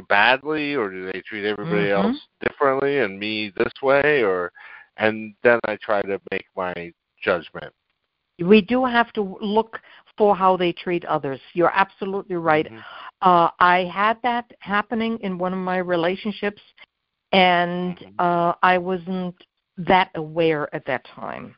badly 0.09 0.73
or 0.75 0.89
do 0.89 1.11
they 1.11 1.21
treat 1.21 1.45
everybody 1.45 1.87
mm-hmm. 1.87 2.07
else 2.07 2.17
differently 2.41 2.99
and 2.99 3.19
me 3.19 3.51
this 3.57 3.73
way 3.81 4.23
or 4.23 4.51
and 4.97 5.33
then 5.43 5.59
I 5.65 5.77
try 5.81 6.01
to 6.03 6.19
make 6.31 6.45
my 6.55 6.93
judgment. 7.23 7.73
We 8.39 8.61
do 8.61 8.85
have 8.85 9.11
to 9.13 9.37
look 9.41 9.79
for 10.17 10.35
how 10.35 10.57
they 10.57 10.71
treat 10.71 11.05
others. 11.05 11.39
You're 11.53 11.73
absolutely 11.73 12.35
right. 12.35 12.65
Mm-hmm. 12.65 12.77
Uh, 13.21 13.49
I 13.59 13.89
had 13.93 14.17
that 14.23 14.51
happening 14.59 15.17
in 15.21 15.37
one 15.37 15.53
of 15.53 15.59
my 15.59 15.77
relationships, 15.77 16.61
and 17.31 17.97
mm-hmm. 17.97 18.09
uh, 18.19 18.53
I 18.61 18.77
wasn't 18.77 19.35
that 19.77 20.11
aware 20.15 20.73
at 20.75 20.85
that 20.85 21.05
time 21.05 21.55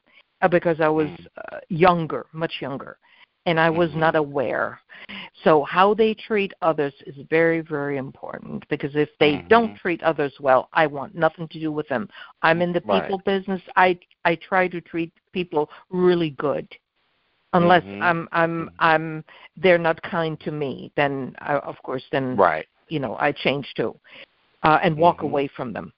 because 0.48 0.82
I 0.82 0.90
was 0.90 1.08
mm. 1.08 1.28
uh, 1.52 1.60
younger, 1.70 2.26
much 2.34 2.54
younger 2.62 2.98
and 3.46 3.60
I 3.60 3.70
was 3.70 3.90
mm-hmm. 3.90 4.00
not 4.00 4.16
aware. 4.16 4.80
So 5.44 5.64
how 5.64 5.94
they 5.94 6.14
treat 6.14 6.54
others 6.62 6.94
is 7.06 7.16
very, 7.30 7.62
very 7.62 7.98
important 7.98 8.68
because 8.70 8.92
if 8.96 9.10
they 9.20 9.34
mm-hmm. 9.34 9.48
don't 9.48 9.78
treat 9.78 10.02
others 10.04 10.34
well, 10.40 10.70
I 10.74 10.88
want 10.88 11.16
nothing 11.16 11.48
to 11.50 11.60
do 11.60 11.72
with 11.72 11.88
them. 11.88 12.10
I'm 12.42 12.62
in 12.62 12.74
the 12.74 12.82
people 12.82 13.22
right. 13.26 13.26
business. 13.26 13.62
I 13.76 14.00
I 14.24 14.36
try 14.36 14.68
to 14.70 14.82
treat 14.82 15.14
people 15.32 15.70
really 15.90 16.32
good. 16.32 16.68
Unless 17.54 17.84
mm-hmm. 17.84 18.02
I'm 18.02 18.28
I'm 18.32 18.60
mm-hmm. 18.60 18.76
I'm 18.80 19.24
they're 19.58 19.78
not 19.78 20.02
kind 20.02 20.40
to 20.42 20.52
me, 20.52 20.92
then 20.96 21.36
I, 21.40 21.58
of 21.58 21.76
course 21.84 22.04
then 22.12 22.36
right. 22.36 22.66
you 22.88 23.00
know 23.00 23.16
I 23.20 23.32
change 23.32 23.72
too, 23.76 23.96
uh, 24.64 24.80
and 24.82 24.98
walk 24.98 25.18
mm-hmm. 25.18 25.28
away 25.28 25.50
from 25.56 25.72
them. 25.72 25.94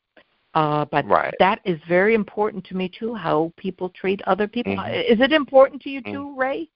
Uh, 0.58 0.86
but 0.86 1.06
right. 1.06 1.36
that 1.38 1.60
is 1.66 1.80
very 1.88 2.16
important 2.16 2.66
to 2.66 2.76
me 2.76 2.90
too. 2.90 3.14
How 3.14 3.54
people 3.58 3.90
treat 3.90 4.24
other 4.24 4.48
people. 4.48 4.76
Mm-hmm. 4.76 5.14
Is 5.14 5.20
it 5.22 5.32
important 5.32 5.84
to 5.84 5.90
you 5.92 6.02
too, 6.02 6.36
Ray? 6.36 6.68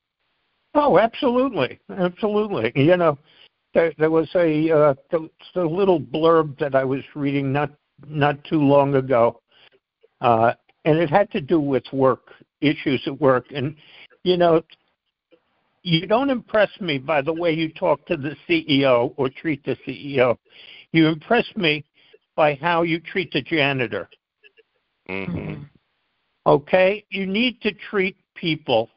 Oh, 0.76 1.00
absolutely, 1.00 1.80
absolutely. 1.90 2.72
You 2.76 2.96
know, 2.96 3.18
there, 3.74 3.92
there 3.98 4.12
was 4.12 4.30
a 4.36 4.70
uh, 4.70 4.94
a 5.56 5.60
little 5.62 6.00
blurb 6.00 6.60
that 6.60 6.76
I 6.76 6.84
was 6.84 7.02
reading 7.16 7.52
not 7.52 7.72
not 8.08 8.44
too 8.44 8.60
long 8.60 8.94
ago, 8.96 9.42
uh, 10.22 10.54
and 10.86 11.00
it 11.00 11.10
had 11.10 11.32
to 11.32 11.42
do 11.42 11.60
with 11.60 11.84
work 11.92 12.30
issues 12.62 13.02
at 13.08 13.20
work. 13.20 13.48
And 13.50 13.76
you 14.24 14.38
know, 14.38 14.62
you 15.82 16.06
don't 16.06 16.30
impress 16.30 16.70
me 16.80 17.00
by 17.00 17.24
the 17.24 17.34
way 17.34 17.52
you 17.52 17.74
talk 17.74 18.06
to 18.06 18.16
the 18.16 18.36
CEO 18.48 19.16
or 19.18 19.28
treat 19.28 19.66
the 19.66 19.76
CEO. 19.88 20.38
You 20.92 21.08
impress 21.08 21.46
me 21.56 21.84
by 22.36 22.56
how 22.56 22.84
you 22.84 23.00
treat 23.00 23.32
the 23.32 23.42
janitor. 23.42 24.10
Mm-hmm. 25.10 25.64
Okay, 26.46 27.06
you 27.10 27.26
need 27.26 27.62
to 27.62 27.72
treat 27.72 28.18
people 28.36 28.90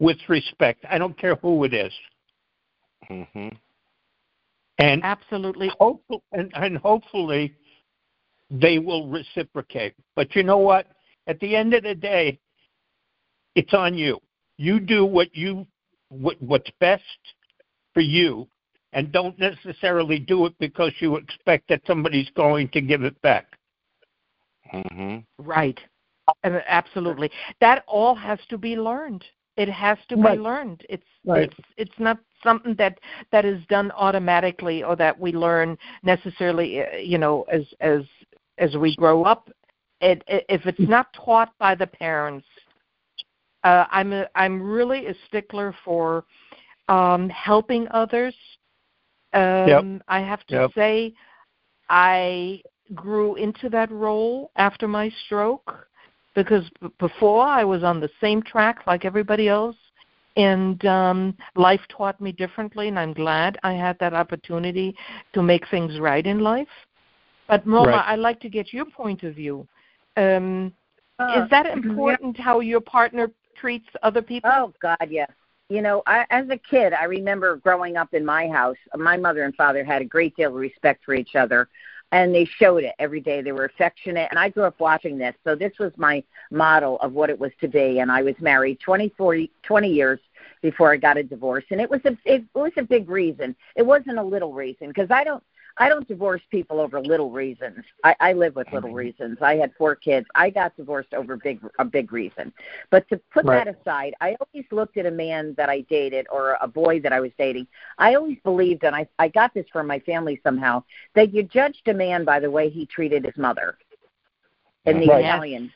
with 0.00 0.18
respect. 0.28 0.84
I 0.88 0.98
don't 0.98 1.18
care 1.18 1.36
who 1.36 1.64
it 1.64 1.74
is. 1.74 1.92
Mm-hmm. 3.10 3.48
And 4.78 5.04
absolutely, 5.04 5.70
hopefully, 5.78 6.22
and, 6.32 6.50
and 6.54 6.76
hopefully, 6.78 7.54
they 8.50 8.78
will 8.78 9.08
reciprocate. 9.08 9.94
But 10.14 10.34
you 10.34 10.42
know 10.42 10.58
what? 10.58 10.86
At 11.26 11.40
the 11.40 11.56
end 11.56 11.74
of 11.74 11.82
the 11.82 11.94
day, 11.94 12.38
it's 13.54 13.72
on 13.72 13.94
you. 13.94 14.20
You 14.58 14.80
do 14.80 15.04
what 15.04 15.34
you 15.34 15.66
what, 16.08 16.40
what's 16.40 16.70
best 16.78 17.02
for 17.94 18.00
you, 18.00 18.46
and 18.96 19.12
don't 19.12 19.38
necessarily 19.38 20.18
do 20.18 20.46
it 20.46 20.54
because 20.58 20.90
you 21.00 21.16
expect 21.16 21.68
that 21.68 21.82
somebody's 21.86 22.30
going 22.34 22.66
to 22.70 22.80
give 22.80 23.02
it 23.02 23.20
back. 23.20 23.46
Mm-hmm. 24.72 25.18
Right. 25.38 25.78
Absolutely. 26.42 27.30
That 27.60 27.84
all 27.86 28.14
has 28.14 28.38
to 28.48 28.56
be 28.56 28.74
learned. 28.74 29.22
It 29.58 29.68
has 29.68 29.98
to 30.08 30.16
right. 30.16 30.36
be 30.36 30.42
learned. 30.42 30.84
It's 30.88 31.04
right. 31.26 31.42
it's 31.44 31.68
it's 31.76 31.98
not 31.98 32.18
something 32.42 32.74
that 32.78 32.98
that 33.32 33.44
is 33.44 33.60
done 33.68 33.90
automatically 33.92 34.82
or 34.82 34.96
that 34.96 35.18
we 35.18 35.30
learn 35.30 35.76
necessarily. 36.02 36.80
Uh, 36.80 36.96
you 36.96 37.18
know, 37.18 37.42
as 37.52 37.62
as 37.80 38.02
as 38.58 38.74
we 38.76 38.96
grow 38.96 39.24
up. 39.24 39.50
It, 40.00 40.24
it 40.26 40.44
if 40.48 40.66
it's 40.66 40.88
not 40.88 41.12
taught 41.12 41.52
by 41.58 41.74
the 41.74 41.86
parents, 41.86 42.46
uh, 43.62 43.84
I'm 43.90 44.12
a, 44.12 44.26
I'm 44.34 44.60
really 44.60 45.06
a 45.06 45.14
stickler 45.26 45.74
for 45.84 46.24
um, 46.88 47.28
helping 47.28 47.86
others. 47.90 48.34
Um, 49.36 49.92
yep. 49.92 50.02
I 50.08 50.20
have 50.20 50.44
to 50.46 50.54
yep. 50.54 50.70
say, 50.74 51.12
I 51.90 52.62
grew 52.94 53.34
into 53.34 53.68
that 53.68 53.90
role 53.90 54.50
after 54.56 54.88
my 54.88 55.12
stroke 55.26 55.86
because 56.34 56.64
b- 56.80 56.88
before 56.98 57.44
I 57.46 57.62
was 57.62 57.84
on 57.84 58.00
the 58.00 58.08
same 58.18 58.42
track 58.42 58.86
like 58.86 59.04
everybody 59.04 59.48
else, 59.48 59.76
and 60.36 60.84
um, 60.86 61.36
life 61.54 61.80
taught 61.88 62.18
me 62.20 62.32
differently, 62.32 62.88
and 62.88 62.98
I'm 62.98 63.12
glad 63.12 63.58
I 63.62 63.72
had 63.74 63.98
that 64.00 64.14
opportunity 64.14 64.94
to 65.34 65.42
make 65.42 65.68
things 65.70 66.00
right 66.00 66.26
in 66.26 66.40
life. 66.40 66.68
But 67.46 67.66
Norma, 67.66 67.88
right. 67.88 68.04
I'd 68.08 68.18
like 68.18 68.40
to 68.40 68.48
get 68.48 68.72
your 68.72 68.86
point 68.86 69.22
of 69.22 69.34
view. 69.34 69.66
Um, 70.16 70.72
Uh, 71.18 71.42
is 71.42 71.50
that 71.50 71.66
important? 71.78 72.38
How 72.38 72.60
your 72.60 72.80
partner 72.80 73.30
treats 73.60 73.88
other 74.02 74.22
people? 74.22 74.50
Oh 74.52 74.72
God, 74.80 75.08
yes. 75.10 75.30
You 75.68 75.82
know, 75.82 76.02
I, 76.06 76.26
as 76.30 76.48
a 76.48 76.56
kid, 76.56 76.92
I 76.92 77.04
remember 77.04 77.56
growing 77.56 77.96
up 77.96 78.14
in 78.14 78.24
my 78.24 78.46
house. 78.46 78.76
My 78.94 79.16
mother 79.16 79.42
and 79.42 79.54
father 79.56 79.84
had 79.84 80.00
a 80.00 80.04
great 80.04 80.36
deal 80.36 80.50
of 80.50 80.54
respect 80.54 81.04
for 81.04 81.12
each 81.12 81.34
other, 81.34 81.68
and 82.12 82.32
they 82.32 82.44
showed 82.44 82.84
it 82.84 82.94
every 83.00 83.20
day. 83.20 83.42
They 83.42 83.50
were 83.50 83.64
affectionate, 83.64 84.28
and 84.30 84.38
I 84.38 84.48
grew 84.48 84.62
up 84.62 84.78
watching 84.78 85.18
this. 85.18 85.34
So 85.42 85.56
this 85.56 85.72
was 85.80 85.92
my 85.96 86.22
model 86.52 86.98
of 87.00 87.14
what 87.14 87.30
it 87.30 87.38
was 87.38 87.50
to 87.60 87.66
be. 87.66 87.98
And 87.98 88.12
I 88.12 88.22
was 88.22 88.36
married 88.38 88.78
24, 88.78 89.38
20 89.64 89.88
years 89.88 90.20
before 90.62 90.92
I 90.92 90.98
got 90.98 91.16
a 91.16 91.24
divorce, 91.24 91.64
and 91.70 91.80
it 91.80 91.90
was 91.90 92.00
a 92.04 92.16
it 92.24 92.44
was 92.54 92.72
a 92.76 92.82
big 92.84 93.10
reason. 93.10 93.56
It 93.74 93.84
wasn't 93.84 94.18
a 94.18 94.22
little 94.22 94.52
reason 94.52 94.88
because 94.88 95.10
I 95.10 95.24
don't 95.24 95.42
I 95.78 95.88
don't 95.88 96.08
divorce 96.08 96.40
people 96.50 96.80
over 96.80 97.00
little 97.00 97.30
reasons. 97.30 97.84
I, 98.02 98.16
I 98.20 98.32
live 98.32 98.56
with 98.56 98.72
little 98.72 98.88
mm-hmm. 98.88 98.96
reasons. 98.96 99.38
I 99.40 99.56
had 99.56 99.72
four 99.76 99.94
kids. 99.94 100.26
I 100.34 100.50
got 100.50 100.76
divorced 100.76 101.12
over 101.12 101.36
big 101.36 101.60
a 101.78 101.84
big 101.84 102.12
reason. 102.12 102.52
But 102.90 103.08
to 103.08 103.20
put 103.32 103.44
Right. 103.44 103.64
that 103.64 103.76
aside, 103.80 104.14
I 104.20 104.36
always 104.40 104.66
looked 104.70 104.96
at 104.96 105.06
a 105.06 105.10
man 105.10 105.54
that 105.56 105.68
I 105.68 105.82
dated 105.82 106.26
or 106.30 106.56
a 106.60 106.68
boy 106.68 107.00
that 107.00 107.12
I 107.12 107.20
was 107.20 107.32
dating. 107.38 107.66
I 107.98 108.14
always 108.14 108.38
believed, 108.42 108.84
and 108.84 108.96
I 108.96 109.06
I 109.18 109.28
got 109.28 109.52
this 109.52 109.66
from 109.72 109.86
my 109.86 109.98
family 110.00 110.40
somehow, 110.42 110.82
that 111.14 111.34
you 111.34 111.42
judged 111.42 111.86
a 111.88 111.94
man 111.94 112.24
by 112.24 112.40
the 112.40 112.50
way 112.50 112.70
he 112.70 112.86
treated 112.86 113.24
his 113.24 113.36
mother. 113.36 113.76
In 114.86 115.00
the 115.00 115.08
Right. 115.08 115.24
Italian 115.24 115.72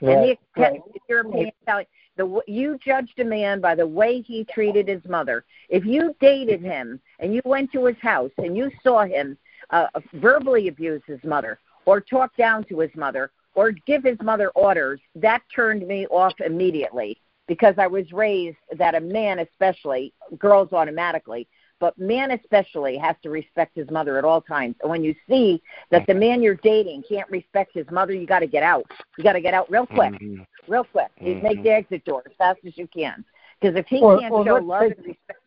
Right, 0.00 0.38
the 0.54 0.62
right. 0.62 0.80
European 1.08 1.50
Italian, 1.62 1.86
the 2.16 2.40
you 2.46 2.78
judged 2.84 3.18
a 3.18 3.24
man 3.24 3.60
by 3.60 3.74
the 3.74 3.86
way 3.86 4.20
he 4.20 4.44
treated 4.44 4.88
his 4.88 5.04
mother. 5.08 5.44
If 5.68 5.84
you 5.84 6.14
dated 6.20 6.62
him 6.62 7.00
and 7.18 7.34
you 7.34 7.40
went 7.44 7.72
to 7.72 7.84
his 7.86 7.96
house 8.00 8.30
and 8.38 8.56
you 8.56 8.70
saw 8.82 9.04
him 9.04 9.36
uh, 9.70 9.86
verbally 10.14 10.68
abuse 10.68 11.02
his 11.06 11.22
mother 11.24 11.58
or 11.84 12.00
talk 12.00 12.36
down 12.36 12.64
to 12.64 12.80
his 12.80 12.90
mother 12.94 13.30
or 13.54 13.72
give 13.72 14.04
his 14.04 14.18
mother 14.22 14.50
orders, 14.50 15.00
that 15.14 15.42
turned 15.54 15.86
me 15.86 16.06
off 16.08 16.34
immediately 16.44 17.18
because 17.46 17.74
I 17.78 17.86
was 17.86 18.12
raised 18.12 18.58
that 18.76 18.94
a 18.94 19.00
man, 19.00 19.38
especially 19.38 20.12
girls 20.38 20.72
automatically, 20.72 21.46
but 21.78 21.96
man 21.98 22.30
especially 22.30 22.96
has 22.96 23.16
to 23.22 23.30
respect 23.30 23.76
his 23.76 23.90
mother 23.90 24.16
at 24.18 24.24
all 24.24 24.40
times. 24.40 24.74
And 24.80 24.90
when 24.90 25.04
you 25.04 25.14
see 25.28 25.62
that 25.90 26.06
the 26.06 26.14
man 26.14 26.42
you're 26.42 26.54
dating 26.56 27.04
can't 27.08 27.28
respect 27.30 27.72
his 27.74 27.86
mother, 27.90 28.12
you 28.14 28.26
got 28.26 28.40
to 28.40 28.46
get 28.46 28.62
out. 28.62 28.84
You 29.18 29.24
got 29.24 29.34
to 29.34 29.40
get 29.40 29.54
out 29.54 29.70
real 29.70 29.86
quick 29.86 30.12
Mhm. 30.14 30.46
real 30.68 30.84
quick. 30.84 31.10
You 31.20 31.36
make 31.36 31.58
Mhm. 31.58 31.62
the 31.64 31.70
exit 31.70 32.04
door 32.04 32.22
as 32.26 32.32
fast 32.36 32.60
as 32.66 32.76
you 32.78 32.86
can. 32.88 33.24
Because 33.60 33.76
if 33.76 33.86
he 33.86 34.00
Or- 34.00 34.18
can't 34.18 34.32
or 34.32 34.44
show 34.44 34.56
love 34.56 34.82
take- 34.88 34.96
and 34.98 35.06
respect, 35.06 35.40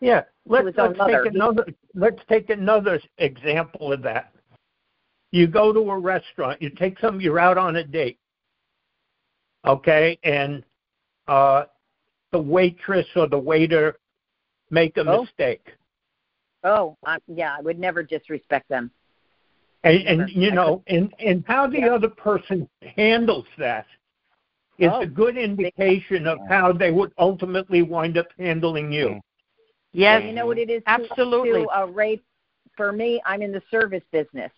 Yeah, 0.00 0.24
let's, 0.46 0.76
let's 0.76 0.96
mother. 0.98 1.24
take 1.24 1.32
another. 1.34 1.66
Let's 1.94 2.22
take 2.28 2.50
another 2.50 3.00
example 3.18 3.92
of 3.92 4.02
that. 4.02 4.32
You 5.32 5.46
go 5.46 5.72
to 5.72 5.90
a 5.90 5.98
restaurant. 5.98 6.60
You 6.62 6.70
take 6.70 6.98
some. 6.98 7.20
You're 7.20 7.38
out 7.38 7.58
on 7.58 7.76
a 7.76 7.84
date. 7.84 8.18
Okay, 9.66 10.18
and 10.22 10.64
uh, 11.28 11.64
the 12.30 12.38
waitress 12.38 13.06
or 13.16 13.26
the 13.26 13.38
waiter 13.38 13.98
make 14.70 14.96
a 14.96 15.04
Oh. 15.04 15.22
mistake, 15.22 15.66
oh, 16.64 16.96
I, 17.04 17.18
yeah, 17.28 17.54
I 17.56 17.60
would 17.62 17.78
never 17.78 18.02
disrespect 18.02 18.68
them. 18.68 18.90
and, 19.84 20.02
and 20.02 20.30
you 20.30 20.50
I 20.50 20.54
know, 20.54 20.82
and 20.88 21.12
and 21.18 21.44
how 21.46 21.66
the 21.68 21.78
Yeah. 21.78 21.94
other 21.94 22.08
person 22.08 22.68
handles 22.96 23.46
that 23.58 23.86
is 24.78 24.90
Oh. 24.92 25.00
a 25.02 25.06
good 25.06 25.36
indication 25.36 26.26
of 26.26 26.38
how 26.48 26.72
they 26.72 26.90
would 26.90 27.12
ultimately 27.18 27.82
wind 27.82 28.18
up 28.18 28.26
handling 28.38 28.92
you. 28.92 29.20
yes, 29.92 30.20
And 30.20 30.28
you 30.28 30.34
know 30.34 30.46
what 30.46 30.58
it 30.58 30.68
is? 30.70 30.82
Absolutely. 30.86 31.62
To, 31.62 31.68
uh, 31.70 31.86
rape. 31.86 32.24
For 32.76 32.92
me, 32.92 33.22
I'm 33.24 33.40
in 33.40 33.52
the 33.52 33.62
service 33.70 34.04
business. 34.12 34.52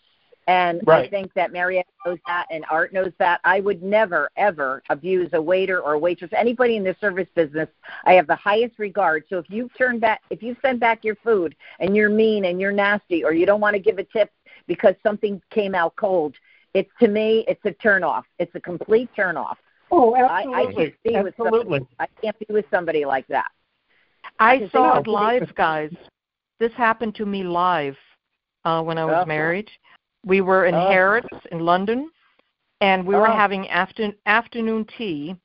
And 0.49 0.81
I 0.89 1.07
think 1.07 1.35
that 1.35 1.53
Mariette 1.53 1.87
knows 2.07 2.17
that 2.27 2.47
and 2.51 2.65
Art 2.71 2.95
knows 2.95 3.13
that. 3.19 3.39
I 3.45 3.61
would 3.61 3.83
never, 3.83 4.31
ever 4.37 4.83
abuse 4.89 5.29
a 5.35 5.43
waiter 5.43 5.81
or 5.81 5.93
a 5.93 5.99
waitress. 5.99 6.31
Anybody 6.35 6.77
in 6.77 6.85
the 6.85 6.97
service 7.03 7.29
business, 7.35 7.69
I 8.07 8.15
have 8.15 8.27
the 8.27 8.35
highest 8.35 8.79
regard. 8.79 9.25
So 9.29 9.37
if 9.37 9.51
you 9.51 9.69
turn 9.77 9.99
back, 9.99 10.23
if 10.31 10.43
you 10.43 10.57
send 10.63 10.81
back 10.81 11.05
your 11.05 11.17
food 11.17 11.55
and 11.81 11.95
you're 11.95 12.09
mean 12.09 12.47
and 12.47 12.59
you're 12.59 12.73
nasty 12.73 13.23
or 13.25 13.35
you 13.35 13.45
don't 13.45 13.61
want 13.61 13.75
to 13.75 13.79
give 13.79 13.99
a 13.99 14.05
tip 14.05 14.33
because 14.67 14.95
something 15.03 15.43
came 15.51 15.75
out 15.75 15.95
cold, 15.97 16.35
it's 16.73 16.91
to 17.01 17.09
me, 17.09 17.45
it's 17.47 17.65
a 17.67 17.73
turn 17.73 18.03
off. 18.03 18.25
It's 18.39 18.55
a 18.55 18.61
complete 18.61 19.11
turn 19.15 19.37
off. 19.37 19.59
Oh, 19.91 20.15
I, 20.15 20.21
I 20.21 20.41
absolutely, 20.45 20.85
can't 20.85 21.03
be 21.05 21.11
with 21.25 21.35
absolutely. 21.39 21.79
somebody. 21.79 21.87
I 21.99 22.07
can't 22.23 22.39
be 22.39 22.47
with 22.49 22.65
somebody 22.71 23.05
like 23.05 23.27
that. 23.29 23.51
I 24.39 24.57
Because 24.57 24.73
saw 24.73 24.99
it 24.99 25.07
live, 25.07 25.55
guys. 25.57 25.93
This 26.59 26.73
happened 26.73 27.15
to 27.17 27.27
me 27.27 27.43
live 27.43 27.99
uh, 28.65 28.83
when 28.83 28.97
I 28.97 29.05
was 29.05 29.25
Oh. 29.25 29.27
married. 29.27 29.71
We 30.25 30.41
were 30.41 30.67
in 30.67 30.75
Oh. 30.75 30.89
Harrods 30.89 31.29
in 31.53 31.61
London, 31.61 32.11
and 32.81 33.07
we 33.07 33.15
were 33.15 33.29
Oh. 33.29 33.37
having 33.37 33.69
after, 33.69 34.13
afternoon 34.27 34.85
tea. 34.85 35.37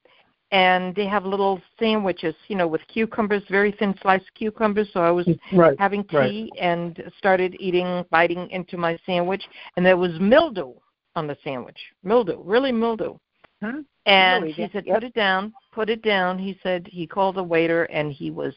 And 0.52 0.94
they 0.94 1.08
have 1.08 1.26
little 1.26 1.60
sandwiches, 1.80 2.36
you 2.48 2.56
know, 2.56 2.68
with 2.68 2.86
cucumbers, 2.88 3.44
very 3.50 3.72
thin 3.72 3.96
sliced 4.04 4.32
cucumbers. 4.36 4.88
So 4.94 5.02
I 5.02 5.10
was 5.10 5.28
Right. 5.52 5.76
having 5.80 6.06
right. 6.12 6.30
tea 6.30 6.52
and 6.60 7.12
started 7.18 7.56
eating, 7.60 8.06
biting 8.12 8.48
into 8.52 8.78
my 8.78 8.96
sandwich, 9.04 9.48
and 9.76 9.84
there 9.86 9.98
was 9.98 10.20
mildew 10.20 10.76
on 11.16 11.26
the 11.26 11.36
sandwich. 11.44 11.80
Mildew, 12.04 12.40
really 12.44 12.72
mildew. 12.72 13.18
Hmm? 13.64 13.82
And 14.06 14.44
Really, 14.44 14.54
he 14.54 14.68
said. 14.70 14.86
"Put 14.86 15.04
it 15.04 15.14
down, 15.14 15.54
put 15.72 15.90
it 15.90 16.04
down." 16.04 16.38
He 16.38 16.60
said 16.62 16.86
he 16.86 17.08
called 17.08 17.36
the 17.36 17.44
waiter, 17.44 17.86
and 17.86 18.12
he 18.12 18.30
was 18.30 18.54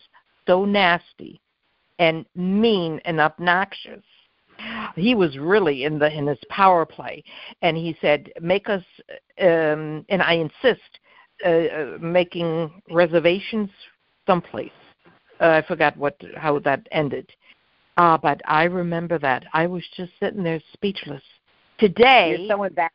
so 0.47 0.67
nasty 0.67 1.41
and 1.99 2.27
mean 2.35 3.01
and 3.07 3.21
obnoxious. 3.21 4.05
He 4.95 5.15
was 5.15 5.37
really 5.39 5.85
in 5.85 5.99
the 5.99 6.11
in 6.11 6.27
his 6.27 6.39
power 6.49 6.87
play, 6.87 7.23
and 7.63 7.77
he 7.77 7.97
said, 8.01 8.33
"Make 8.41 8.69
us," 8.69 8.85
um, 9.41 10.05
and 10.09 10.23
I 10.23 10.35
insist, 10.35 10.99
uh, 11.45 11.49
uh, 11.49 11.99
making 12.01 12.83
reservations 12.91 13.71
someplace. 14.27 14.71
Uh, 15.41 15.63
I 15.63 15.63
forgot 15.63 15.97
what 15.97 16.21
how 16.37 16.59
that 16.61 16.87
ended. 16.91 17.31
Uh, 17.97 18.19
but 18.19 18.41
I 18.47 18.65
remember 18.65 19.19
that. 19.19 19.45
I 19.53 19.67
was 19.67 19.83
just 19.97 20.13
sitting 20.21 20.43
there 20.43 20.61
speechless. 20.73 21.23
Today, 21.79 22.37
You're 22.39 22.57
so 22.57 22.63
embarrassed. 22.65 22.95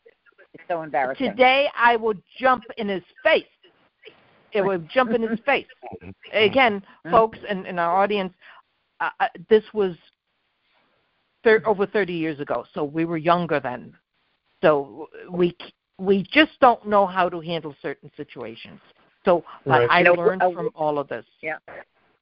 It's 0.54 0.64
so 0.68 0.82
embarrassing. 0.82 1.30
Today 1.30 1.70
I 1.76 1.96
would 1.96 2.22
jump 2.40 2.64
in 2.78 2.90
his 2.90 3.04
face. 3.24 3.46
It 4.54 4.62
would 4.62 4.90
jump 4.90 5.12
in 5.12 5.22
his 5.22 5.40
face. 5.46 5.68
Again, 6.34 6.84
folks 7.10 7.40
and, 7.48 7.66
and 7.66 7.80
our 7.80 7.96
audience, 8.04 8.34
uh, 9.00 9.10
uh, 9.20 9.28
this 9.50 9.64
was 9.74 9.96
thir- 11.44 11.64
over 11.66 11.86
30 11.86 12.14
years 12.14 12.40
ago, 12.40 12.66
so 12.74 12.84
we 12.84 13.06
were 13.06 13.18
younger 13.18 13.60
then. 13.60 13.94
So 14.62 15.10
we 15.30 15.56
we 15.98 16.24
just 16.32 16.60
don't 16.60 16.88
know 16.88 17.06
how 17.06 17.30
to 17.30 17.40
handle 17.40 17.76
certain 17.82 18.12
situations. 18.18 18.80
So 19.24 19.44
but 19.66 19.82
Right. 19.82 19.90
I 19.90 19.98
You 20.00 20.06
know, 20.06 20.14
learned 20.14 20.42
uh, 20.42 20.52
from 20.52 20.70
all 20.76 20.98
of 20.98 21.08
this. 21.08 21.26
Yeah. 21.42 21.58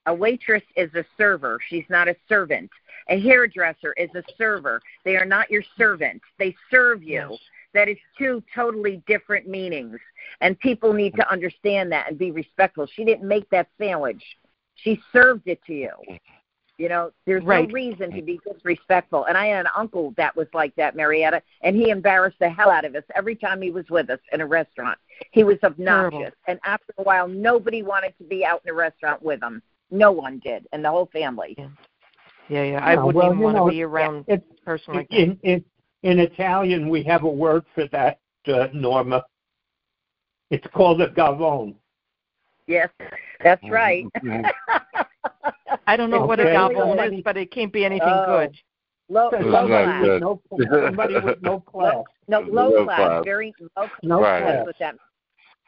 A 0.06 0.14
waitress 0.14 0.64
is 0.76 0.94
a 0.96 1.06
server. 1.18 1.60
She's 1.70 1.86
not 1.90 2.08
a 2.08 2.16
servant. 2.28 2.70
A 3.10 3.20
hairdresser 3.20 3.94
is 3.94 4.10
a 4.16 4.24
server. 4.38 4.82
They 5.06 5.16
are 5.16 5.26
not 5.26 5.50
your 5.52 5.64
servant. 5.78 6.22
They 6.38 6.56
serve 6.72 7.04
you. 7.04 7.28
Yes. 7.30 7.40
That 7.74 7.88
is 7.88 7.98
two 8.18 8.42
totally 8.54 9.04
different 9.06 9.48
meanings. 9.48 10.00
And 10.42 10.60
people 10.60 10.92
need 10.94 11.16
to 11.16 11.32
understand 11.32 11.92
that 11.92 12.10
and 12.10 12.18
be 12.18 12.32
respectful. 12.32 12.88
She 12.88 13.06
didn't 13.06 13.28
make 13.28 13.48
that 13.52 13.68
sandwich. 13.78 14.24
She 14.76 15.00
served 15.14 15.44
it 15.48 15.64
to 15.68 15.74
you. 15.74 15.92
You 16.80 16.88
know, 16.88 17.12
there's 17.26 17.44
Right. 17.44 17.68
no 17.68 17.74
reason 17.74 18.10
to 18.14 18.22
be 18.22 18.40
disrespectful. 18.50 19.26
And 19.26 19.38
I 19.38 19.48
had 19.48 19.66
an 19.66 19.72
uncle 19.76 20.12
that 20.16 20.34
was 20.34 20.48
like 20.54 20.74
that, 20.76 20.96
Mariette, 20.96 21.44
and 21.62 21.76
he 21.76 21.90
embarrassed 21.90 22.40
the 22.40 22.50
hell 22.50 22.72
out 22.72 22.86
of 22.86 22.96
us 22.96 23.04
every 23.16 23.36
time 23.36 23.62
he 23.62 23.70
was 23.70 23.88
with 23.90 24.10
us 24.10 24.20
in 24.32 24.40
a 24.40 24.46
restaurant. 24.46 24.98
He 25.32 25.44
was 25.44 25.58
obnoxious. 25.62 26.12
Terrible. 26.20 26.38
And 26.48 26.60
after 26.64 26.94
a 26.98 27.04
while, 27.04 27.28
nobody 27.28 27.84
wanted 27.84 28.18
to 28.18 28.24
be 28.24 28.46
out 28.46 28.62
in 28.64 28.72
a 28.72 28.74
restaurant 28.74 29.22
with 29.22 29.44
him. 29.44 29.62
No 29.92 30.14
one 30.14 30.40
did, 30.40 30.68
and 30.72 30.84
the 30.84 30.90
whole 30.90 31.08
family. 31.08 31.54
Yeah. 31.58 31.68
Yeah, 32.48 32.64
yeah. 32.64 32.84
I 32.86 32.94
Yeah, 32.94 33.04
wouldn't 33.04 33.16
well, 33.16 33.26
even 33.28 33.38
you 33.40 33.44
want 33.44 33.58
to 33.58 33.70
be 33.70 33.84
around 33.84 34.24
It's 34.30 34.46
a 34.50 34.66
person 34.66 34.94
like 34.94 35.10
that. 35.10 35.20
in 35.20 35.38
in 35.44 35.66
in 36.04 36.20
Italian 36.20 36.88
we 36.88 37.04
have 37.04 37.24
a 37.24 37.30
word 37.30 37.66
for 37.76 37.88
that, 37.88 38.20
uh, 38.48 38.70
Norma. 38.74 39.26
It's 40.50 40.66
called 40.68 41.02
a 41.02 41.10
gavone. 41.10 41.76
Yes, 42.68 42.90
that's 43.44 43.68
right. 43.70 44.06
I 45.90 45.98
don't 45.98 46.12
know 46.12 46.24
what 46.26 46.40
a 46.40 46.44
Okay. 46.44 46.54
gavone 46.56 47.18
is, 47.18 47.24
but 47.24 47.36
it 47.36 47.50
can't 47.52 47.74
be 47.74 47.84
anything 47.84 48.08
Oh. 48.08 48.26
good. 48.26 48.56
low, 49.12 49.30
low 49.32 49.66
class. 49.66 50.04
good. 50.04 50.22
No, 50.22 50.42
somebody 50.86 51.20
with 51.20 51.42
no 51.42 51.60
class. 51.72 52.04
No, 52.28 52.42
low, 52.42 52.70
Low 52.70 52.86
class. 52.86 52.98
class. 53.00 53.26
Very 53.26 53.54
low 53.76 53.90
No 54.04 54.22
Right. 54.22 54.42
class. 54.44 54.54
class. 54.54 54.66
With 54.68 54.78
that. 54.78 54.96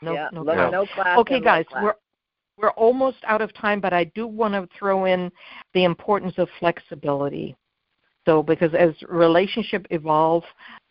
No, 0.03 0.13
yeah, 0.13 0.29
no 0.31 0.41
low, 0.43 0.53
class. 0.53 0.71
no 0.71 0.85
class. 0.85 1.17
Okay, 1.19 1.39
guys, 1.39 1.65
class. 1.67 1.83
we're 1.83 1.95
we're 2.57 2.69
almost 2.71 3.17
out 3.23 3.41
of 3.41 3.51
time, 3.55 3.79
but 3.79 3.93
I 3.93 4.03
do 4.03 4.27
want 4.27 4.53
to 4.53 4.67
throw 4.77 5.05
in 5.05 5.31
the 5.73 5.83
importance 5.85 6.37
of 6.37 6.47
flexibility. 6.59 7.55
So, 8.25 8.43
because 8.43 8.75
as 8.75 8.93
relationship 9.09 9.87
evolve, 9.89 10.43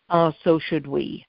uh, 0.09 0.33
so 0.43 0.59
should 0.59 0.85
we. 0.87 1.25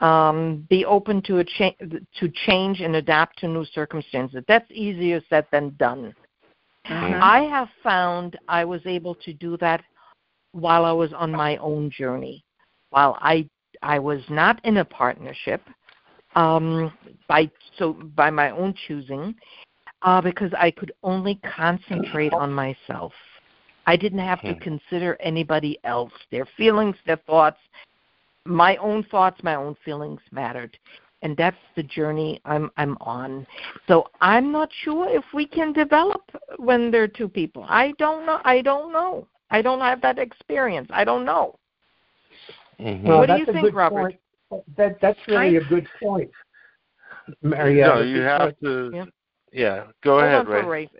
Um, 0.00 0.66
be 0.70 0.84
open 0.86 1.20
to 1.22 1.38
a 1.38 1.44
cha- 1.44 1.76
to 2.18 2.28
change 2.46 2.80
and 2.80 2.96
adapt 2.96 3.38
to 3.40 3.48
new 3.48 3.64
circumstances. 3.66 4.42
That's 4.48 4.70
easier 4.70 5.20
said 5.28 5.46
than 5.52 5.74
done. 5.78 6.14
Mhm. 6.88 7.22
I 7.22 7.40
have 7.42 7.68
found 7.82 8.38
I 8.48 8.64
was 8.64 8.80
able 8.86 9.14
to 9.16 9.32
do 9.32 9.56
that 9.58 9.82
while 10.52 10.84
I 10.84 10.92
was 10.92 11.12
on 11.12 11.32
my 11.32 11.56
own 11.58 11.90
journey. 11.90 12.44
While 12.90 13.16
I 13.20 13.48
I 13.82 13.98
was 13.98 14.22
not 14.28 14.60
in 14.64 14.78
a 14.78 14.84
partnership, 14.84 15.62
um, 16.36 16.92
by 17.28 17.50
so 17.78 17.92
by 17.92 18.30
my 18.30 18.50
own 18.50 18.74
choosing, 18.86 19.34
uh, 20.02 20.20
because 20.20 20.52
I 20.54 20.70
could 20.70 20.92
only 21.02 21.36
concentrate 21.36 22.32
on 22.34 22.52
myself. 22.52 23.12
I 23.86 23.96
didn't 23.96 24.20
have 24.20 24.40
to 24.42 24.54
Hmm. 24.54 24.60
consider 24.60 25.16
anybody 25.20 25.78
else, 25.84 26.12
their 26.30 26.46
feelings, 26.46 26.96
their 27.06 27.16
thoughts. 27.16 27.58
My 28.44 28.76
own 28.76 29.04
thoughts, 29.04 29.42
my 29.42 29.54
own 29.54 29.74
feelings 29.84 30.20
mattered, 30.30 30.78
and 31.22 31.36
that's 31.36 31.56
the 31.76 31.82
journey 31.82 32.40
I'm 32.44 32.70
I'm 32.76 32.96
on. 33.00 33.46
So 33.88 34.08
I'm 34.20 34.52
not 34.52 34.68
sure 34.84 35.08
if 35.08 35.24
we 35.32 35.46
can 35.46 35.72
develop 35.72 36.22
when 36.58 36.90
there 36.90 37.04
are 37.04 37.08
two 37.08 37.28
people. 37.28 37.64
I 37.68 37.92
don't 37.98 38.26
know. 38.26 38.40
I 38.44 38.60
don't 38.60 38.92
know. 38.92 39.26
I 39.50 39.62
don't 39.62 39.80
have 39.80 40.00
that 40.02 40.18
experience. 40.18 40.88
I 40.92 41.04
don't 41.04 41.24
know. 41.24 41.58
Mhm. 42.80 43.04
Well, 43.04 43.18
What 43.18 43.26
do 43.26 43.32
that's 43.34 43.46
you 43.46 43.52
think, 43.52 43.74
Robert? 43.74 44.14
Point. 44.50 44.64
That 44.76 45.00
that's 45.00 45.18
really 45.28 45.56
a 45.56 45.64
good 45.64 45.86
point, 46.02 46.30
Mariette. 47.42 47.94
no, 47.94 48.02
you 48.02 48.20
have 48.20 48.58
to. 48.60 48.90
Yeah. 48.92 49.04
Yeah, 49.54 49.84
go 50.02 50.12
Hold 50.12 50.24
ahead, 50.24 50.46
on 50.46 50.46
Ray. 50.46 50.62
Ray. 50.64 50.90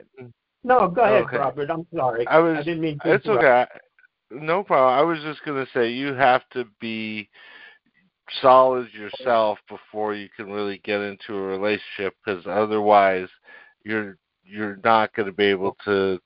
No, 0.65 0.89
go 0.89 1.03
ahead, 1.03 1.23
Okay. 1.25 1.39
Robert. 1.39 1.71
I'm 1.71 1.87
sorry. 1.95 2.27
I 2.29 2.39
was- 2.39 2.65
didn't 2.65 2.81
mean 2.83 2.99
to. 3.01 3.15
It's 3.15 3.25
interrupt. 3.27 3.73
okay. 3.73 4.45
No 4.45 4.63
problem. 4.63 4.99
I 4.99 5.03
was 5.03 5.21
just 5.23 5.43
gonna 5.45 5.67
say 5.75 5.91
you 5.91 6.15
have 6.15 6.49
to 6.51 6.65
be 6.81 7.29
solid 8.41 8.89
yourself 8.93 9.59
before 9.69 10.15
you 10.15 10.29
can 10.37 10.51
really 10.51 10.81
get 10.85 11.01
into 11.01 11.35
a 11.35 11.43
relationship, 11.43 12.15
because 12.25 12.45
otherwise, 12.47 13.29
you're 13.85 14.17
you're 14.45 14.79
not 14.85 15.15
going 15.15 15.27
to 15.27 15.33
be 15.33 15.45
able 15.45 15.77
to 15.85 16.19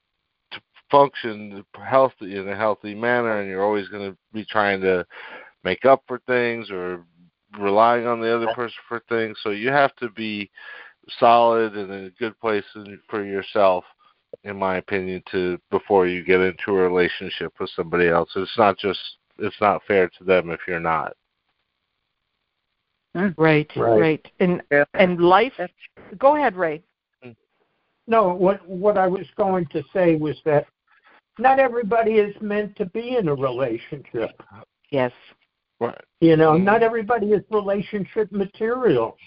to 0.52 0.60
function 0.90 1.64
healthy 1.74 2.36
in 2.36 2.48
a 2.48 2.56
healthy 2.56 2.94
manner, 2.94 3.40
and 3.40 3.48
you're 3.48 3.64
always 3.64 3.88
going 3.88 4.10
to 4.10 4.16
be 4.32 4.44
trying 4.44 4.80
to 4.80 5.06
make 5.64 5.84
up 5.84 6.02
for 6.06 6.20
things 6.26 6.70
or 6.70 7.04
relying 7.58 8.06
on 8.06 8.20
the 8.20 8.34
other 8.34 8.52
person 8.54 8.76
for 8.88 9.02
things. 9.08 9.38
So 9.42 9.50
you 9.50 9.70
have 9.70 9.94
to 9.96 10.10
be 10.10 10.50
solid 11.18 11.76
and 11.76 11.90
in 11.90 12.04
a 12.06 12.10
good 12.10 12.38
place 12.40 12.64
for 13.08 13.24
yourself 13.24 13.84
in 14.44 14.56
my 14.56 14.76
opinion, 14.76 15.22
to 15.32 15.58
before 15.70 16.06
you 16.06 16.24
get 16.24 16.40
into 16.40 16.70
a 16.70 16.72
relationship 16.72 17.52
with 17.58 17.70
somebody 17.74 18.08
else. 18.08 18.30
It's 18.36 18.58
not 18.58 18.78
just 18.78 19.00
it's 19.38 19.60
not 19.60 19.82
fair 19.86 20.08
to 20.08 20.24
them 20.24 20.50
if 20.50 20.60
you're 20.66 20.80
not. 20.80 21.14
Right, 23.16 23.70
Right. 23.76 24.00
right. 24.00 24.32
And 24.40 24.62
Yeah. 24.70 24.84
and 24.94 25.20
life. 25.20 25.58
Go 26.18 26.36
ahead, 26.36 26.56
Ray. 26.56 26.82
No, 28.06 28.34
what 28.34 28.66
what 28.68 28.98
I 28.98 29.08
was 29.08 29.26
going 29.36 29.66
to 29.66 29.82
say 29.92 30.16
was 30.16 30.40
that 30.44 30.66
not 31.38 31.58
everybody 31.58 32.18
is 32.18 32.40
meant 32.40 32.76
to 32.76 32.86
be 32.86 33.16
in 33.16 33.28
a 33.28 33.34
relationship. 33.34 34.42
Yes. 34.90 35.12
Right. 35.80 36.00
You 36.20 36.36
know, 36.36 36.52
Mhm. 36.52 36.62
not 36.62 36.82
everybody 36.82 37.32
is 37.32 37.42
relationship 37.50 38.30
material. 38.32 39.18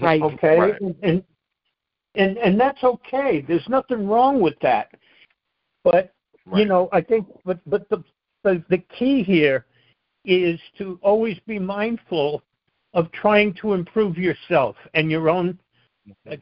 Right. 0.00 0.22
Okay, 0.22 0.58
Right. 0.58 0.80
and, 0.80 0.96
and 1.02 1.24
and 2.16 2.38
and 2.38 2.60
that's 2.60 2.82
okay. 2.82 3.40
There's 3.40 3.68
nothing 3.68 4.08
wrong 4.08 4.40
with 4.40 4.58
that. 4.60 4.92
But 5.84 6.12
you 6.54 6.64
know, 6.64 6.88
I 6.92 7.00
think 7.00 7.26
but 7.44 7.58
but 7.66 7.88
the, 7.88 8.04
the 8.42 8.62
the 8.68 8.78
key 8.78 9.22
here 9.22 9.66
is 10.24 10.60
to 10.78 10.98
always 11.02 11.38
be 11.40 11.58
mindful 11.58 12.42
of 12.96 13.12
trying 13.12 13.52
to 13.52 13.74
improve 13.74 14.16
yourself 14.16 14.74
and 14.94 15.10
your 15.10 15.28
own 15.28 15.58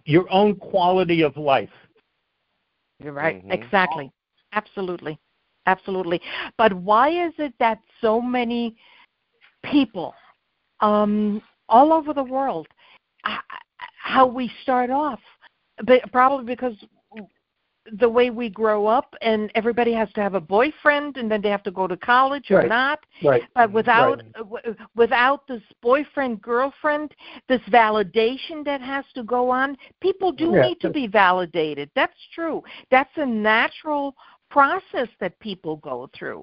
your 0.05 0.31
own 0.33 0.55
quality 0.55 1.23
of 1.23 1.37
life. 1.37 1.71
You're 3.03 3.13
right. 3.13 3.45
Mhm. 3.45 3.53
Exactly. 3.53 4.11
Absolutely. 4.53 5.19
Absolutely. 5.67 6.21
But 6.57 6.73
why 6.73 7.09
is 7.09 7.33
it 7.39 7.55
that 7.59 7.81
so 8.01 8.21
many 8.21 8.77
people 9.65 10.15
um, 10.81 11.43
all 11.69 11.93
over 11.93 12.13
the 12.13 12.23
world, 12.23 12.69
how 13.99 14.27
we 14.27 14.51
start 14.63 14.91
off, 14.91 15.21
but 15.85 16.01
probably 16.13 16.45
because 16.45 16.75
the 17.93 18.09
way 18.09 18.31
we 18.31 18.49
grow 18.49 18.87
up 18.87 19.15
and 19.21 19.51
everybody 19.55 19.93
has 19.93 20.11
to 20.15 20.21
have 20.23 20.35
a 20.35 20.41
boyfriend 20.41 21.19
and 21.19 21.31
then 21.31 21.43
they 21.43 21.51
have 21.51 21.63
to 21.63 21.71
go 21.71 21.87
to 21.87 21.97
college 21.99 22.51
or 22.51 22.59
Right. 22.59 22.69
not 22.69 23.01
Right. 23.23 23.43
but 23.55 23.71
without 23.73 24.23
Right. 24.23 24.33
w- 24.35 24.77
without 24.97 25.47
this 25.47 25.63
boyfriend 25.83 26.41
girlfriend 26.41 27.15
this 27.49 27.61
validation 27.69 28.65
that 28.65 28.81
has 28.81 29.05
to 29.15 29.23
go 29.23 29.51
on 29.51 29.77
people 30.01 30.33
do 30.33 30.53
Yeah. 30.55 30.63
need 30.63 30.81
to 30.81 30.91
be 30.91 31.07
validated 31.07 31.91
that's 31.95 32.19
true 32.35 32.63
that's 32.91 33.15
a 33.17 33.27
natural 33.27 34.17
process 34.55 35.09
that 35.19 35.39
people 35.41 35.75
go 35.79 36.09
through 36.17 36.43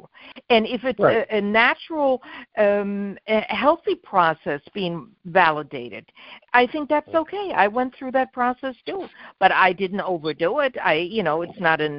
and 0.50 0.66
if 0.68 0.84
it's 0.84 1.00
Right. 1.00 1.26
a, 1.32 1.38
a 1.38 1.42
natural 1.42 2.22
um 2.58 3.18
a 3.28 3.40
healthy 3.64 3.96
process 4.12 4.62
being 4.74 4.96
validated 5.42 6.06
i 6.54 6.64
think 6.72 6.90
that's 6.90 7.14
okay 7.22 7.46
i 7.64 7.68
went 7.78 7.92
through 7.96 8.12
that 8.12 8.30
process 8.34 8.76
too 8.86 9.02
but 9.40 9.52
i 9.54 9.72
didn't 9.82 10.02
overdo 10.02 10.60
it 10.60 10.76
i 10.84 10.96
you 11.18 11.24
know 11.24 11.42
it's 11.42 11.62
not 11.68 11.80
an 11.80 11.96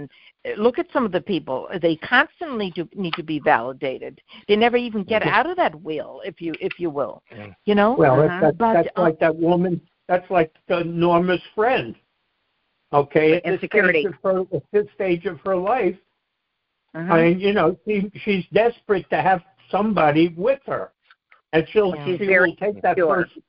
look 0.59 0.79
at 0.79 0.87
some 0.93 1.07
of 1.07 1.13
the 1.13 1.21
people 1.35 1.59
they 1.81 1.97
constantly 1.97 2.69
do, 2.77 2.87
need 2.95 3.15
to 3.15 3.23
be 3.23 3.39
validated 3.39 4.21
they 4.49 4.57
never 4.57 4.77
even 4.77 5.03
get 5.05 5.23
out 5.23 5.49
of 5.49 5.57
that 5.57 5.75
wheel 5.83 6.21
if 6.31 6.37
you 6.45 6.53
if 6.61 6.75
you 6.79 6.91
will 6.91 7.23
you 7.65 7.75
know 7.75 7.97
Well, 7.97 8.17
Uh-huh. 8.21 8.29
that's, 8.29 8.59
that's, 8.59 8.59
But, 8.59 8.75
that's 8.75 8.99
uh, 8.99 9.03
like 9.03 9.19
that 9.21 9.35
woman. 9.35 9.81
That's 10.09 10.29
like 10.31 10.53
uh, 10.69 10.83
Norma's 10.85 11.41
friend. 11.55 11.95
Okay, 12.93 13.35
at 13.37 13.45
this 13.45 13.53
Insecurity. 13.55 14.03
stage 14.03 14.15
of 14.25 14.49
her, 14.51 14.57
at 14.57 14.63
this 14.73 14.87
stage 14.95 15.27
of 15.27 15.41
her 15.41 15.57
life, 15.57 15.97
Mhm. 16.95 17.11
I 17.11 17.23
mean, 17.23 17.41
you 17.41 17.53
know, 17.53 17.77
she 17.87 18.11
she's 18.23 18.47
desperate 18.53 19.09
to 19.11 19.23
have 19.23 19.43
somebody 19.71 20.29
with 20.37 20.61
her, 20.67 20.93
and 21.53 21.67
she'll 21.71 21.95
Yeah. 21.97 22.05
she 22.19 22.29
will 22.29 22.55
take 22.57 22.83
that 22.83 22.97
person. 22.97 23.43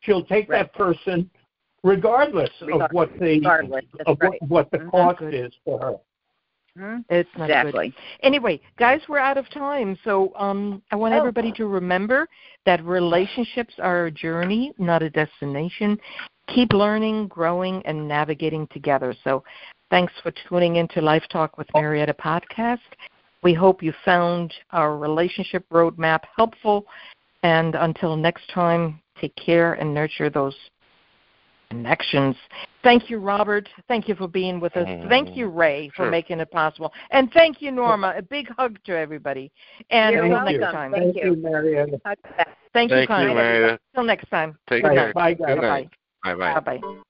She'll 0.00 0.24
take 0.24 0.48
Right. 0.48 0.58
that 0.58 0.72
person, 0.74 1.30
regardless 1.82 2.50
of 2.62 2.90
what 2.92 3.12
the 3.18 3.36
Regardless, 3.38 3.84
of 4.06 4.18
what, 4.20 4.30
right. 4.32 4.42
what 4.42 4.70
the 4.70 4.78
Mhm. 4.78 4.90
cost 4.90 5.22
is 5.22 5.54
for 5.64 5.78
her. 5.78 5.96
Mhm. 6.78 7.04
it's 7.08 7.28
not 7.36 7.46
good 7.46 7.68
Exactly. 7.68 7.94
Anyway, 8.22 8.60
guys, 8.78 9.00
we're 9.08 9.18
out 9.18 9.38
of 9.38 9.48
time. 9.50 9.96
So 10.04 10.32
um, 10.36 10.82
I 10.90 10.96
want 10.96 11.14
Oh. 11.14 11.18
everybody 11.18 11.52
to 11.52 11.66
remember 11.66 12.28
that 12.66 12.84
relationships 12.84 13.74
are 13.78 14.06
a 14.06 14.10
journey, 14.10 14.72
not 14.78 15.02
a 15.02 15.10
destination. 15.10 16.00
Keep 16.48 16.72
learning, 16.72 17.28
growing, 17.28 17.84
and 17.86 18.08
navigating 18.08 18.66
together. 18.68 19.14
So 19.24 19.44
thanks 19.90 20.12
for 20.22 20.32
tuning 20.48 20.76
into 20.76 21.00
Life 21.00 21.24
Talk 21.30 21.56
with 21.58 21.72
Mariette 21.74 22.18
podcast. 22.18 22.80
We 23.42 23.54
hope 23.54 23.82
you 23.82 23.92
found 24.04 24.52
our 24.70 24.96
relationship 24.98 25.64
roadmap 25.70 26.20
helpful. 26.36 26.86
And 27.42 27.74
until 27.74 28.16
next 28.16 28.48
time, 28.48 29.00
take 29.20 29.36
care 29.36 29.74
and 29.74 29.92
nurture 29.94 30.30
those 30.30 30.56
connections. 31.70 32.36
Thank 32.82 33.08
you, 33.10 33.18
Robert. 33.18 33.68
Thank 33.88 34.08
you 34.08 34.14
for 34.14 34.28
being 34.28 34.60
with 34.60 34.76
us. 34.76 34.86
Mm-hmm. 34.86 35.08
Thank 35.08 35.36
you, 35.36 35.48
Ray, 35.48 35.90
for 35.90 36.04
Sure. 36.04 36.10
making 36.10 36.40
it 36.40 36.50
possible. 36.50 36.92
And 37.10 37.30
thank 37.32 37.62
you, 37.62 37.70
Norma. 37.70 38.14
A 38.16 38.22
big 38.22 38.48
hug 38.56 38.78
to 38.84 38.96
everybody. 38.96 39.50
And 39.90 40.14
You're 40.14 40.24
until 40.24 40.44
welcome. 40.44 40.60
next 40.60 40.72
time. 40.72 40.92
Thank 40.92 41.04
Thank 41.14 41.24
you. 41.24 41.30
you, 41.34 41.36
Mariette. 41.36 41.88
Thank 42.04 42.90
you, 42.90 42.96
Thank 42.96 43.00
you, 43.00 43.06
kindly. 43.06 43.78
Until 43.94 44.04
next 44.04 44.28
time. 44.30 44.58
Take 44.68 44.82
Bye, 44.82 44.94
care. 44.94 45.12
bye, 45.14 45.34
guys. 45.34 45.54
Good 45.54 45.62
night. 45.62 45.90
Bye 46.22 46.34
bye. 46.34 46.54
Bye 46.54 46.78
bye. 46.80 47.00